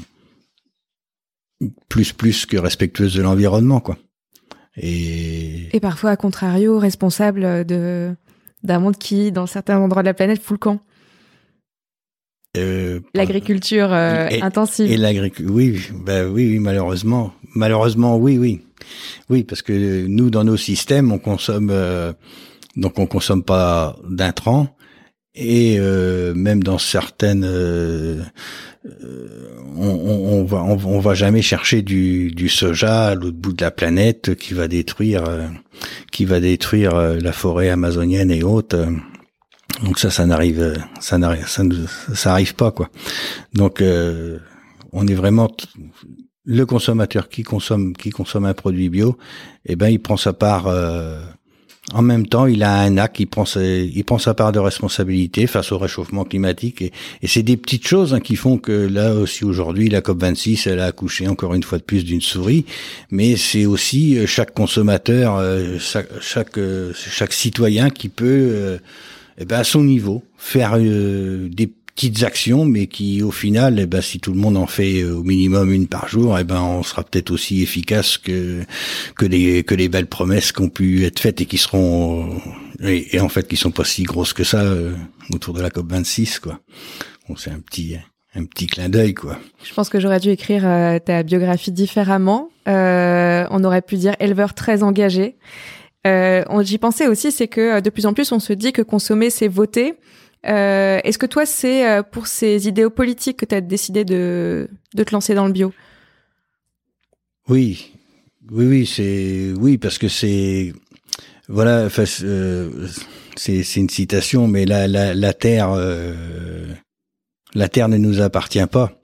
plus 1.88 2.12
plus 2.12 2.47
que 2.47 2.56
respectueuse 2.56 3.14
de 3.14 3.23
l'environnement, 3.23 3.80
quoi. 3.80 3.99
Et... 4.76 5.75
et 5.75 5.81
parfois, 5.81 6.11
à 6.11 6.16
contrario, 6.16 6.78
responsable 6.78 7.64
de 7.64 8.14
d'un 8.64 8.78
monde 8.78 8.97
qui, 8.97 9.31
dans 9.31 9.47
certains 9.47 9.78
endroits 9.78 10.02
de 10.02 10.09
la 10.09 10.14
planète, 10.14 10.43
fout 10.43 10.54
le 10.54 10.59
camp. 10.59 10.81
Euh, 12.57 13.00
l'agriculture 13.14 13.93
euh, 13.93 14.28
intensive. 14.43 14.90
Et 14.90 14.97
l'agriculture, 14.97 15.54
oui, 15.54 15.81
bah 15.93 16.25
oui, 16.25 16.49
oui, 16.51 16.59
malheureusement, 16.61 17.33
malheureusement, 17.55 18.16
oui, 18.16 18.38
oui, 18.38 18.62
oui, 19.29 19.44
parce 19.44 19.61
que 19.61 20.07
nous, 20.07 20.31
dans 20.31 20.44
nos 20.44 20.57
systèmes, 20.57 21.12
on 21.12 21.18
consomme, 21.18 21.70
euh, 21.70 22.12
donc 22.77 22.99
on 22.99 23.07
consomme 23.07 23.42
pas 23.42 23.96
d'intrants, 24.09 24.74
et 25.35 25.77
euh, 25.79 26.33
même 26.35 26.62
dans 26.62 26.79
certaines 26.79 27.44
euh, 27.44 28.23
on, 29.77 29.87
on, 29.87 30.44
va 30.44 30.62
on, 30.62 31.01
va 31.01 31.14
jamais 31.14 31.42
chercher 31.42 31.83
du, 31.83 32.31
du 32.31 32.49
soja 32.49 33.07
à 33.07 33.14
l'autre 33.14 33.37
bout 33.37 33.53
de 33.53 33.64
la 33.64 33.70
planète 33.70 34.35
qui 34.37 34.55
va 34.55 34.68
détruire 34.68 35.25
euh, 35.27 35.49
qui 36.12 36.25
va 36.25 36.38
détruire 36.38 36.94
euh, 36.94 37.18
la 37.18 37.33
forêt 37.33 37.70
amazonienne 37.70 38.31
et 38.31 38.42
autres. 38.42 38.87
Donc 39.83 39.99
ça, 39.99 40.11
ça 40.11 40.27
n'arrive, 40.27 40.79
ça 41.01 41.18
n'arrive, 41.18 41.49
ça, 41.49 41.62
ça 42.14 42.33
arrive 42.33 42.55
pas 42.55 42.70
quoi. 42.70 42.90
Donc 43.55 43.83
on 44.92 45.07
est 45.07 45.14
vraiment 45.14 45.51
le 46.44 46.66
consommateur 46.66 47.29
qui 47.29 47.42
consomme 47.42 47.97
qui 47.97 48.11
consomme 48.11 48.44
un 48.44 48.55
produit 48.55 48.88
bio, 48.90 49.16
eh 49.64 49.75
ben 49.75 49.88
il 49.88 49.99
prend 49.99 50.16
sa 50.16 50.33
part 50.33 50.68
en 51.92 52.01
même 52.01 52.27
temps, 52.27 52.47
il 52.47 52.62
a 52.62 52.81
un 52.81 52.97
acte, 52.97 53.20
il 53.20 53.27
prend, 53.27 53.44
sa, 53.44 53.62
il 53.62 54.05
prend 54.05 54.18
sa 54.18 54.33
part 54.33 54.53
de 54.53 54.59
responsabilité 54.59 55.47
face 55.47 55.70
au 55.70 55.77
réchauffement 55.77 56.25
climatique. 56.25 56.81
Et, 56.81 56.92
et 57.20 57.27
c'est 57.27 57.42
des 57.42 57.59
petites 57.59 57.87
choses 57.87 58.14
hein, 58.14 58.20
qui 58.20 58.37
font 58.37 58.57
que 58.57 58.73
là 58.73 59.12
aussi 59.12 59.44
aujourd'hui, 59.44 59.90
la 59.90 60.01
COP26, 60.01 60.70
elle 60.70 60.81
a 60.81 60.87
accouché 60.87 61.29
encore 61.29 61.53
une 61.53 61.62
fois 61.62 61.77
de 61.77 61.83
plus 61.83 62.05
d'une 62.05 62.23
souris. 62.23 62.64
Mais 63.11 63.37
c'est 63.37 63.66
aussi 63.66 64.16
euh, 64.16 64.27
chaque 64.27 64.55
consommateur, 64.55 65.37
euh, 65.37 65.79
chaque, 65.79 66.09
chaque, 66.20 66.57
euh, 66.57 66.92
chaque 66.94 67.35
citoyen 67.35 67.90
qui 67.90 68.09
peut, 68.09 68.79
eh 69.37 69.44
ben 69.44 69.59
à 69.59 69.64
son 69.64 69.85
niveau, 69.85 70.23
faire 70.38 70.79
des 70.79 71.70
petites 71.94 72.24
actions, 72.24 72.64
mais 72.64 72.87
qui 72.87 73.22
au 73.22 73.30
final, 73.30 73.78
eh 73.78 73.87
ben, 73.87 74.00
si 74.00 74.18
tout 74.18 74.33
le 74.33 74.38
monde 74.38 74.57
en 74.57 74.66
fait 74.66 75.02
euh, 75.02 75.14
au 75.14 75.22
minimum 75.22 75.72
une 75.72 75.87
par 75.87 76.09
jour, 76.09 76.38
eh 76.38 76.44
ben, 76.44 76.61
on 76.61 76.83
sera 76.83 77.04
peut-être 77.04 77.30
aussi 77.30 77.62
efficace 77.62 78.18
que 78.18 78.62
que 79.16 79.26
les 79.26 79.62
que 79.62 79.74
les 79.74 79.88
belles 79.88 80.09
promesses 80.09 80.50
qui 80.52 80.62
ont 80.62 80.68
pu 80.68 81.04
être 81.04 81.20
faites 81.20 81.40
et 81.40 81.46
qui 81.46 81.59
seront 81.59 82.40
et, 82.83 83.20
en 83.20 83.28
fait 83.28 83.46
qui 83.46 83.57
sont 83.57 83.70
pas 83.70 83.85
si 83.85 84.02
grosses 84.02 84.33
que 84.33 84.44
ça 84.44 84.62
euh, 84.62 84.94
autour 85.33 85.54
de 85.54 85.62
la 85.62 85.70
COP 85.70 85.90
26 85.90 86.40
quoi. 86.40 86.59
Bon, 87.28 87.37
c'est 87.37 87.50
un 87.50 87.61
petit 87.61 87.96
un 88.35 88.44
petit 88.44 88.66
clin 88.66 88.88
d'œil 88.88 89.14
quoi. 89.14 89.38
Je 89.62 89.72
pense 89.72 89.88
que 89.88 90.00
j'aurais 90.00 90.20
dû 90.20 90.30
écrire 90.30 90.66
euh, 90.66 90.98
ta 90.98 91.22
biographie 91.22 91.70
différemment. 91.70 92.50
on 92.66 93.64
aurait 93.64 93.83
pu 93.83 93.96
dire 93.96 94.16
éleveur 94.18 94.54
très 94.54 94.83
engagé. 94.83 95.37
J'y 96.04 96.78
pensais 96.78 97.07
aussi, 97.07 97.30
c'est 97.30 97.48
que 97.48 97.80
de 97.80 97.88
plus 97.88 98.04
en 98.04 98.14
plus 98.14 98.33
on 98.33 98.40
se 98.40 98.52
dit 98.52 98.72
que 98.72 98.83
consommer 98.83 99.30
c'est 99.30 99.48
voter. 99.48 99.94
Euh, 100.46 101.00
Est-ce 101.04 101.18
que 101.18 101.26
toi, 101.26 101.46
c'est 101.46 101.88
euh, 101.88 102.02
pour 102.02 102.26
ces 102.26 102.68
idéaux 102.68 102.90
politiques 102.90 103.38
que 103.38 103.46
tu 103.46 103.54
as 103.54 103.61
décidé 103.61 104.04
de, 104.04 104.68
de 104.94 105.04
te 105.04 105.12
lancer 105.12 105.35
dans 105.35 105.46
le 105.46 105.52
bio? 105.52 105.72
Oui, 107.48 107.92
oui, 108.50 108.66
oui, 108.66 108.87
c'est 108.87 109.52
oui 109.57 109.78
parce 109.78 109.98
que 109.98 110.09
c'est 110.09 110.72
voilà, 111.48 111.88
euh, 112.22 112.70
c'est 113.37 113.76
une 113.76 113.90
citation, 113.90 114.46
mais 114.48 114.64
la 114.64 114.88
la, 114.88 115.14
la 115.14 115.33
terre, 115.35 115.72
euh, 115.72 116.66
la 117.54 117.68
terre 117.68 117.88
ne 117.88 117.98
nous 117.98 118.20
appartient 118.20 118.66
pas. 118.66 118.98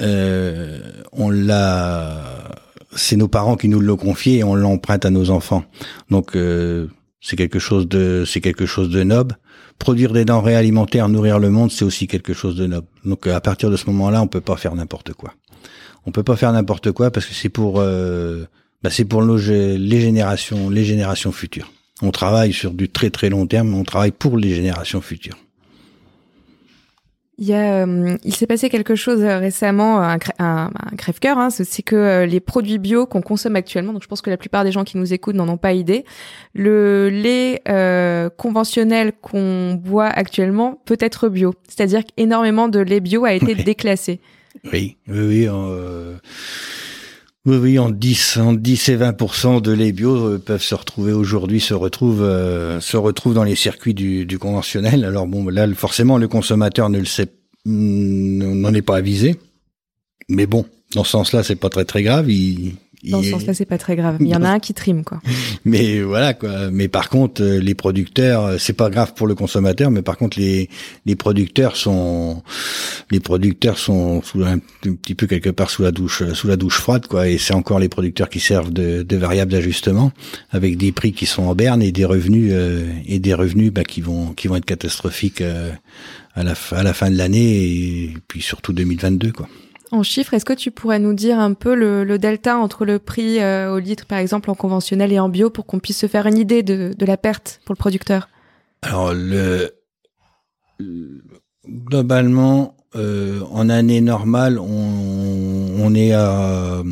Euh, 0.00 0.80
on 1.12 1.30
l'a, 1.30 2.50
c'est 2.96 3.16
nos 3.16 3.28
parents 3.28 3.56
qui 3.56 3.68
nous 3.68 3.80
l'ont 3.80 3.96
confié 3.96 4.38
et 4.38 4.44
on 4.44 4.54
l'emprunte 4.54 5.04
à 5.04 5.10
nos 5.10 5.30
enfants. 5.30 5.64
Donc 6.10 6.36
euh, 6.36 6.88
c'est 7.20 7.36
quelque 7.36 7.58
chose 7.58 7.86
de 7.88 8.24
c'est 8.26 8.40
quelque 8.40 8.66
chose 8.66 8.90
de 8.90 9.02
noble 9.02 9.36
produire 9.78 10.12
des 10.12 10.24
denrées 10.24 10.56
alimentaires, 10.56 11.08
nourrir 11.08 11.38
le 11.38 11.50
monde, 11.50 11.70
c'est 11.70 11.84
aussi 11.84 12.06
quelque 12.06 12.32
chose 12.32 12.56
de 12.56 12.66
noble. 12.66 12.86
Donc 13.04 13.26
à 13.26 13.40
partir 13.40 13.70
de 13.70 13.76
ce 13.76 13.86
moment-là, 13.86 14.22
on 14.22 14.26
peut 14.26 14.40
pas 14.40 14.56
faire 14.56 14.74
n'importe 14.74 15.12
quoi. 15.12 15.34
On 16.06 16.10
peut 16.10 16.22
pas 16.22 16.36
faire 16.36 16.52
n'importe 16.52 16.92
quoi 16.92 17.10
parce 17.10 17.26
que 17.26 17.34
c'est 17.34 17.48
pour 17.48 17.80
euh, 17.80 18.44
bah 18.82 18.90
pour 19.08 19.22
les 19.22 20.00
générations 20.00 20.70
les 20.70 20.84
générations 20.84 21.32
futures. 21.32 21.72
On 22.02 22.10
travaille 22.10 22.52
sur 22.52 22.72
du 22.72 22.88
très 22.88 23.10
très 23.10 23.30
long 23.30 23.46
terme, 23.46 23.74
on 23.74 23.84
travaille 23.84 24.12
pour 24.12 24.36
les 24.36 24.54
générations 24.54 25.00
futures. 25.00 25.38
Il 27.36 27.46
y 27.46 27.52
a, 27.52 27.84
euh, 27.84 28.16
il 28.22 28.34
s'est 28.34 28.46
passé 28.46 28.70
quelque 28.70 28.94
chose 28.94 29.20
euh, 29.22 29.38
récemment, 29.38 30.00
un, 30.00 30.18
un, 30.38 30.70
un 30.72 30.96
crève-cœur, 30.96 31.36
hein, 31.36 31.50
c'est 31.50 31.82
que 31.82 31.96
euh, 31.96 32.26
les 32.26 32.38
produits 32.38 32.78
bio 32.78 33.06
qu'on 33.06 33.22
consomme 33.22 33.56
actuellement, 33.56 33.92
donc 33.92 34.02
je 34.02 34.08
pense 34.08 34.22
que 34.22 34.30
la 34.30 34.36
plupart 34.36 34.62
des 34.62 34.70
gens 34.70 34.84
qui 34.84 34.98
nous 34.98 35.12
écoutent 35.12 35.34
n'en 35.34 35.48
ont 35.48 35.56
pas 35.56 35.72
idée, 35.72 36.04
le 36.54 37.08
lait 37.10 37.60
conventionnel 38.36 39.12
qu'on 39.20 39.74
boit 39.74 40.06
actuellement 40.06 40.80
peut 40.84 40.98
être 41.00 41.28
bio, 41.28 41.54
c'est-à-dire 41.68 42.02
qu'énormément 42.04 42.68
de 42.68 42.78
lait 42.78 43.00
bio 43.00 43.24
a 43.24 43.32
été 43.32 43.54
déclassé. 43.54 44.20
Oui, 44.72 44.96
oui, 45.08 45.48
oui. 45.48 45.48
Oui, 47.46 47.56
oui, 47.56 47.78
en 47.78 47.90
10, 47.90 48.38
en 48.38 48.52
10 48.54 48.88
et 48.88 48.96
20% 48.96 49.60
de 49.60 49.70
lait 49.72 49.92
bio 49.92 50.38
peuvent 50.38 50.62
se 50.62 50.74
retrouver 50.74 51.12
aujourd'hui, 51.12 51.60
se 51.60 51.74
retrouvent, 51.74 52.26
se 52.80 52.96
retrouvent 52.96 53.34
dans 53.34 53.44
les 53.44 53.54
circuits 53.54 53.92
du, 53.92 54.38
conventionnel. 54.38 55.04
Alors 55.04 55.26
bon, 55.26 55.46
là, 55.48 55.66
forcément, 55.74 56.16
le 56.16 56.26
consommateur 56.26 56.88
ne 56.88 56.98
le 56.98 57.04
sait, 57.04 57.30
n'en 57.66 58.72
est 58.72 58.82
pas 58.82 58.96
avisé. 58.96 59.36
Mais 60.30 60.46
bon, 60.46 60.64
dans 60.94 61.04
ce 61.04 61.10
sens-là, 61.10 61.42
c'est 61.42 61.56
pas 61.56 61.68
très 61.68 61.84
très 61.84 62.02
grave. 62.02 62.30
Dans 63.10 63.22
ce 63.22 63.30
sens-là, 63.30 63.54
c'est 63.54 63.64
pas 63.64 63.78
très 63.78 63.96
grave. 63.96 64.16
Il 64.20 64.28
y 64.28 64.34
en 64.34 64.42
a 64.42 64.48
un 64.48 64.58
qui 64.58 64.74
trime, 64.74 65.04
quoi. 65.04 65.20
Mais 65.64 66.00
voilà, 66.00 66.34
quoi. 66.34 66.70
Mais 66.70 66.88
par 66.88 67.08
contre, 67.08 67.42
euh, 67.42 67.60
les 67.60 67.74
producteurs, 67.74 68.44
euh, 68.44 68.56
c'est 68.58 68.72
pas 68.72 68.90
grave 68.90 69.14
pour 69.14 69.26
le 69.26 69.34
consommateur, 69.34 69.90
mais 69.90 70.02
par 70.02 70.16
contre, 70.16 70.38
les 70.38 70.68
les 71.06 71.16
producteurs 71.16 71.76
sont 71.76 72.42
les 73.10 73.20
producteurs 73.20 73.78
sont 73.78 74.22
sous 74.22 74.42
un, 74.42 74.58
petit 74.58 75.14
peu 75.14 75.26
quelque 75.26 75.50
part 75.50 75.70
sous 75.70 75.82
la 75.82 75.90
douche 75.90 76.22
sous 76.32 76.48
la 76.48 76.56
douche 76.56 76.78
froide, 76.78 77.06
quoi. 77.06 77.28
Et 77.28 77.38
c'est 77.38 77.54
encore 77.54 77.78
les 77.78 77.88
producteurs 77.88 78.28
qui 78.28 78.40
servent 78.40 78.72
de, 78.72 79.02
de 79.02 79.16
variable 79.16 79.52
d'ajustement, 79.52 80.12
avec 80.50 80.76
des 80.76 80.92
prix 80.92 81.12
qui 81.12 81.26
sont 81.26 81.44
en 81.44 81.54
berne 81.54 81.82
et 81.82 81.92
des 81.92 82.04
revenus 82.04 82.50
euh, 82.52 82.86
et 83.06 83.18
des 83.18 83.34
revenus 83.34 83.72
bah, 83.72 83.84
qui 83.84 84.00
vont 84.00 84.32
qui 84.34 84.48
vont 84.48 84.56
être 84.56 84.66
catastrophiques 84.66 85.42
à 86.34 86.42
la 86.42 86.54
à 86.72 86.82
la 86.82 86.92
fin 86.92 87.10
de 87.10 87.16
l'année 87.16 87.62
et 87.62 88.14
puis 88.28 88.42
surtout 88.42 88.72
2022, 88.72 89.32
quoi. 89.32 89.48
En 89.94 90.02
chiffres, 90.02 90.34
est-ce 90.34 90.44
que 90.44 90.52
tu 90.52 90.72
pourrais 90.72 90.98
nous 90.98 91.14
dire 91.14 91.38
un 91.38 91.54
peu 91.54 91.76
le, 91.76 92.18
delta 92.18 92.58
entre 92.58 92.84
le 92.84 92.98
prix 92.98 93.38
euh, 93.38 93.72
au 93.72 93.78
litre, 93.78 94.06
par 94.06 94.18
exemple, 94.18 94.50
en 94.50 94.56
conventionnel 94.56 95.12
et 95.12 95.20
en 95.20 95.28
bio, 95.28 95.50
pour 95.50 95.66
qu'on 95.66 95.78
puisse 95.78 95.98
se 95.98 96.08
faire 96.08 96.26
une 96.26 96.36
idée 96.36 96.64
de, 96.64 96.92
la 96.98 97.16
perte 97.16 97.60
pour 97.64 97.74
le 97.74 97.78
producteur? 97.78 98.28
Alors, 98.82 99.14
le, 99.14 99.70
globalement, 101.64 102.76
euh, 102.96 103.38
en 103.52 103.68
année 103.68 104.00
normale, 104.00 104.58
on, 104.58 105.94
est 105.94 106.12
à, 106.12 106.82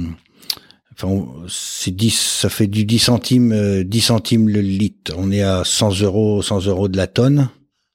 c'est 1.48 1.96
10, 1.96 2.16
ça 2.16 2.48
fait 2.48 2.68
du 2.68 2.84
10 2.84 2.98
centimes, 3.00 3.82
10 3.82 3.98
euh, 3.98 4.00
centimes 4.00 4.48
le 4.48 4.60
litre. 4.60 5.12
On 5.18 5.32
est 5.32 5.42
à 5.42 5.64
100 5.64 6.02
euros, 6.02 6.40
100 6.40 6.66
euros 6.66 6.86
de 6.86 6.96
la 6.96 7.08
tonne 7.08 7.48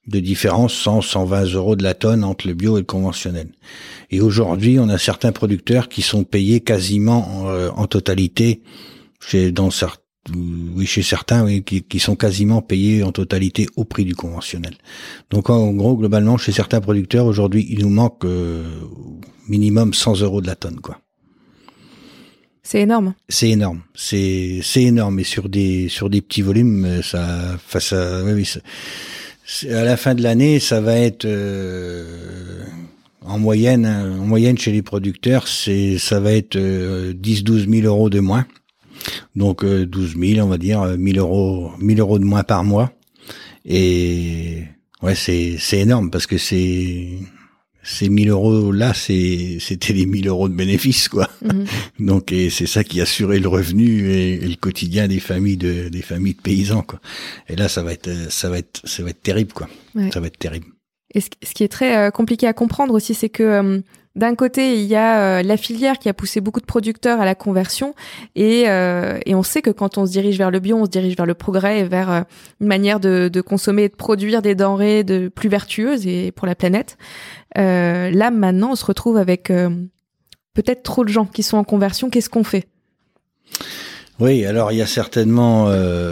de 0.08 0.20
différence, 0.20 0.74
100, 0.74 1.02
120 1.02 1.44
euros 1.54 1.76
de 1.76 1.82
la 1.82 1.94
tonne 1.94 2.24
entre 2.24 2.46
le 2.46 2.54
bio 2.54 2.76
et 2.76 2.80
le 2.80 2.86
conventionnel. 2.86 3.48
Et 4.10 4.20
aujourd'hui, 4.20 4.78
on 4.78 4.88
a 4.88 4.98
certains 4.98 5.32
producteurs 5.32 5.88
qui 5.88 6.02
sont 6.02 6.24
payés 6.24 6.60
quasiment 6.60 7.44
en, 7.44 7.48
euh, 7.48 7.86
totalité, 7.86 8.62
chez, 9.20 9.52
dans 9.52 9.70
certains, 9.70 10.02
oui, 10.34 10.86
chez 10.86 11.02
certains, 11.02 11.44
oui, 11.44 11.62
qui, 11.62 11.98
sont 11.98 12.16
quasiment 12.16 12.62
payés 12.62 13.02
en 13.02 13.12
totalité 13.12 13.66
au 13.76 13.84
prix 13.84 14.04
du 14.04 14.14
conventionnel. 14.14 14.74
Donc 15.30 15.50
en 15.50 15.72
gros, 15.72 15.96
globalement, 15.96 16.36
chez 16.36 16.52
certains 16.52 16.80
producteurs, 16.80 17.26
aujourd'hui, 17.26 17.66
il 17.70 17.80
nous 17.80 17.90
manque 17.90 18.24
euh, 18.24 18.64
minimum 19.48 19.94
100 19.94 20.20
euros 20.22 20.40
de 20.40 20.46
la 20.46 20.56
tonne, 20.56 20.80
quoi. 20.80 20.98
C'est 22.62 22.80
énorme. 22.80 23.14
C'est 23.30 23.48
énorme. 23.48 23.80
C'est 23.94 24.60
c'est 24.62 24.82
énorme. 24.82 25.18
Et 25.20 25.24
sur 25.24 25.48
des 25.48 25.88
sur 25.88 26.10
des 26.10 26.20
petits 26.20 26.42
volumes, 26.42 26.84
euh, 26.84 27.02
ça 27.02 27.56
face 27.66 27.94
à 27.94 28.22
oui, 28.24 28.32
oui 28.32 28.60
à 29.70 29.82
la 29.82 29.96
fin 29.96 30.14
de 30.14 30.22
l'année, 30.22 30.60
ça 30.60 30.80
va 30.80 30.98
être 30.98 31.26
en 33.28 33.38
moyenne, 33.38 33.86
en 33.86 34.24
moyenne 34.24 34.56
chez 34.56 34.72
les 34.72 34.82
producteurs, 34.82 35.48
c'est 35.48 35.98
ça 35.98 36.18
va 36.18 36.32
être 36.32 36.56
10-12 36.56 36.58
euh, 36.58 37.80
000 37.82 37.86
euros 37.86 38.10
de 38.10 38.20
moins. 38.20 38.46
Donc 39.36 39.64
12 39.64 40.14
euh, 40.16 40.34
000, 40.34 40.46
on 40.46 40.48
va 40.48 40.58
dire 40.58 40.82
1000 40.82 41.18
euros, 41.18 41.72
1000 41.78 42.00
euros 42.00 42.18
de 42.18 42.24
moins 42.24 42.42
par 42.42 42.64
mois. 42.64 42.92
Et 43.64 44.64
ouais, 45.02 45.14
c'est 45.14 45.56
c'est 45.58 45.80
énorme 45.80 46.10
parce 46.10 46.26
que 46.26 46.38
c'est 46.38 47.18
ces 47.88 48.10
1000 48.10 48.28
euros 48.28 48.70
là, 48.70 48.92
c'était 48.92 49.92
les 49.92 50.04
1000 50.04 50.28
euros 50.28 50.48
de 50.48 50.54
bénéfices 50.54 51.08
quoi. 51.08 51.28
Mhm. 51.42 51.64
Donc 52.06 52.32
et 52.32 52.50
c'est 52.50 52.66
ça 52.66 52.84
qui 52.84 53.00
assurait 53.00 53.38
le 53.38 53.48
revenu 53.48 54.10
et, 54.10 54.36
le 54.36 54.56
quotidien 54.56 55.08
des 55.08 55.20
familles 55.20 55.56
de 55.56 55.88
des 55.88 56.02
familles 56.02 56.34
de 56.34 56.42
paysans 56.42 56.82
quoi. 56.82 57.00
Et 57.48 57.56
là, 57.56 57.68
ça 57.68 57.82
va 57.82 57.92
être 57.92 58.10
ça 58.30 58.50
va 58.50 58.58
être 58.58 58.82
ça 58.84 59.02
va 59.02 59.10
être 59.10 59.22
terrible 59.22 59.52
quoi. 59.52 59.68
Ça 60.12 60.20
va 60.20 60.26
être 60.26 60.38
terrible. 60.38 60.66
Et 61.14 61.20
ce, 61.20 61.54
qui 61.54 61.64
est 61.64 61.68
très 61.68 61.96
euh, 61.96 62.10
compliqué 62.10 62.46
à 62.46 62.52
comprendre 62.52 62.92
aussi, 62.92 63.14
c'est 63.14 63.30
que 63.30 63.42
euh, 63.42 63.80
d'un 64.18 64.34
côté, 64.34 64.74
il 64.74 64.84
y 64.84 64.96
a 64.96 65.38
euh, 65.38 65.42
la 65.42 65.56
filière 65.56 65.98
qui 65.98 66.08
a 66.08 66.14
poussé 66.14 66.40
beaucoup 66.40 66.60
de 66.60 66.66
producteurs 66.66 67.20
à 67.20 67.24
la 67.24 67.34
conversion, 67.34 67.94
et, 68.34 68.62
et, 68.62 69.34
on 69.34 69.42
sait 69.42 69.62
que 69.62 69.70
quand 69.70 69.98
on 69.98 70.06
se 70.06 70.12
dirige 70.12 70.38
vers 70.38 70.50
le 70.50 70.60
bio, 70.60 70.76
on 70.76 70.84
se 70.84 70.90
dirige 70.90 71.16
vers 71.16 71.26
le 71.26 71.34
progrès 71.34 71.80
et 71.80 71.84
vers 71.84 72.24
une 72.60 72.66
manière 72.66 73.00
de, 73.00 73.40
consommer 73.40 73.84
et 73.84 73.88
de 73.88 73.94
produire 73.94 74.42
des 74.42 74.54
denrées 74.54 75.04
de 75.04 75.28
plus 75.28 75.48
vertueuses 75.48 76.06
et 76.06 76.32
pour 76.32 76.46
la 76.46 76.54
planète. 76.54 76.98
là, 77.56 78.30
maintenant, 78.30 78.72
on 78.72 78.76
se 78.76 78.84
retrouve 78.84 79.16
avec 79.16 79.48
peut-être 80.54 80.82
trop 80.82 81.04
de 81.04 81.08
gens 81.08 81.24
qui 81.24 81.42
sont 81.42 81.56
en 81.56 81.64
conversion. 81.64 82.10
Qu'est-ce 82.10 82.30
qu'on 82.30 82.44
fait? 82.44 82.66
Oui, 84.18 84.44
alors 84.44 84.72
il 84.72 84.78
y 84.78 84.82
a 84.82 84.86
certainement 84.86 85.70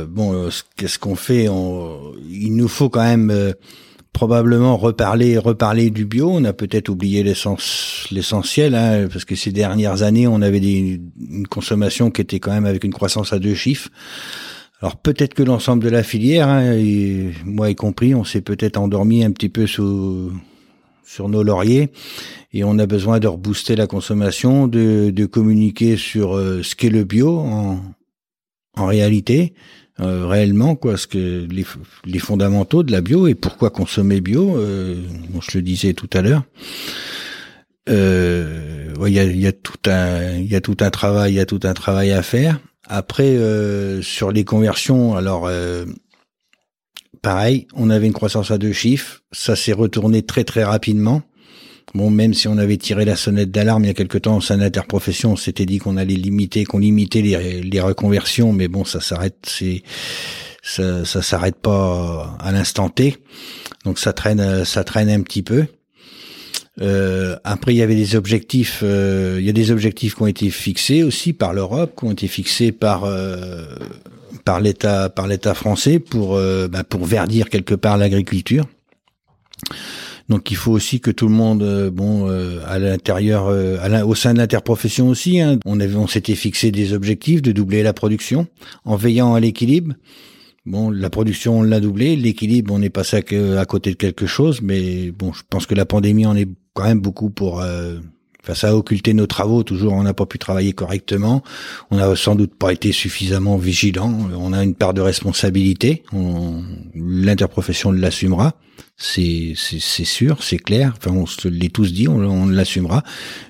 bon, 0.09 0.49
qu'est-ce 0.77 0.99
qu'on 0.99 1.17
fait? 1.17 1.45
Il 1.45 2.55
nous 2.55 2.69
faut 2.69 2.89
quand 2.89 3.05
même 3.05 3.55
probablement 4.17 4.79
reparler 4.79 5.37
reparler 5.37 5.91
du 5.91 6.07
bio. 6.07 6.31
On 6.31 6.45
a 6.45 6.55
peut-être 6.55 6.89
oublié 6.89 7.23
l'essentiel, 7.23 8.75
hein, 8.75 9.09
parce 9.13 9.27
que 9.27 9.37
ces 9.37 9.53
dernières 9.53 10.03
années, 10.03 10.27
on 10.27 10.41
avait 10.41 10.59
des, 10.59 11.03
une 11.31 11.47
consommation 11.47 12.11
qui 12.11 12.23
était 12.23 12.41
quand 12.41 12.51
même 12.51 12.65
avec 12.65 12.85
une 12.85 12.95
croissance 12.95 13.35
à 13.35 13.39
deux 13.39 13.55
chiffres. 13.55 13.91
Alors 14.81 14.97
peut-être 14.97 15.35
que 15.35 15.43
l'ensemble 15.43 15.85
de 15.85 15.91
la 15.91 16.03
filière, 16.03 16.49
hein, 16.49 16.73
et 16.73 17.31
moi 17.45 17.69
y 17.69 17.75
compris, 17.75 18.15
on 18.15 18.25
s'est 18.25 18.41
peut-être 18.41 18.79
endormi 18.79 19.23
un 19.23 19.33
petit 19.33 19.51
peu 19.51 19.67
sous, 19.67 20.33
sur 21.05 21.29
nos 21.29 21.43
lauriers 21.43 21.91
et 22.55 22.65
on 22.65 22.79
a 22.79 22.87
besoin 22.87 23.19
de 23.21 23.29
rebooster 23.29 23.77
la 23.77 23.87
consommation, 23.87 24.67
de, 24.67 25.11
de 25.11 25.27
communiquer 25.27 25.99
sur 25.99 26.39
euh, 26.39 26.63
ce 26.63 26.75
qu'est 26.75 26.89
le 26.89 27.05
bio 27.05 27.39
en, 27.39 27.83
en 28.79 28.87
réalité, 28.87 29.53
euh, 29.99 30.27
réellement 30.27 30.77
quoi 30.77 30.99
ce 30.99 31.07
que 31.07 31.47
les, 32.05 32.19
fondamentaux 32.19 32.83
de 32.83 32.93
la 32.93 33.01
bio 33.01 33.29
et 33.29 33.35
pourquoi 33.35 33.71
consommer 33.71 34.21
bio 34.21 34.59
euh, 34.59 34.97
je 35.41 35.57
le 35.57 35.63
disais 35.63 35.95
tout 35.95 36.11
à 36.13 36.21
l'heure. 36.21 36.43
Euh, 37.89 38.93
il 39.07 39.13
y, 39.13 39.47
a, 39.47 39.53
tout 39.53 39.79
un 39.87 40.35
il 40.37 40.51
y 40.51 40.57
a 40.57 40.61
tout 40.61 40.77
un 40.81 40.91
travail 40.91 41.33
il 41.33 41.37
y 41.37 41.41
a 41.41 41.47
tout 41.47 41.61
un 41.63 41.73
travail 41.73 42.13
à 42.13 42.23
faire. 42.23 42.61
Après 42.89 43.37
euh, 43.37 44.03
sur 44.03 44.33
les 44.33 44.45
conversions 44.45 45.17
alors 45.17 45.51
pareil 47.23 47.67
on 47.75 47.89
avait 47.89 48.07
une 48.07 48.13
croissance 48.13 48.51
à 48.51 48.59
deux 48.59 48.73
chiffres. 48.73 49.23
Ça 49.33 49.57
s'est 49.57 49.73
retourné 49.73 50.23
très 50.23 50.45
très 50.45 50.65
rapidement 50.65 51.23
Bon, 51.95 52.11
même 52.11 52.35
si 52.35 52.49
on 52.49 52.59
avait 52.59 52.77
tiré 52.77 53.05
la 53.05 53.17
sonnette 53.17 53.51
d'alarme 53.51 53.85
il 53.85 53.87
y 53.87 53.91
a 53.91 53.95
quelque 53.95 54.19
temps 54.19 54.37
au 54.37 54.41
sein 54.41 54.59
d'interprofession, 54.59 55.33
on 55.33 55.37
s'était 55.37 55.67
dit 55.67 55.79
qu'on 55.79 55.97
allait 55.97 56.15
limiter, 56.15 56.65
qu'on 56.65 56.79
limitait 56.79 57.23
les, 57.23 57.63
les, 57.63 57.81
reconversions, 57.81 58.53
mais 58.53 58.69
bon, 58.69 58.85
ça 58.85 59.01
s'arrête, 59.01 59.37
c'est 59.45 59.83
ça, 60.63 61.05
ça 61.05 61.23
s'arrête 61.23 61.57
pas 61.57 62.37
à 62.41 62.53
l'instant 62.53 62.89
T, 62.89 63.17
donc 63.85 63.99
ça 63.99 64.13
traîne, 64.13 64.65
ça 64.65 64.85
traîne 64.85 65.09
un 65.09 65.23
petit 65.23 65.43
peu. 65.43 65.67
Euh, 66.81 67.37
après, 67.45 67.73
il 67.73 67.79
y 67.79 67.83
avait 67.83 67.95
des 67.95 68.17
objectifs. 68.17 68.81
Euh, 68.83 69.37
il 69.39 69.47
y 69.47 69.51
a 69.51 69.53
des 69.53 69.71
objectifs 69.71 70.15
qui 70.15 70.23
ont 70.23 70.27
été 70.27 70.51
fixés 70.51 71.03
aussi 71.03 71.33
par 71.33 71.55
l'Europe, 71.55 71.95
qui 71.99 72.05
ont 72.05 72.13
été 72.13 72.29
fixés 72.29 72.73
par 72.73 73.05
euh, 73.05 73.65
par 74.45 74.61
l'État 74.61 75.09
par 75.09 75.27
l'État 75.27 75.55
français 75.55 75.99
pour 75.99 76.37
euh, 76.37 76.69
bah, 76.69 76.85
pour 76.85 77.05
verdir 77.07 77.49
quelque 77.49 77.75
part 77.75 77.97
l'agriculture. 77.97 78.67
Donc 80.29 80.51
il 80.51 80.57
faut 80.57 80.73
aussi 80.73 81.01
que 81.01 81.11
tout 81.11 81.29
le 81.29 81.35
monde, 81.35 81.63
euh, 81.63 81.91
bon, 81.91 82.29
euh, 82.29 82.61
à 82.67 82.79
l'intérieur, 82.79 83.47
euh, 83.49 84.03
au 84.05 84.15
sein 84.15 84.33
de 84.33 84.39
l'interprofession 84.39 85.09
aussi, 85.09 85.41
hein, 85.41 85.59
on 85.65 85.79
avait, 85.79 85.95
on 85.95 86.09
s'était 86.09 86.35
fixé 86.35 86.71
des 86.73 86.93
objectifs 86.93 87.43
de 87.43 87.53
doubler 87.53 87.83
la 87.83 87.93
production 87.93 88.47
en 88.85 88.97
veillant 88.97 89.35
à 89.35 89.41
l'équilibre. 89.41 89.95
Bon, 90.65 90.91
la 90.91 91.11
production 91.11 91.61
on 91.61 91.63
l'a 91.63 91.79
doublé, 91.79 92.17
l'équilibre 92.17 92.75
on 92.75 92.83
est 92.83 92.91
passé 92.91 93.19
à, 93.19 93.61
à, 93.61 93.65
côté 93.67 93.91
de 93.91 93.97
quelque 93.97 94.27
chose, 94.27 94.63
mais 94.63 95.13
bon, 95.13 95.33
je 95.33 95.43
pense 95.49 95.65
que 95.67 95.77
la 95.77 95.87
pandémie 95.87 96.27
en 96.27 96.35
est 96.35 96.49
quand 96.75 96.85
même 96.85 97.01
beaucoup 97.01 97.31
pour 97.31 97.63
Enfin, 98.47 98.55
ça 98.55 98.69
a 98.69 98.75
occulté 98.75 99.13
nos 99.13 99.27
travaux. 99.27 99.65
Toujours, 99.65 99.93
on 99.93 100.05
n'a 100.05 100.15
pas 100.15 100.25
pu 100.25 100.39
travailler 100.39 100.73
correctement. 100.73 101.43
On 101.91 101.97
n'a 101.97 102.15
sans 102.15 102.37
doute 102.37 102.55
pas 102.55 102.73
été 102.73 102.93
suffisamment 102.93 103.57
vigilant. 103.57 104.17
On 104.39 104.53
a 104.53 104.63
une 104.63 104.77
part 104.77 104.95
de 104.95 105.01
responsabilité. 105.01 106.05
L'interprofession 106.95 107.91
l'assumera. 107.91 108.55
C'est 108.99 109.55
sûr, 109.55 110.43
c'est 110.43 110.59
clair. 110.59 110.95
Enfin, 110.97 111.11
on 111.11 111.27
se 111.27 111.49
l'est 111.49 111.73
tous 111.73 111.93
dit, 111.93 112.09
on, 112.09 112.47
l'assumera. 112.47 113.03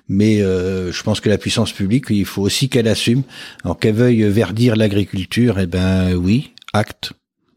Mais 0.09 0.43
euh, 0.43 0.91
je 0.91 1.03
pense 1.03 1.21
que 1.21 1.29
la 1.29 1.39
puissance 1.39 1.73
publique, 1.73 2.07
il 2.11 2.25
faut 2.25 2.43
aussi 2.43 2.69
qu'elle 2.69 2.89
assume. 2.89 3.23
Alors 3.63 3.79
qu'elle 3.79 3.95
veuille 3.95 4.25
verdir 4.25 4.75
l'agriculture, 4.75 5.61
eh 5.61 5.67
ben 5.67 6.15
oui, 6.15 6.53
acte, 6.73 7.13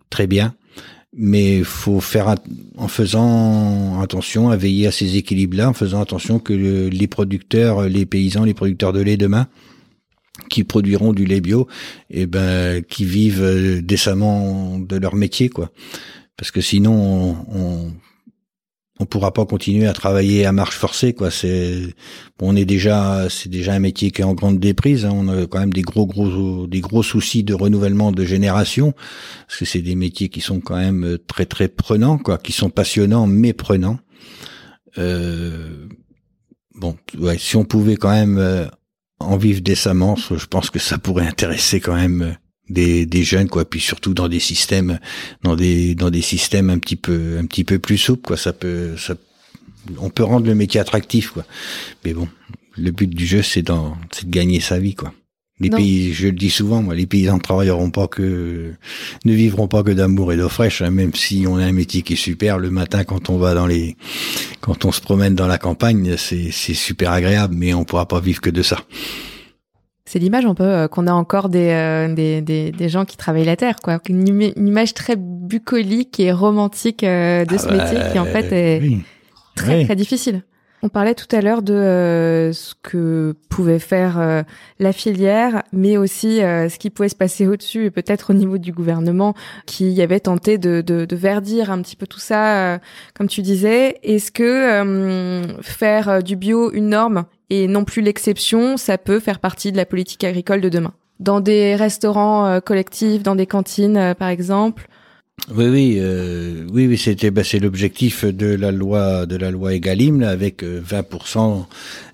très 0.10 0.28
bien 0.28 0.54
mais 1.12 1.64
faut 1.64 2.00
faire 2.00 2.36
en 2.78 2.88
faisant 2.88 4.00
attention 4.02 4.50
à 4.50 4.56
veiller 4.56 4.88
à 4.88 4.92
ces 4.92 5.18
équilibres-là, 5.18 5.70
en 5.70 5.74
faisant 5.74 6.02
attention 6.02 6.40
que 6.40 6.54
les 6.54 7.08
producteurs, 7.08 7.90
les 7.90 8.06
paysans, 8.06 8.44
les 8.44 8.54
producteurs 8.54 8.94
de 8.94 9.02
lait 9.02 9.18
demain, 9.18 9.48
qui 10.50 10.64
produiront 10.64 11.14
du 11.14 11.26
lait 11.26 11.42
bio, 11.42 11.68
eh 12.10 12.26
ben 12.26 12.84
qui 12.84 13.06
vivent 13.06 13.44
euh, 13.44 13.82
décemment 13.82 14.80
de 14.80 14.96
leur 14.98 15.16
métier, 15.16 15.50
quoi. 15.50 15.72
Parce 16.40 16.52
que 16.52 16.62
sinon, 16.62 17.36
on, 17.52 17.92
on 19.00 19.06
pourra 19.06 19.34
pas 19.34 19.46
continuer 19.46 19.86
à 19.86 19.94
travailler 19.94 20.46
à 20.46 20.52
marche 20.52 20.76
forcée 20.76 21.14
quoi 21.14 21.32
c'est 21.32 21.96
on 22.42 22.54
est 22.58 22.66
déjà 22.66 23.28
c'est 23.30 23.48
déjà 23.48 23.72
un 23.72 23.80
métier 23.80 24.12
qui 24.12 24.22
est 24.22 24.26
en 24.26 24.34
grande 24.34 24.60
déprise 24.60 25.06
hein. 25.06 25.12
on 25.14 25.30
a 25.30 25.48
quand 25.48 25.60
même 25.60 25.72
des 25.72 25.84
gros 25.84 26.06
gros 26.06 26.68
des 26.68 26.82
gros 26.82 27.02
soucis 27.02 27.46
de 27.46 27.54
renouvellement 27.54 28.12
de 28.12 28.26
génération 28.26 28.94
parce 29.48 29.60
que 29.60 29.64
c'est 29.64 29.82
des 29.82 29.96
métiers 29.96 30.28
qui 30.28 30.42
sont 30.42 30.60
quand 30.60 30.76
même 30.76 31.18
très 31.28 31.46
très 31.46 31.70
prenants 31.70 32.18
quoi 32.18 32.38
qui 32.38 32.52
sont 32.52 32.70
passionnants 32.70 33.26
mais 33.26 33.54
prenants 33.54 34.00
euh, 34.98 35.88
bon 36.76 36.98
ouais, 37.18 37.38
si 37.38 37.56
on 37.56 37.64
pouvait 37.64 37.96
quand 37.96 38.12
même 38.12 38.38
euh, 38.38 38.66
en 39.20 39.38
vivre 39.38 39.62
décemment, 39.62 40.16
je 40.16 40.46
pense 40.46 40.70
que 40.70 40.80
ça 40.80 40.98
pourrait 40.98 41.28
intéresser 41.28 41.80
quand 41.80 41.96
même 41.96 42.38
des, 42.70 43.06
des 43.06 43.24
jeunes 43.24 43.50
quoi 43.50 43.66
puis 43.66 43.80
surtout 43.80 44.14
dans 44.14 44.28
des 44.28 44.40
systèmes 44.40 45.00
dans 45.44 45.56
des 45.56 45.96
dans 45.96 46.10
des 46.10 46.22
systèmes 46.22 46.70
un 46.70 46.80
petit 46.80 46.96
peu 46.96 47.38
un 47.40 47.46
petit 47.46 47.64
peu 47.64 47.80
plus 47.80 47.98
souples 47.98 48.28
quoi 48.28 48.38
ça 48.38 48.54
peut 48.54 48.96
ça 48.98 49.16
on 49.98 50.10
peut 50.10 50.24
rendre 50.24 50.46
le 50.46 50.56
métier 50.56 50.80
attractif 50.80 51.32
quoi 51.32 51.46
mais 52.06 52.14
bon 52.14 52.28
le 52.78 52.92
but 52.92 53.10
du 53.10 53.26
jeu 53.26 53.42
c'est 53.42 53.64
dans 53.64 53.98
c'est 54.12 54.26
de 54.26 54.32
gagner 54.32 54.60
sa 54.60 54.80
vie 54.80 54.96
quoi 54.96 55.14
les 55.62 55.70
pays, 55.70 56.14
je 56.14 56.28
le 56.28 56.34
dis 56.34 56.50
souvent, 56.50 56.82
moi, 56.82 56.96
les 56.96 57.06
paysans 57.06 57.36
ne 57.36 57.42
travailleront 57.42 57.90
pas 57.90 58.08
que, 58.08 58.72
ne 59.26 59.34
vivront 59.34 59.68
pas 59.68 59.84
que 59.84 59.92
d'amour 59.92 60.32
et 60.32 60.38
d'eau 60.38 60.48
fraîche, 60.48 60.82
hein, 60.82 60.90
même 60.90 61.14
si 61.14 61.46
on 61.50 61.58
a 61.58 61.66
un 61.66 61.74
métier 61.74 62.02
qui 62.02 62.14
est 62.14 62.16
super. 62.16 62.60
Le 62.60 62.70
matin, 62.70 63.04
quand 63.04 63.30
on 63.30 63.38
va 63.38 63.54
dans 63.54 63.68
les, 63.68 63.98
quand 64.62 64.86
on 64.86 64.94
se 64.94 65.02
promène 65.02 65.36
dans 65.36 65.48
la 65.48 65.58
campagne, 65.58 66.16
c'est, 66.16 66.52
c'est 66.52 66.74
super 66.74 67.12
agréable, 67.12 67.56
mais 67.58 67.74
on 67.74 67.84
pourra 67.84 68.08
pas 68.08 68.22
vivre 68.22 68.40
que 68.40 68.50
de 68.50 68.62
ça. 68.62 68.78
C'est 70.12 70.18
l'image 70.18 70.48
un 70.48 70.56
peu 70.56 70.64
euh, 70.64 70.88
qu'on 70.88 71.06
a 71.06 71.14
encore 71.14 71.50
des, 71.50 71.70
euh, 71.70 72.12
des, 72.12 72.42
des, 72.42 72.72
des, 72.72 72.90
gens 72.90 73.06
qui 73.06 73.16
travaillent 73.16 73.46
la 73.46 73.56
terre, 73.56 73.76
quoi. 73.76 74.00
Une, 74.10 74.42
image 74.56 74.96
très 74.96 75.16
bucolique 75.16 76.20
et 76.20 76.32
romantique 76.32 77.04
euh, 77.04 77.46
de 77.46 77.56
ce 77.60 77.68
ah 77.70 77.74
métier 77.74 78.00
qui 78.12 78.18
en 78.18 78.26
fait 78.26 78.52
est 78.52 78.82
très 79.56 79.86
très 79.86 79.96
difficile. 79.96 80.42
On 80.82 80.90
parlait 80.90 81.14
tout 81.14 81.28
à 81.36 81.42
l'heure 81.42 81.62
de 81.62 81.76
euh, 81.76 82.54
ce 82.54 82.74
que 82.82 83.36
pouvait 83.50 83.78
faire 83.78 84.18
euh, 84.18 84.42
la 84.80 84.94
filière, 84.94 85.62
mais 85.74 85.98
aussi 85.98 86.42
euh, 86.42 86.70
ce 86.70 86.80
qui 86.80 86.90
pouvait 86.90 87.10
se 87.10 87.16
passer 87.16 87.48
au-dessus 87.48 87.86
et 87.86 87.92
peut-être 87.92 88.32
au 88.32 88.34
niveau 88.34 88.58
du 88.58 88.72
gouvernement 88.72 89.36
qui 89.68 90.02
avait 90.02 90.22
tenté 90.22 90.58
de, 90.58 90.82
de, 90.82 91.06
de 91.06 91.16
verdir 91.16 91.70
un 91.70 91.84
petit 91.84 91.96
peu 91.96 92.08
tout 92.08 92.20
ça, 92.20 92.80
comme 93.14 93.28
tu 93.28 93.44
disais. 93.44 93.98
Est-ce 94.02 94.32
que 94.32 95.44
faire 95.62 96.24
du 96.24 96.36
bio 96.36 96.72
une 96.72 96.90
norme 96.90 97.26
et 97.50 97.68
non 97.68 97.84
plus 97.86 98.02
l'exception, 98.02 98.78
ça 98.78 98.98
peut 98.98 99.20
faire 99.20 99.40
partie 99.40 99.72
de 99.72 99.78
la 99.78 99.86
politique 99.86 100.24
agricole 100.24 100.62
de 100.62 100.70
demain 100.70 100.94
Dans 101.20 101.40
des 101.40 101.76
restaurants 101.76 102.60
collectifs, 102.62 103.24
dans 103.24 103.36
des 103.36 103.48
cantines, 103.48 104.16
par 104.18 104.30
exemple 104.30 104.88
oui, 105.56 105.68
oui, 105.68 105.98
euh, 106.00 106.68
oui, 106.72 106.88
oui, 106.88 106.98
c'était, 106.98 107.32
bah, 107.32 107.44
c'est 107.44 107.60
l'objectif 107.60 108.24
de 108.26 108.48
la 108.48 108.72
loi, 108.72 109.26
de 109.26 109.36
la 109.36 109.50
loi 109.52 109.74
Egalim, 109.74 110.20
là, 110.20 110.30
avec 110.30 110.64
20%, 110.64 111.66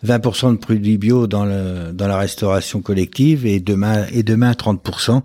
euh, 0.03 0.07
20% 0.07 0.53
de 0.53 0.57
produits 0.57 0.97
bio 0.97 1.27
dans 1.27 1.45
le, 1.45 1.91
dans 1.91 2.07
la 2.07 2.17
restauration 2.17 2.81
collective 2.81 3.45
et 3.45 3.59
demain, 3.59 4.05
et 4.11 4.23
demain 4.23 4.51
30%. 4.51 5.21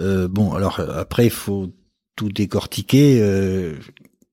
Euh, 0.00 0.26
bon, 0.26 0.52
alors 0.52 0.80
après, 0.80 1.26
il 1.26 1.30
faut 1.30 1.70
tout 2.16 2.28
décortiquer. 2.28 3.20
Euh, 3.20 3.74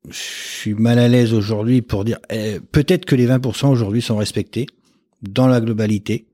je 0.10 0.18
suis 0.18 0.74
mal 0.74 0.98
à 0.98 1.08
l'aise 1.08 1.34
aujourd'hui 1.34 1.84
pour 1.84 2.06
dire, 2.06 2.18
eh, 2.32 2.60
peut-être 2.72 3.06
que 3.06 3.16
les 3.16 3.28
20% 3.28 3.70
aujourd'hui 3.70 4.02
sont 4.02 4.18
respectés 4.18 4.66
dans 5.22 5.48
la 5.48 5.62
globalité. 5.62 6.26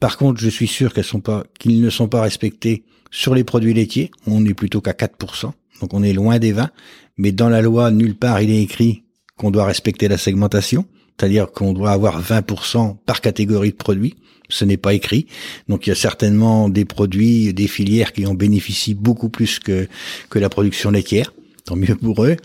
Par 0.00 0.16
contre, 0.16 0.40
je 0.40 0.48
suis 0.48 0.66
sûr 0.68 0.92
qu'elles 0.92 1.04
sont 1.04 1.20
pas, 1.20 1.44
qu'ils 1.58 1.80
ne 1.80 1.90
sont 1.90 2.08
pas 2.08 2.22
respectés 2.22 2.84
sur 3.10 3.34
les 3.34 3.44
produits 3.44 3.74
laitiers. 3.74 4.10
On 4.26 4.44
est 4.44 4.54
plutôt 4.54 4.80
qu'à 4.80 4.92
4% 4.92 5.52
donc 5.80 5.92
on 5.94 6.02
est 6.02 6.12
loin 6.12 6.38
des 6.38 6.52
20, 6.52 6.70
mais 7.18 7.32
dans 7.32 7.48
la 7.48 7.60
loi, 7.60 7.90
nulle 7.90 8.14
part 8.14 8.40
il 8.40 8.50
est 8.50 8.62
écrit 8.62 9.04
qu'on 9.36 9.50
doit 9.50 9.66
respecter 9.66 10.08
la 10.08 10.18
segmentation, 10.18 10.86
c'est-à-dire 11.18 11.50
qu'on 11.50 11.72
doit 11.72 11.90
avoir 11.90 12.22
20% 12.22 12.96
par 13.04 13.20
catégorie 13.20 13.70
de 13.70 13.76
produits. 13.76 14.14
Ce 14.50 14.64
n'est 14.64 14.76
pas 14.76 14.94
écrit. 14.94 15.26
Donc 15.68 15.86
il 15.86 15.90
y 15.90 15.92
a 15.92 15.96
certainement 15.96 16.68
des 16.68 16.84
produits, 16.84 17.52
des 17.54 17.66
filières 17.66 18.12
qui 18.12 18.26
en 18.26 18.34
bénéficient 18.34 18.94
beaucoup 18.94 19.30
plus 19.30 19.58
que, 19.58 19.88
que 20.28 20.38
la 20.38 20.48
production 20.48 20.90
laitière. 20.90 21.32
Tant 21.64 21.76
mieux 21.76 21.96
pour 21.96 22.24
eux. 22.24 22.36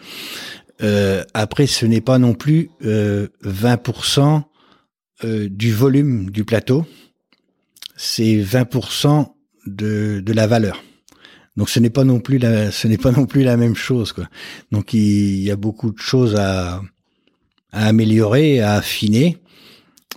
Euh, 0.82 1.24
après, 1.34 1.68
ce 1.68 1.86
n'est 1.86 2.02
pas 2.02 2.20
non 2.20 2.34
plus 2.34 2.70
euh, 2.86 3.28
20% 3.44 4.44
euh, 5.24 5.50
du 5.50 5.74
volume 5.74 6.30
du 6.30 6.46
plateau. 6.46 6.86
C'est 7.96 8.38
20% 8.38 9.28
de, 9.66 10.22
de 10.26 10.34
la 10.34 10.48
valeur. 10.48 10.84
Donc 11.58 11.70
ce 11.70 11.80
n'est 11.80 11.90
pas 11.90 12.06
non 12.06 12.22
plus 12.22 12.38
la, 12.38 12.72
ce 12.72 12.88
n'est 12.88 12.98
pas 12.98 13.12
non 13.12 13.26
plus 13.26 13.44
la 13.44 13.58
même 13.58 13.76
chose 13.76 14.14
quoi. 14.14 14.30
Donc 14.72 14.94
il, 14.94 15.42
y 15.42 15.52
a 15.52 15.58
beaucoup 15.58 15.92
de 15.92 16.00
choses 16.00 16.36
à, 16.38 16.82
à 17.72 17.88
améliorer, 17.88 18.62
à 18.62 18.76
affiner. 18.76 19.38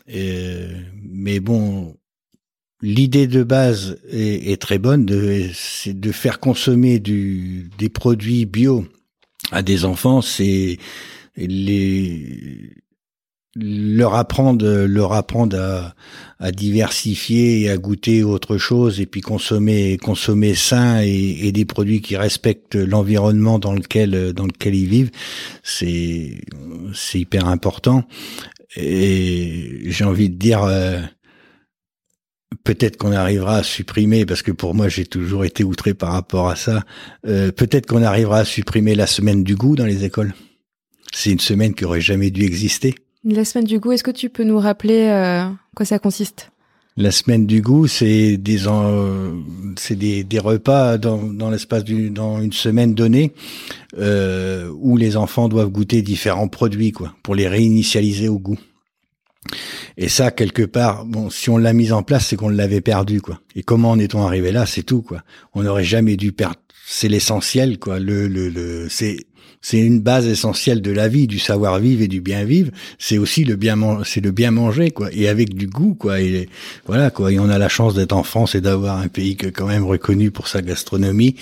mais 0.06 1.40
bon, 1.40 1.96
l'idée 2.82 3.26
de 3.26 3.42
base 3.42 3.98
est, 4.10 4.60
très 4.60 4.78
bonne, 4.78 5.08
c'est 5.54 5.98
de 5.98 6.12
faire 6.12 6.40
consommer 6.40 6.98
des 6.98 7.88
produits 7.88 8.44
bio 8.44 8.86
à 9.50 9.62
des 9.62 9.84
enfants. 9.84 10.20
C'est 10.20 10.78
les 11.36 12.70
leur 13.54 14.14
apprendre 14.14 14.66
leur 14.86 15.12
apprendre 15.12 15.58
à, 15.58 15.94
à, 16.38 16.52
diversifier 16.52 17.62
et 17.62 17.70
à 17.70 17.76
goûter 17.76 18.22
autre 18.22 18.56
chose 18.56 19.00
et 19.00 19.06
puis 19.06 19.20
consommer 19.20 19.98
consommer 19.98 20.54
sain 20.54 21.02
et, 21.02 21.46
et 21.46 21.52
des 21.52 21.66
produits 21.66 22.00
qui 22.00 22.16
respectent 22.16 22.76
l'environnement 22.76 23.58
dans 23.58 23.74
lequel 23.74 24.32
dans 24.32 24.46
lequel 24.46 24.74
ils 24.74 24.88
vivent. 24.88 25.10
C'est 25.62 26.40
c'est 26.94 27.20
hyper 27.20 27.46
important. 27.46 28.04
Et 28.76 29.80
j'ai 29.84 30.04
envie 30.04 30.30
de 30.30 30.36
dire 30.36 30.62
euh, 30.62 30.98
peut-être 32.64 32.96
qu'on 32.96 33.12
arrivera 33.12 33.56
à 33.56 33.62
supprimer 33.62 34.24
parce 34.24 34.40
que 34.40 34.52
pour 34.52 34.74
moi 34.74 34.88
j'ai 34.88 35.04
toujours 35.04 35.44
été 35.44 35.62
outré 35.62 35.92
par 35.92 36.12
rapport 36.12 36.48
à 36.48 36.56
ça 36.56 36.82
euh, 37.26 37.52
peut-être 37.52 37.84
qu'on 37.84 38.02
arrivera 38.02 38.38
à 38.38 38.44
supprimer 38.46 38.94
la 38.94 39.06
semaine 39.06 39.44
du 39.44 39.56
goût 39.56 39.76
dans 39.76 39.84
les 39.84 40.04
écoles. 40.04 40.32
C'est 41.12 41.30
une 41.30 41.40
semaine 41.40 41.74
qui 41.74 41.84
aurait 41.84 42.00
jamais 42.00 42.30
dû 42.30 42.44
exister 42.44 42.94
la 43.24 43.44
semaine 43.44 43.64
du 43.64 43.78
goût, 43.78 43.92
est-ce 43.92 44.04
que 44.04 44.10
tu 44.10 44.28
peux 44.28 44.44
nous 44.44 44.58
rappeler 44.58 45.08
euh, 45.08 45.44
quoi 45.74 45.86
ça 45.86 45.98
consiste? 45.98 46.50
La 46.96 47.10
semaine 47.10 47.46
du 47.46 47.62
goût, 47.62 47.86
c'est 47.86 48.36
des 48.36 48.58
c'est 49.76 49.96
des, 49.96 50.38
repas 50.38 50.98
dans, 50.98 51.22
dans 51.22 51.48
l'espace 51.48 51.84
d'une 51.84 52.12
dans 52.12 52.42
une 52.42 52.52
semaine 52.52 52.94
donnée 52.94 53.32
euh, 53.96 54.70
où 54.76 54.98
les 54.98 55.16
enfants 55.16 55.48
doivent 55.48 55.70
goûter 55.70 56.02
différents 56.02 56.48
produits 56.48 56.92
quoi 56.92 57.14
pour 57.22 57.34
les 57.34 57.48
réinitialiser 57.48 58.28
au 58.28 58.38
goût. 58.38 58.58
Et 59.96 60.08
ça, 60.08 60.30
quelque 60.30 60.62
part, 60.62 61.04
bon, 61.04 61.30
si 61.30 61.50
on 61.50 61.58
l'a 61.58 61.72
mis 61.72 61.92
en 61.92 62.02
place, 62.02 62.26
c'est 62.26 62.36
qu'on 62.36 62.48
l'avait 62.48 62.80
perdu, 62.80 63.20
quoi. 63.20 63.40
Et 63.56 63.62
comment 63.62 63.90
en 63.90 63.98
est-on 63.98 64.24
arrivé 64.24 64.52
là? 64.52 64.66
C'est 64.66 64.84
tout, 64.84 65.02
quoi. 65.02 65.22
On 65.54 65.64
n'aurait 65.64 65.84
jamais 65.84 66.16
dû 66.16 66.32
perdre. 66.32 66.60
C'est 66.94 67.08
l'essentiel, 67.08 67.78
quoi. 67.78 67.98
Le, 67.98 68.28
le, 68.28 68.50
le, 68.50 68.86
c'est 68.90 69.24
c'est 69.62 69.78
une 69.78 70.00
base 70.00 70.26
essentielle 70.26 70.82
de 70.82 70.90
la 70.90 71.08
vie, 71.08 71.26
du 71.26 71.38
savoir-vivre 71.38 72.02
et 72.02 72.06
du 72.06 72.20
bien-vivre. 72.20 72.70
C'est 72.98 73.16
aussi 73.16 73.44
le 73.44 73.56
bien 73.56 73.78
c'est 74.04 74.20
le 74.20 74.30
bien 74.30 74.50
manger, 74.50 74.90
quoi, 74.90 75.08
et 75.10 75.26
avec 75.26 75.54
du 75.54 75.68
goût, 75.68 75.94
quoi. 75.94 76.20
Et 76.20 76.50
voilà, 76.84 77.10
quoi. 77.10 77.32
Et 77.32 77.38
on 77.38 77.48
a 77.48 77.56
la 77.56 77.70
chance 77.70 77.94
d'être 77.94 78.12
en 78.12 78.24
France 78.24 78.54
et 78.54 78.60
d'avoir 78.60 78.98
un 78.98 79.08
pays 79.08 79.36
que 79.36 79.46
quand 79.46 79.68
même 79.68 79.84
reconnu 79.84 80.30
pour 80.30 80.48
sa 80.48 80.60
gastronomie, 80.60 81.36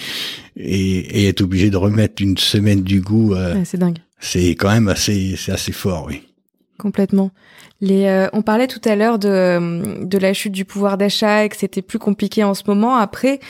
et, 0.56 1.24
et 1.24 1.26
être 1.26 1.40
obligé 1.40 1.68
de 1.68 1.76
remettre 1.76 2.22
une 2.22 2.38
semaine 2.38 2.82
du 2.82 3.00
goût. 3.00 3.34
Euh, 3.34 3.56
c'est 3.64 3.78
dingue. 3.78 3.98
C'est 4.20 4.50
quand 4.50 4.70
même 4.70 4.86
assez, 4.86 5.34
c'est 5.36 5.50
assez 5.50 5.72
fort, 5.72 6.04
oui. 6.06 6.22
Complètement. 6.78 7.32
Les, 7.80 8.04
euh, 8.04 8.28
on 8.34 8.42
parlait 8.42 8.68
tout 8.68 8.80
à 8.84 8.94
l'heure 8.94 9.18
de, 9.18 10.04
de 10.04 10.18
la 10.18 10.32
chute 10.32 10.52
du 10.52 10.64
pouvoir 10.64 10.96
d'achat 10.96 11.44
et 11.44 11.48
que 11.48 11.56
c'était 11.56 11.82
plus 11.82 11.98
compliqué 11.98 12.44
en 12.44 12.54
ce 12.54 12.62
moment. 12.66 12.96
Après, 12.96 13.40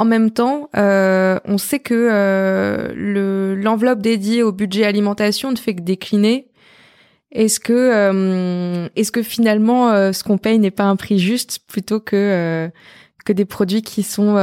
en 0.00 0.06
même 0.06 0.30
temps, 0.30 0.70
euh, 0.78 1.38
on 1.44 1.58
sait 1.58 1.78
que 1.78 2.08
euh, 2.10 3.54
l'enveloppe 3.54 4.00
dédiée 4.00 4.42
au 4.42 4.50
budget 4.50 4.86
alimentation 4.86 5.50
ne 5.50 5.56
fait 5.56 5.74
que 5.74 5.82
décliner. 5.82 6.48
Est-ce 7.32 7.60
que, 7.60 7.74
euh, 7.74 8.88
est-ce 8.96 9.12
que 9.12 9.22
finalement, 9.22 9.90
ce 10.14 10.24
qu'on 10.24 10.38
paye 10.38 10.58
n'est 10.58 10.70
pas 10.70 10.84
un 10.84 10.96
prix 10.96 11.18
juste 11.18 11.60
plutôt 11.68 12.00
que 12.00 12.70
que 13.26 13.34
des 13.34 13.44
produits 13.44 13.82
qui 13.82 14.02
sont 14.02 14.36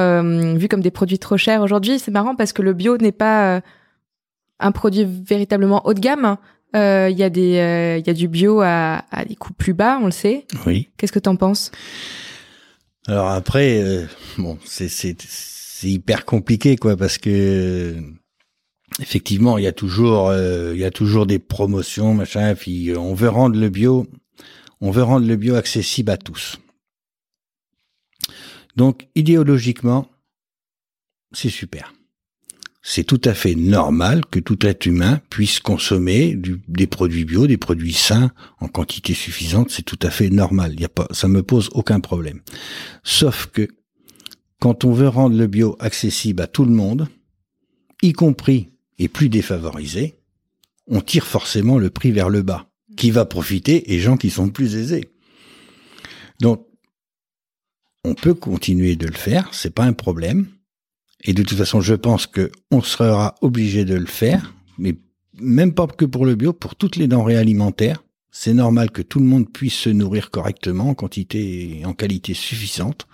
vus 0.56 0.68
comme 0.68 0.82
des 0.82 0.92
produits 0.92 1.18
trop 1.18 1.38
chers 1.38 1.64
aujourd'hui? 1.64 1.98
C'est 1.98 2.12
marrant 2.12 2.36
parce 2.36 2.54
que 2.54 2.62
le 2.62 2.74
bio 2.74 2.98
n'est 2.98 3.12
pas 3.12 3.64
un 4.60 4.72
produit 4.72 5.08
véritablement 5.28 5.88
haut 5.88 5.96
de 5.96 6.00
gamme. 6.00 6.38
Il 6.76 7.18
y 7.18 7.24
a 7.24 7.30
des, 7.32 7.98
il 8.00 8.06
y 8.06 8.10
a 8.12 8.14
du 8.14 8.28
bio 8.28 8.62
à, 8.62 9.04
à 9.10 9.26
des 9.26 9.36
coûts 9.36 9.54
plus 9.54 9.74
bas, 9.74 9.98
on 10.00 10.06
le 10.06 10.12
sait. 10.12 10.46
Oui. 10.68 10.90
Qu'est-ce 10.98 11.12
que 11.12 11.18
tu 11.18 11.30
en 11.30 11.36
penses? 11.36 11.72
Alors 13.08 13.30
après, 13.30 13.82
euh, 13.82 14.06
bon, 14.38 14.60
c'est 14.66 15.16
hyper 15.84 16.26
compliqué 16.26 16.76
quoi 16.76 16.98
parce 16.98 17.18
que 17.18 17.96
effectivement 19.00 19.58
il 19.58 19.64
y 19.64 19.68
a 19.68 19.72
toujours 19.72 20.30
euh, 20.30 20.74
il 20.74 20.80
y 20.80 20.84
a 20.84 20.92
toujours 20.92 21.26
des 21.26 21.40
promotions 21.40 22.14
machin 22.14 22.56
puis 22.56 22.96
on 22.98 23.14
veut 23.14 23.30
rendre 23.30 23.60
le 23.60 23.70
bio 23.70 24.08
on 24.82 24.92
veut 24.92 25.04
rendre 25.04 25.28
le 25.28 25.36
bio 25.36 25.56
accessible 25.56 26.12
à 26.12 26.18
tous. 26.18 26.60
Donc 28.76 29.08
idéologiquement 29.16 30.10
c'est 31.32 31.50
super 31.50 31.94
c'est 32.90 33.04
tout 33.04 33.20
à 33.26 33.34
fait 33.34 33.54
normal 33.54 34.26
que 34.32 34.40
tout 34.40 34.66
être 34.66 34.86
humain 34.86 35.20
puisse 35.30 35.60
consommer 35.60 36.40
des 36.70 36.88
produits 36.88 37.26
bio, 37.26 37.46
des 37.46 37.58
produits 37.58 37.92
sains 37.92 38.32
en 38.62 38.70
quantité 38.70 39.14
suffisante. 39.14 39.72
C'est 39.72 39.84
tout 39.84 40.00
à 40.04 40.10
fait 40.10 40.30
normal. 40.30 40.72
Il 40.74 40.80
y 40.80 40.86
a 40.86 40.90
pas, 40.90 41.06
ça 41.12 41.28
me 41.28 41.44
pose 41.44 41.68
aucun 41.74 42.00
problème. 42.00 42.40
Sauf 43.04 43.48
que 43.48 43.68
quand 44.62 44.86
on 44.86 44.94
veut 44.94 45.10
rendre 45.10 45.36
le 45.36 45.48
bio 45.48 45.76
accessible 45.82 46.42
à 46.42 46.48
tout 46.48 46.64
le 46.64 46.72
monde, 46.72 47.10
y 48.02 48.14
compris 48.14 48.70
et 49.00 49.10
plus 49.10 49.28
défavorisés, 49.28 50.22
on 50.88 51.02
tire 51.02 51.28
forcément 51.28 51.80
le 51.80 51.90
prix 51.90 52.12
vers 52.12 52.30
le 52.30 52.42
bas. 52.42 52.70
Qui 52.96 53.12
va 53.12 53.26
profiter 53.26 53.94
et 53.94 54.00
gens 54.00 54.16
qui 54.16 54.30
sont 54.30 54.48
plus 54.48 54.78
aisés. 54.78 55.12
Donc, 56.40 56.66
on 58.06 58.14
peut 58.14 58.34
continuer 58.34 58.96
de 58.96 59.08
le 59.08 59.14
faire, 59.14 59.50
c'est 59.52 59.76
pas 59.76 59.84
un 59.84 59.94
problème. 59.94 60.48
Et 61.24 61.34
de 61.34 61.44
toute 61.44 61.58
façon, 61.58 61.82
je 61.82 61.96
pense 61.96 62.28
que 62.28 62.52
on 62.72 62.82
sera 62.82 63.36
obligé 63.42 63.86
de 63.86 63.96
le 63.96 64.06
faire, 64.06 64.54
mais 64.78 64.96
même 65.40 65.74
pas 65.74 65.88
que 65.88 66.06
pour 66.06 66.26
le 66.26 66.36
bio, 66.36 66.54
pour 66.54 66.76
toutes 66.76 66.96
les 66.96 67.08
denrées 67.08 67.38
alimentaires. 67.38 68.04
C'est 68.32 68.54
normal 68.54 68.92
que 68.92 69.02
tout 69.02 69.20
le 69.20 69.26
monde 69.26 69.52
puisse 69.52 69.74
se 69.74 69.90
nourrir 69.90 70.30
correctement 70.30 70.90
en 70.90 70.94
quantité 70.94 71.80
et 71.80 71.86
en 71.86 71.94
qualité 71.94 72.34
suffisante. 72.34 73.08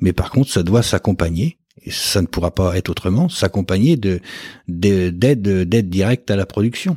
Mais 0.00 0.12
par 0.12 0.30
contre, 0.30 0.50
ça 0.50 0.62
doit 0.62 0.82
s'accompagner, 0.82 1.58
et 1.82 1.90
ça 1.90 2.22
ne 2.22 2.26
pourra 2.26 2.52
pas 2.52 2.76
être 2.76 2.88
autrement, 2.88 3.28
s'accompagner 3.28 3.96
de, 3.96 4.20
d'aide, 4.66 5.88
directe 5.88 6.30
à 6.30 6.36
la 6.36 6.46
production. 6.46 6.96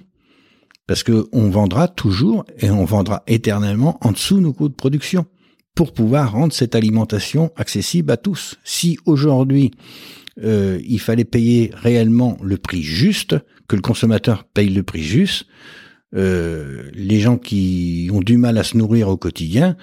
Parce 0.88 1.04
que 1.04 1.28
on 1.32 1.50
vendra 1.50 1.88
toujours 1.88 2.46
et 2.58 2.70
on 2.70 2.84
vendra 2.84 3.24
éternellement 3.28 3.98
en 4.02 4.12
dessous 4.12 4.40
nos 4.40 4.54
coûts 4.54 4.70
de 4.70 4.74
production 4.74 5.26
pour 5.76 5.94
pouvoir 5.94 6.32
rendre 6.32 6.54
cette 6.54 6.76
alimentation 6.76 7.52
accessible 7.56 8.12
à 8.12 8.18
tous. 8.18 8.58
Si 8.64 8.98
aujourd'hui 9.06 9.72
euh, 10.44 10.80
il 10.84 11.00
fallait 11.00 11.26
payer 11.26 11.72
réellement 11.74 12.38
le 12.42 12.58
prix 12.58 12.84
juste, 12.84 13.36
que 13.68 13.76
le 13.76 13.82
consommateur 13.82 14.46
paye 14.46 14.70
le 14.70 14.84
prix 14.84 15.04
juste, 15.04 15.46
euh, 16.16 16.90
les 16.94 17.20
gens 17.20 17.38
qui 17.38 18.10
ont 18.14 18.22
du 18.22 18.38
mal 18.38 18.58
à 18.58 18.64
se 18.64 18.78
nourrir 18.78 19.10
au 19.10 19.18
quotidien, 19.18 19.78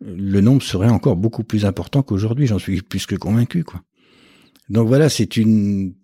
le 0.00 0.40
nombre 0.40 0.62
serait 0.62 0.88
encore 0.88 1.16
beaucoup 1.16 1.44
plus 1.44 1.64
important 1.64 2.02
qu'aujourd'hui, 2.02 2.46
j'en 2.46 2.58
suis 2.58 2.82
plus 2.82 3.06
que 3.06 3.16
convaincu. 3.16 3.64
Quoi. 3.64 3.82
Donc 4.68 4.88
voilà, 4.88 5.08
c'est 5.08 5.36
une... 5.36 5.94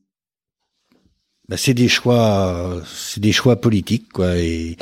Bah, 1.48 1.58
c'est 1.58 1.74
des 1.74 1.88
choix, 1.88 2.82
c'est 2.86 3.20
des 3.20 3.32
choix 3.32 3.60
politiques, 3.60 4.10
quoi, 4.12 4.38
et, 4.38 4.78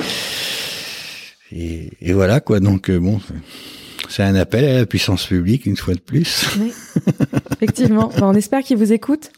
et, 1.51 1.89
et 1.99 2.13
voilà, 2.13 2.39
quoi. 2.39 2.61
Donc 2.61 2.89
euh, 2.89 2.99
bon, 2.99 3.19
c'est 4.13 4.23
un 4.23 4.35
appel 4.35 4.65
à 4.65 4.73
la 4.73 4.85
puissance 4.85 5.25
publique 5.25 5.65
une 5.65 5.77
fois 5.77 5.93
de 5.93 5.99
plus. 5.99 6.55
Oui, 6.59 6.71
effectivement. 7.53 8.09
on 8.21 8.33
espère 8.33 8.61
qu'ils 8.61 8.77
vous 8.77 8.93
écoutent. 8.93 9.31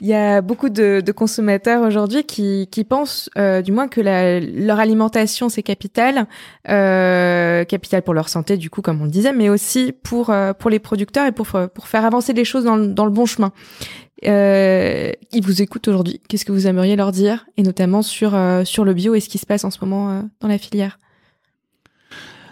Il 0.00 0.06
y 0.06 0.14
a 0.14 0.40
beaucoup 0.40 0.68
de, 0.68 1.02
de 1.04 1.12
consommateurs 1.12 1.82
aujourd'hui 1.82 2.22
qui, 2.22 2.68
qui 2.70 2.84
pensent, 2.84 3.28
euh, 3.36 3.62
du 3.62 3.72
moins, 3.72 3.88
que 3.88 4.00
la, 4.00 4.38
leur 4.38 4.78
alimentation 4.78 5.48
c'est 5.48 5.64
capital, 5.64 6.26
euh, 6.68 7.64
capital 7.64 8.02
pour 8.02 8.14
leur 8.14 8.28
santé, 8.28 8.56
du 8.56 8.70
coup, 8.70 8.80
comme 8.80 9.02
on 9.02 9.04
le 9.04 9.10
disait, 9.10 9.32
mais 9.32 9.48
aussi 9.48 9.92
pour 9.92 10.30
euh, 10.30 10.52
pour 10.52 10.70
les 10.70 10.78
producteurs 10.78 11.26
et 11.26 11.32
pour 11.32 11.46
pour 11.46 11.88
faire 11.88 12.04
avancer 12.04 12.32
les 12.32 12.44
choses 12.44 12.64
dans, 12.64 12.78
dans 12.78 13.04
le 13.04 13.10
bon 13.10 13.26
chemin. 13.26 13.52
Euh, 14.26 15.12
ils 15.32 15.44
vous 15.44 15.62
écoutent 15.62 15.88
aujourd'hui. 15.88 16.20
Qu'est-ce 16.28 16.44
que 16.44 16.52
vous 16.52 16.66
aimeriez 16.66 16.96
leur 16.96 17.12
dire, 17.12 17.46
et 17.56 17.62
notamment 17.62 18.02
sur 18.02 18.34
euh, 18.34 18.64
sur 18.64 18.84
le 18.84 18.94
bio 18.94 19.14
et 19.14 19.20
ce 19.20 19.28
qui 19.28 19.38
se 19.38 19.46
passe 19.46 19.64
en 19.64 19.70
ce 19.70 19.78
moment 19.80 20.10
euh, 20.10 20.22
dans 20.40 20.48
la 20.48 20.58
filière 20.58 20.98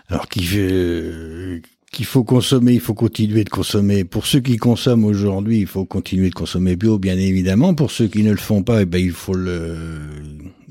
Alors 0.08 0.26
veut 0.36 1.62
qu'il 1.92 2.04
faut 2.04 2.24
consommer, 2.24 2.74
il 2.74 2.80
faut 2.80 2.94
continuer 2.94 3.42
de 3.42 3.48
consommer. 3.48 4.04
Pour 4.04 4.26
ceux 4.26 4.40
qui 4.40 4.58
consomment 4.58 5.04
aujourd'hui, 5.04 5.60
il 5.60 5.66
faut 5.66 5.84
continuer 5.86 6.28
de 6.28 6.34
consommer 6.34 6.76
bio, 6.76 6.98
bien 6.98 7.16
évidemment. 7.16 7.74
Pour 7.74 7.90
ceux 7.90 8.06
qui 8.06 8.22
ne 8.22 8.30
le 8.30 8.36
font 8.36 8.62
pas, 8.62 8.82
eh 8.82 8.84
ben 8.84 8.98
il 8.98 9.12
faut 9.12 9.34
le, 9.34 9.98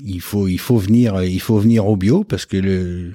il 0.04 0.20
faut, 0.20 0.46
il 0.46 0.58
faut 0.58 0.76
venir, 0.76 1.22
il 1.22 1.40
faut 1.40 1.58
venir 1.58 1.86
au 1.86 1.96
bio 1.96 2.22
parce 2.22 2.46
que 2.46 2.56
le, 2.56 3.14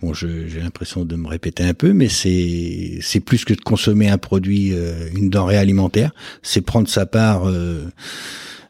bon, 0.00 0.14
j'ai 0.14 0.60
l'impression 0.60 1.04
de 1.04 1.16
me 1.16 1.28
répéter 1.28 1.62
un 1.62 1.74
peu, 1.74 1.92
mais 1.92 2.08
c'est, 2.08 2.98
c'est 3.02 3.20
plus 3.20 3.44
que 3.44 3.52
de 3.52 3.60
consommer 3.60 4.08
un 4.08 4.18
produit, 4.18 4.72
euh, 4.72 5.08
une 5.14 5.28
denrée 5.28 5.58
alimentaire, 5.58 6.12
c'est 6.42 6.62
prendre 6.62 6.88
sa 6.88 7.04
part. 7.04 7.46
Euh, 7.46 7.84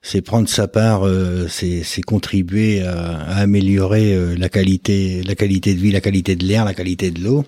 c'est 0.03 0.23
prendre 0.23 0.49
sa 0.49 0.67
part, 0.69 1.07
euh, 1.07 1.47
c'est 1.49 2.03
contribuer 2.03 2.83
à, 2.83 3.19
à 3.21 3.37
améliorer 3.41 4.37
la 4.37 4.49
qualité, 4.49 5.23
la 5.23 5.35
qualité 5.35 5.75
de 5.75 5.81
vie, 5.81 5.93
la 5.93 6.01
qualité 6.01 6.37
de 6.37 6.45
l'air, 6.45 6.65
la 6.65 6.75
qualité 6.75 7.11
de 7.11 7.23
l'eau. 7.23 7.45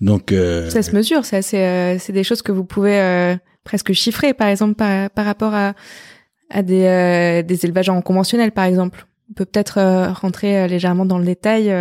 Donc 0.00 0.32
euh, 0.32 0.70
ça 0.70 0.82
se 0.82 0.94
mesure, 0.94 1.24
ça 1.24 1.42
c'est 1.42 1.64
euh, 1.64 1.98
c'est 1.98 2.12
des 2.12 2.24
choses 2.24 2.42
que 2.42 2.52
vous 2.52 2.64
pouvez 2.64 2.98
euh, 2.98 3.36
presque 3.64 3.92
chiffrer, 3.92 4.34
par 4.34 4.48
exemple 4.48 4.74
par, 4.74 5.10
par 5.10 5.24
rapport 5.24 5.54
à 5.54 5.74
à 6.50 6.62
des 6.62 6.84
euh, 6.84 7.42
des 7.42 7.64
élevages 7.64 7.88
en 7.88 8.02
conventionnel, 8.02 8.52
par 8.52 8.64
exemple. 8.64 9.06
On 9.30 9.34
peut 9.34 9.46
peut-être 9.46 10.12
rentrer 10.20 10.68
légèrement 10.68 11.06
dans 11.06 11.18
le 11.18 11.24
détail. 11.24 11.72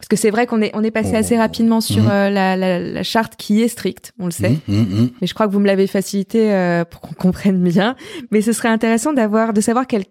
Parce 0.00 0.08
que 0.08 0.16
c'est 0.16 0.30
vrai 0.30 0.46
qu'on 0.46 0.62
est 0.62 0.70
on 0.74 0.82
est 0.82 0.90
passé 0.90 1.14
assez 1.14 1.36
rapidement 1.36 1.80
sur 1.80 2.02
mmh. 2.02 2.08
la, 2.08 2.56
la, 2.56 2.78
la, 2.80 3.02
charte 3.02 3.36
qui 3.36 3.62
est 3.62 3.68
stricte, 3.68 4.12
on 4.18 4.24
le 4.24 4.30
sait. 4.30 4.56
Mmh, 4.66 4.74
mmh, 4.74 5.10
mais 5.20 5.26
je 5.26 5.34
crois 5.34 5.46
que 5.46 5.52
vous 5.52 5.60
me 5.60 5.66
l'avez 5.66 5.86
facilité 5.86 6.82
pour 6.90 7.00
qu'on 7.00 7.14
comprenne 7.28 7.62
bien. 7.62 7.96
Mais 8.30 8.40
ce 8.40 8.52
serait 8.52 8.68
intéressant 8.68 9.12
d'avoir 9.12 9.52
de 9.52 9.60
savoir 9.60 9.86
quelle 9.86 10.04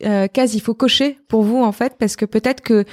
case 0.00 0.54
il 0.54 0.60
faut 0.60 0.74
cocher 0.74 1.18
pour 1.28 1.42
vous 1.42 1.62
en 1.62 1.72
fait, 1.72 1.94
parce 1.98 2.16
que 2.16 2.24
peut-être 2.24 2.60
que 2.60 2.84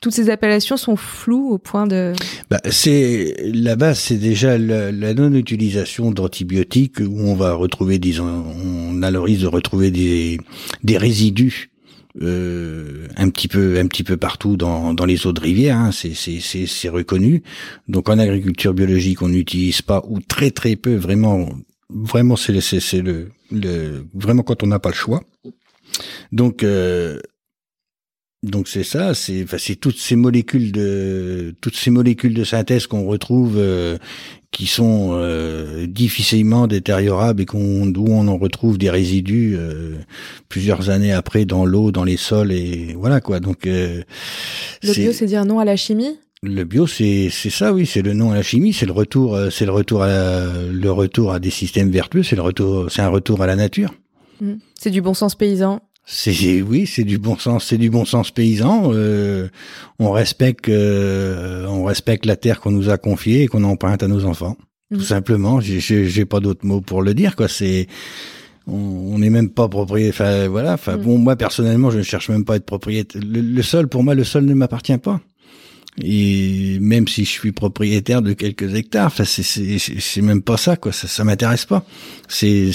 toutes 0.00 0.14
ces 0.14 0.30
appellations 0.30 0.76
sont 0.76 0.96
floues 0.96 1.50
au 1.50 1.58
point 1.58 1.86
de. 1.86 2.12
Bah, 2.50 2.60
c'est 2.70 3.34
là-bas, 3.40 3.94
c'est 3.94 4.16
déjà 4.16 4.58
la, 4.58 5.14
non-utilisation 5.14 6.10
d'antibiotiques 6.10 7.00
où 7.00 7.20
on 7.20 7.34
va 7.34 7.54
retrouver, 7.54 7.98
disons, 7.98 8.44
on 8.62 9.02
a 9.02 9.10
le 9.10 9.20
risque 9.20 9.42
de 9.42 9.46
retrouver 9.46 9.90
des 9.90 10.38
des 10.82 10.98
résidus. 10.98 11.70
Euh, 12.22 13.08
un 13.18 13.28
petit 13.28 13.46
peu 13.46 13.78
un 13.78 13.86
petit 13.86 14.02
peu 14.02 14.16
partout 14.16 14.56
dans, 14.56 14.94
dans 14.94 15.04
les 15.04 15.26
eaux 15.26 15.34
de 15.34 15.40
rivière 15.40 15.76
hein, 15.76 15.92
c'est 15.92 16.14
c'est 16.14 16.40
c'est 16.40 16.88
reconnu. 16.88 17.42
Donc 17.88 18.08
en 18.08 18.18
agriculture 18.18 18.72
biologique 18.72 19.20
on 19.20 19.28
n'utilise 19.28 19.82
pas 19.82 20.02
ou 20.08 20.20
très 20.20 20.50
très 20.50 20.76
peu 20.76 20.94
vraiment 20.94 21.46
vraiment 21.90 22.36
c'est 22.36 22.58
c'est 22.62 23.02
le, 23.02 23.28
le 23.50 24.06
vraiment 24.14 24.42
quand 24.42 24.62
on 24.62 24.66
n'a 24.66 24.78
pas 24.78 24.88
le 24.88 24.94
choix. 24.94 25.24
Donc 26.32 26.62
euh, 26.62 27.20
donc 28.42 28.68
c'est 28.68 28.84
ça, 28.84 29.12
c'est 29.12 29.42
enfin, 29.42 29.56
toutes 29.80 29.98
ces 29.98 30.16
molécules 30.16 30.70
de 30.72 31.54
toutes 31.60 31.76
ces 31.76 31.90
molécules 31.90 32.34
de 32.34 32.44
synthèse 32.44 32.86
qu'on 32.86 33.04
retrouve 33.04 33.56
euh, 33.58 33.98
qui 34.56 34.66
sont 34.66 35.10
euh, 35.12 35.86
difficilement 35.86 36.66
détériorables 36.66 37.42
et 37.42 37.44
qu'on 37.44 37.84
d'où 37.84 38.06
on 38.08 38.26
en 38.26 38.38
retrouve 38.38 38.78
des 38.78 38.88
résidus 38.88 39.54
euh, 39.54 39.96
plusieurs 40.48 40.88
années 40.88 41.12
après 41.12 41.44
dans 41.44 41.66
l'eau, 41.66 41.92
dans 41.92 42.04
les 42.04 42.16
sols 42.16 42.52
et 42.52 42.94
voilà 42.98 43.20
quoi. 43.20 43.38
Donc 43.38 43.66
le 43.66 44.02
bio 44.82 45.12
c'est 45.12 45.26
dire 45.26 45.44
non 45.44 45.58
à 45.58 45.66
la 45.66 45.76
chimie? 45.76 46.18
Le 46.42 46.64
bio, 46.64 46.86
c'est 46.86 47.28
c'est 47.30 47.50
ça, 47.50 47.72
oui, 47.74 47.84
c'est 47.84 48.02
le 48.02 48.14
non 48.14 48.30
à 48.30 48.34
la 48.34 48.42
chimie, 48.42 48.72
c'est 48.72 48.86
le 48.86 48.92
retour, 48.92 49.38
c'est 49.50 49.66
le 49.66 49.72
retour 49.72 50.02
à 50.02 50.46
le 50.70 50.90
retour 50.90 51.32
à 51.32 51.38
des 51.38 51.50
systèmes 51.50 51.90
vertueux, 51.90 52.22
c'est 52.22 52.36
le 52.36 52.42
retour, 52.42 52.90
c'est 52.90 53.02
un 53.02 53.08
retour 53.08 53.42
à 53.42 53.46
la 53.46 53.56
nature. 53.56 53.92
Mmh. 54.40 54.52
C'est 54.78 54.90
du 54.90 55.02
bon 55.02 55.12
sens 55.12 55.34
paysan. 55.34 55.80
C'est 56.08 56.62
oui, 56.62 56.86
c'est 56.86 57.02
du 57.02 57.18
bon 57.18 57.36
sens, 57.36 57.64
c'est 57.64 57.78
du 57.78 57.90
bon 57.90 58.04
sens 58.04 58.30
paysan. 58.30 58.92
Euh, 58.94 59.48
on 59.98 60.12
respecte, 60.12 60.68
euh, 60.68 61.66
on 61.66 61.82
respecte 61.82 62.26
la 62.26 62.36
terre 62.36 62.60
qu'on 62.60 62.70
nous 62.70 62.90
a 62.90 62.96
confiée 62.96 63.42
et 63.42 63.46
qu'on 63.48 63.64
emprunte 63.64 64.04
à 64.04 64.08
nos 64.08 64.24
enfants. 64.24 64.56
Tout 64.94 65.00
simplement, 65.00 65.60
j'ai 65.60 66.24
pas 66.24 66.38
d'autres 66.38 66.64
mots 66.64 66.80
pour 66.80 67.02
le 67.02 67.12
dire. 67.12 67.34
Quoi, 67.34 67.48
c'est 67.48 67.88
on 68.68 69.18
n'est 69.18 69.30
même 69.30 69.50
pas 69.50 69.68
propriétaire. 69.68 70.14
Enfin 70.14 70.48
voilà. 70.48 70.74
Enfin 70.74 70.96
mm. 70.96 71.02
bon, 71.02 71.18
moi 71.18 71.34
personnellement, 71.34 71.90
je 71.90 71.98
ne 71.98 72.04
cherche 72.04 72.28
même 72.28 72.44
pas 72.44 72.52
à 72.52 72.56
être 72.56 72.66
propriétaire. 72.66 73.20
le 73.24 73.62
sol, 73.62 73.88
pour 73.88 74.04
moi, 74.04 74.14
le 74.14 74.22
sol 74.22 74.44
ne 74.44 74.54
m'appartient 74.54 74.98
pas. 74.98 75.20
Et 76.02 76.78
même 76.80 77.08
si 77.08 77.24
je 77.24 77.30
suis 77.30 77.52
propriétaire 77.52 78.22
de 78.22 78.32
quelques 78.32 78.74
hectares, 78.74 79.06
enfin 79.06 79.24
c'est 79.24 79.42
c'est 79.42 80.22
même 80.22 80.42
pas 80.42 80.58
ça 80.58 80.76
quoi, 80.76 80.92
ça, 80.92 81.08
ça 81.08 81.24
m'intéresse 81.24 81.64
pas. 81.64 81.84
C'est 82.28 82.70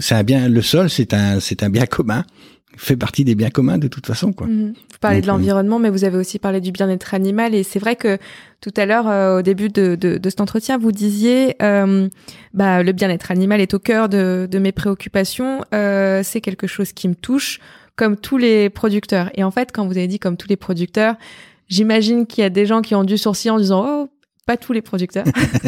c'est 0.00 0.14
un 0.14 0.22
bien, 0.22 0.48
le 0.48 0.62
sol 0.62 0.90
c'est 0.90 1.14
un 1.14 1.40
c'est 1.40 1.62
un 1.62 1.70
bien 1.70 1.86
commun, 1.86 2.24
fait 2.76 2.96
partie 2.96 3.24
des 3.24 3.34
biens 3.34 3.50
communs 3.50 3.78
de 3.78 3.88
toute 3.88 4.06
façon 4.06 4.32
quoi. 4.32 4.46
Mmh. 4.46 4.72
Vous 4.72 4.98
parlez 5.00 5.20
de 5.20 5.26
euh, 5.26 5.32
l'environnement, 5.32 5.78
mais 5.78 5.90
vous 5.90 6.04
avez 6.04 6.16
aussi 6.16 6.38
parlé 6.38 6.60
du 6.60 6.72
bien-être 6.72 7.14
animal 7.14 7.54
et 7.54 7.62
c'est 7.62 7.78
vrai 7.78 7.96
que 7.96 8.18
tout 8.60 8.72
à 8.76 8.86
l'heure 8.86 9.08
euh, 9.08 9.38
au 9.38 9.42
début 9.42 9.68
de, 9.68 9.94
de, 9.94 10.18
de, 10.18 10.30
cet 10.30 10.40
entretien 10.40 10.78
vous 10.78 10.92
disiez 10.92 11.56
euh, 11.62 12.08
bah 12.54 12.82
le 12.82 12.92
bien-être 12.92 13.30
animal 13.30 13.60
est 13.60 13.74
au 13.74 13.78
cœur 13.78 14.08
de, 14.08 14.48
de 14.50 14.58
mes 14.58 14.72
préoccupations, 14.72 15.62
euh, 15.74 16.22
c'est 16.24 16.40
quelque 16.40 16.66
chose 16.66 16.92
qui 16.92 17.08
me 17.08 17.14
touche 17.14 17.60
comme 17.96 18.16
tous 18.16 18.38
les 18.38 18.70
producteurs. 18.70 19.30
Et 19.34 19.44
en 19.44 19.50
fait 19.50 19.72
quand 19.72 19.86
vous 19.86 19.96
avez 19.96 20.08
dit 20.08 20.18
comme 20.18 20.36
tous 20.36 20.48
les 20.48 20.56
producteurs 20.56 21.16
J'imagine 21.68 22.26
qu'il 22.26 22.42
y 22.42 22.46
a 22.46 22.50
des 22.50 22.64
gens 22.64 22.80
qui 22.80 22.94
ont 22.94 23.04
dû 23.04 23.18
sourciller 23.18 23.50
en 23.50 23.58
disant 23.58 23.84
oh 23.86 24.10
pas 24.48 24.56
tous 24.56 24.72
les 24.72 24.80
producteurs, 24.80 25.26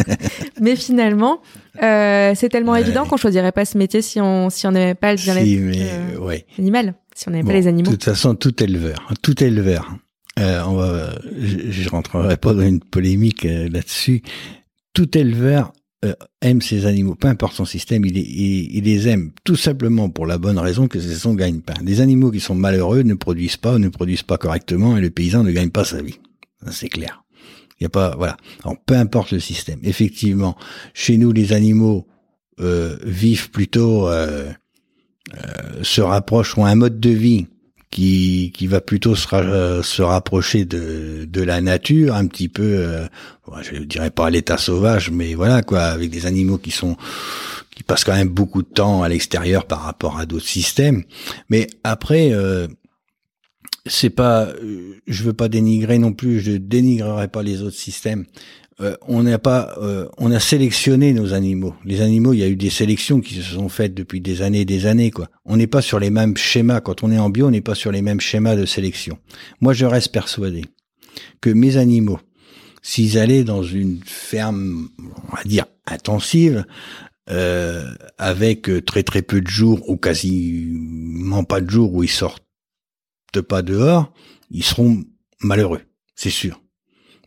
mais 0.61 0.75
finalement 0.75 1.43
euh, 1.83 2.33
c'est 2.35 2.49
tellement 2.49 2.75
évident 2.77 3.05
qu'on 3.05 3.19
choisirait 3.19 3.53
pas 3.53 3.67
ce 3.67 3.77
métier 3.77 4.01
si 4.01 4.23
on 4.23 4.49
si 4.49 4.67
on 4.67 4.73
n'aimait 4.73 4.95
pas 4.95 5.13
le 5.13 5.19
bien-être 5.19 5.47
euh, 5.47 6.39
animal, 6.59 6.95
si 7.15 7.29
on 7.29 7.33
n'aimait 7.33 7.47
pas 7.47 7.53
les 7.53 7.67
animaux. 7.67 7.91
De 7.91 7.97
toute 7.97 8.05
façon, 8.05 8.35
tout 8.35 8.63
éleveur, 8.63 9.13
tout 9.21 9.45
éleveur. 9.45 9.95
Euh, 10.39 10.63
on 10.67 10.77
va, 10.77 11.11
je, 11.39 11.71
je 11.71 11.89
rentrerai 11.91 12.39
pas 12.39 12.55
dans 12.55 12.63
une 12.63 12.81
polémique 12.81 13.45
là-dessus. 13.45 14.23
Tout 14.95 15.19
éleveur 15.19 15.73
aime 16.41 16.63
ses 16.63 16.87
animaux, 16.87 17.17
peu 17.17 17.29
importe 17.29 17.57
son 17.57 17.67
système, 17.67 18.07
il, 18.07 18.17
il, 18.17 18.85
les 18.85 19.09
aime 19.09 19.33
tout 19.45 19.57
simplement 19.57 20.09
pour 20.09 20.25
la 20.25 20.39
bonne 20.39 20.59
raison 20.59 20.89
que 20.89 20.99
c'est 21.01 21.15
son 21.17 21.35
gagne-pain. 21.35 21.83
Des 21.83 22.01
animaux 22.01 22.31
qui 22.31 22.41
sont 22.41 22.55
malheureux 22.55 23.03
ne 23.03 23.13
produisent 23.13 23.59
pas, 23.59 23.77
ne 23.77 23.91
produisent 23.91 24.23
pas 24.23 24.39
correctement 24.39 24.97
et 24.97 25.03
le 25.03 25.11
paysan 25.11 25.45
ne 25.45 25.53
gagne 25.53 25.69
pas 25.69 25.85
sa 25.85 26.01
vie. 26.01 26.19
C'est 26.71 26.89
clair. 26.89 27.23
Il 27.81 27.85
y 27.85 27.87
a 27.87 27.91
pas, 27.91 28.15
voilà. 28.17 28.37
Alors, 28.63 28.77
peu 28.85 28.95
importe 28.95 29.33
le 29.33 29.41
système. 29.41 29.81
Effectivement, 29.83 30.57
chez 30.93 31.17
nous, 31.17 31.33
les 31.33 31.53
animaux 31.53 32.07
euh, 32.61 32.99
vivent 33.05 33.51
plutôt, 33.51 34.09
euh, 34.09 34.51
euh 35.35 35.83
se 35.83 36.03
rapprochent, 36.03 36.59
ont 36.59 36.67
un 36.67 36.75
mode 36.75 37.01
de 37.01 37.11
vie 37.11 37.47
qui 37.91 38.53
qui 38.55 38.67
va 38.67 38.81
plutôt 38.81 39.17
se, 39.17 39.81
se 39.83 40.03
rapprocher 40.03 40.65
de 40.65 41.25
de 41.25 41.43
la 41.43 41.61
nature, 41.61 42.15
un 42.15 42.27
petit 42.27 42.49
peu, 42.49 42.63
euh, 42.63 43.07
je 43.63 43.79
dirais 43.79 44.11
pas 44.11 44.27
à 44.27 44.31
l'état 44.31 44.59
sauvage, 44.59 45.11
mais 45.11 45.35
voilà 45.35 45.63
quoi, 45.63 45.85
avec 45.85 46.11
des 46.11 46.27
animaux 46.27 46.59
qui 46.59 46.71
sont 46.71 46.97
qui 47.75 47.83
passent 47.83 48.05
quand 48.05 48.15
même 48.15 48.29
beaucoup 48.29 48.63
de 48.63 48.69
temps 48.69 49.03
à 49.03 49.09
l'extérieur 49.09 49.67
par 49.67 49.83
rapport 49.83 50.19
à 50.19 50.27
d'autres 50.27 50.47
systèmes. 50.47 51.03
Mais 51.49 51.67
après, 51.83 52.31
euh, 52.33 52.69
c'est 53.87 54.11
pas, 54.11 54.47
euh, 54.47 54.97
je 55.07 55.23
veux 55.23 55.33
pas 55.33 55.49
dénigrer 55.49 55.99
non 55.99 56.13
plus, 56.13 56.41
je 56.41 56.53
dénigrerai 56.53 57.29
pas 57.29 57.43
les 57.43 57.63
autres 57.63 57.77
systèmes. 57.77 58.27
Euh, 58.81 58.97
on 59.07 59.23
n'a 59.23 59.39
pas, 59.39 59.75
euh, 59.79 60.09
on 60.17 60.31
a 60.31 60.41
sélectionné 60.41 61.13
nos 61.13 61.35
animaux. 61.35 61.75
Les 61.85 62.01
animaux, 62.01 62.33
il 62.33 62.39
y 62.39 62.43
a 62.43 62.49
eu 62.49 62.57
des 62.57 62.71
sélections 62.71 63.21
qui 63.21 63.35
se 63.35 63.43
sont 63.43 63.69
faites 63.69 63.93
depuis 63.93 64.21
des 64.21 64.41
années 64.41 64.63
et 64.63 64.65
des 64.65 64.87
années, 64.87 65.11
quoi. 65.11 65.29
On 65.45 65.59
n'est 65.59 65.67
pas 65.67 65.83
sur 65.83 65.99
les 65.99 66.09
mêmes 66.09 66.37
schémas. 66.37 66.81
Quand 66.81 67.03
on 67.03 67.13
est 67.13 67.19
en 67.19 67.29
bio, 67.29 67.49
on 67.49 67.51
n'est 67.51 67.61
pas 67.61 67.75
sur 67.75 67.93
les 67.93 68.01
mêmes 68.01 68.21
schémas 68.21 68.57
de 68.57 68.65
sélection. 68.65 69.19
Moi, 69.61 69.75
je 69.75 69.85
reste 69.85 70.13
persuadé 70.13 70.65
que 71.43 71.51
mes 71.51 71.77
animaux, 71.77 72.21
s'ils 72.81 73.19
allaient 73.19 73.45
dans 73.45 73.63
une 73.63 74.01
ferme, 74.05 74.89
on 75.31 75.37
va 75.37 75.45
dire 75.45 75.67
intensive, 75.87 76.65
euh, 77.29 77.85
avec 78.17 78.71
très 78.87 79.03
très 79.03 79.23
peu 79.23 79.43
de 79.43 79.49
jours 79.49 79.89
ou 79.91 79.97
quasiment 79.97 81.45
pas 81.45 81.61
de 81.61 81.69
jours 81.69 81.93
où 81.93 82.03
ils 82.03 82.09
sortent 82.09 82.45
pas 83.39 83.63
dehors, 83.63 84.13
ils 84.51 84.65
seront 84.65 85.05
malheureux, 85.41 85.83
c'est 86.17 86.31
sûr. 86.31 86.61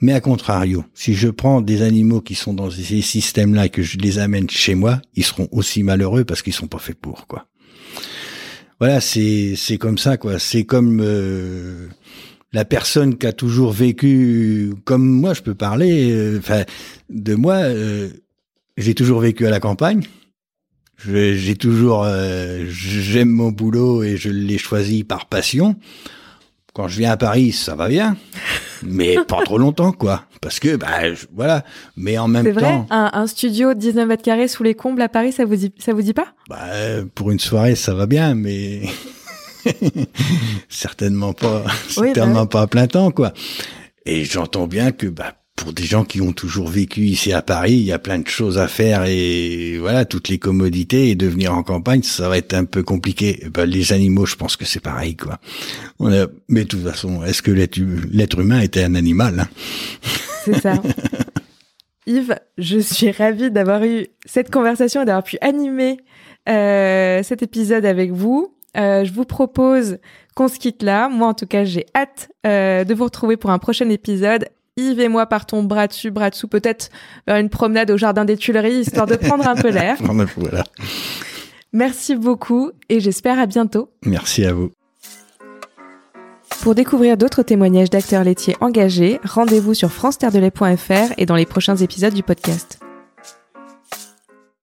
Mais 0.01 0.12
à 0.12 0.20
contrario, 0.20 0.84
si 0.93 1.14
je 1.14 1.30
prends 1.30 1.62
des 1.62 1.82
animaux 1.82 2.20
qui 2.20 2.36
sont 2.36 2.54
dans 2.54 2.70
ces 2.70 3.01
systèmes-là 3.01 3.68
et 3.68 3.70
que 3.70 3.84
je 3.84 3.97
les 3.97 4.20
amène 4.20 4.49
chez 4.49 4.76
moi, 4.76 5.01
ils 5.16 5.24
seront 5.24 5.47
aussi 5.54 5.82
malheureux 5.82 6.26
parce 6.26 6.41
qu'ils 6.41 6.51
sont 6.51 6.68
pas 6.68 6.80
faits 6.80 6.99
pour, 6.99 7.26
quoi. 7.26 7.47
Voilà, 8.80 8.99
c'est 8.99 9.54
c'est 9.56 9.78
comme 9.78 9.97
ça, 9.97 10.18
quoi. 10.18 10.39
C'est 10.39 10.66
comme 10.66 10.99
euh, 11.01 11.88
la 12.51 12.66
personne 12.66 13.18
qui 13.18 13.26
a 13.26 13.32
toujours 13.32 13.72
vécu 13.72 14.74
comme 14.84 15.06
moi, 15.06 15.34
je 15.34 15.41
peux 15.41 15.56
parler. 15.56 16.12
Euh, 16.12 16.39
enfin, 16.39 16.66
de 17.10 17.36
moi, 17.36 17.56
euh, 17.56 18.10
j'ai 18.76 18.93
toujours 18.93 19.22
vécu 19.22 19.47
à 19.47 19.49
la 19.49 19.62
campagne. 19.62 20.04
J'ai 21.06 21.56
toujours, 21.56 22.08
j'aime 22.68 23.30
mon 23.30 23.49
boulot 23.49 24.04
et 24.04 24.18
je 24.18 24.30
l'ai 24.30 24.58
choisi 24.58 25.04
par 25.04 25.26
passion. 25.26 25.76
Quand 26.74 26.88
je 26.88 26.97
viens 26.97 27.12
à 27.12 27.18
Paris, 27.18 27.51
ça 27.51 27.76
va 27.76 27.88
bien, 27.88 28.18
mais 28.84 29.16
pas 29.28 29.43
trop 29.43 29.60
longtemps, 29.60 29.91
quoi. 29.91 30.24
Parce 30.41 30.60
que, 30.60 30.76
bah, 30.76 31.01
voilà. 31.32 31.64
Mais 31.95 32.18
en 32.18 32.28
même 32.28 32.45
temps. 32.45 32.60
C'est 32.60 32.66
vrai. 32.66 32.82
Un, 32.89 33.12
un, 33.14 33.28
studio 33.28 33.76
de 33.76 33.80
19 33.80 34.08
mètres 34.08 34.24
carrés 34.24 34.47
sous 34.47 34.64
les 34.64 34.74
combles 34.74 35.01
à 35.01 35.08
Paris, 35.08 35.32
ça 35.32 35.45
vous 35.45 35.56
dit, 35.56 35.72
ça 35.78 35.93
vous 35.93 36.01
dit 36.01 36.14
pas? 36.14 36.34
Bah, 36.49 36.58
pour 37.14 37.30
une 37.30 37.39
soirée, 37.39 37.76
ça 37.76 37.93
va 37.93 38.08
bien, 38.08 38.34
mais 38.34 38.82
certainement 40.70 41.34
pas, 41.34 41.64
certainement 41.88 42.43
bah 42.45 42.49
pas 42.51 42.62
à 42.64 42.68
plein 42.68 42.88
temps, 42.88 43.12
quoi. 43.12 43.34
Et 44.06 44.26
j'entends 44.26 44.68
bien 44.68 44.91
que, 44.91 45.06
bah, 45.06 45.36
pour 45.56 45.72
des 45.72 45.84
gens 45.84 46.04
qui 46.04 46.20
ont 46.20 46.34
toujours 46.34 46.68
vécu 46.68 47.01
ici 47.01 47.32
à 47.32 47.41
Paris, 47.41 47.74
il 47.74 47.84
y 47.84 47.91
a 47.91 47.99
plein 47.99 48.20
de 48.20 48.28
choses 48.28 48.58
à 48.58 48.68
faire 48.68 49.06
et 49.06 49.78
voilà, 49.80 50.04
toutes 50.06 50.30
les 50.30 50.39
commodités 50.39 51.10
et 51.10 51.16
devenir 51.16 51.54
en 51.54 51.64
campagne, 51.64 52.01
ça 52.01 52.28
va 52.28 52.38
être 52.38 52.54
un 52.54 52.66
peu 52.66 52.84
compliqué. 52.84 53.45
Ben, 53.54 53.66
les 53.66 53.93
animaux, 53.93 54.26
je 54.26 54.36
pense 54.36 54.58
que 54.58 54.66
c'est 54.66 54.80
pareil, 54.80 55.16
quoi. 55.16 55.39
On 55.99 56.12
a... 56.12 56.26
Mais 56.49 56.64
de 56.64 56.68
toute 56.68 56.84
façon, 56.84 57.24
est-ce 57.24 57.41
que 57.41 57.51
l'être 57.51 58.39
humain 58.39 58.62
était 58.62 58.84
un 58.84 58.95
animal 58.95 59.41
hein? 59.41 59.47
C'est 60.43 60.60
ça. 60.60 60.74
Yves, 62.06 62.36
je 62.58 62.80
suis 62.80 63.12
ravie 63.12 63.51
d'avoir 63.51 63.84
eu 63.84 64.08
cette 64.26 64.51
conversation 64.51 65.04
et 65.04 65.06
d'avoir 65.06 65.24
pu 65.24 65.38
animer 65.39 65.97
euh, 66.49 67.24
cet 67.24 67.43
épisode 67.43 67.86
avec 67.86 68.12
vous. 68.12 68.54
Euh, 68.76 69.06
je 69.06 69.14
vous 69.14 69.24
propose 69.24 69.99
qu'on 70.36 70.47
se 70.47 70.60
quitte 70.60 70.84
là. 70.84 71.08
Moi, 71.08 71.28
en 71.28 71.34
tout 71.34 71.45
cas, 71.45 71.64
j'ai 71.64 71.86
hâte 71.95 72.30
euh, 72.45 72.84
de 72.84 72.93
vous 72.93 73.06
retrouver 73.06 73.38
pour 73.38 73.51
un 73.51 73.60
prochain 73.60 73.89
épisode 73.89 74.49
Yves 74.78 75.00
et 75.00 75.08
moi 75.08 75.28
partons 75.28 75.62
bras 75.64 75.88
dessus, 75.88 76.10
bras 76.10 76.30
dessous, 76.30 76.48
peut-être 76.48 76.90
vers 77.28 77.38
une 77.38 77.50
promenade 77.50 77.92
au 77.92 77.98
jardin 77.98 78.26
des 78.26 78.38
Tuileries, 78.38 78.80
histoire 78.80 79.06
de 79.06 79.16
prendre 79.16 79.48
un 79.48 79.56
peu 79.56 79.70
l'air. 79.70 79.98
voilà. 80.38 80.64
Merci 81.74 82.16
beaucoup 82.16 82.72
et 82.90 83.00
j'espère 83.00 83.40
à 83.40 83.46
bientôt. 83.46 83.90
Merci 84.06 84.46
à 84.46 84.54
vous. 84.54 84.72
Pour 86.62 86.76
découvrir 86.76 87.18
d'autres 87.18 87.44
témoignages 87.44 87.90
d'acteurs 87.90 88.24
laitiers 88.24 88.56
engagés, 88.62 89.20
rendez-vous 89.24 89.74
sur 89.74 89.92
france 89.92 90.18
et 91.18 91.26
dans 91.26 91.36
les 91.36 91.46
prochains 91.46 91.76
épisodes 91.76 92.14
du 92.14 92.24
podcast. 92.24 92.80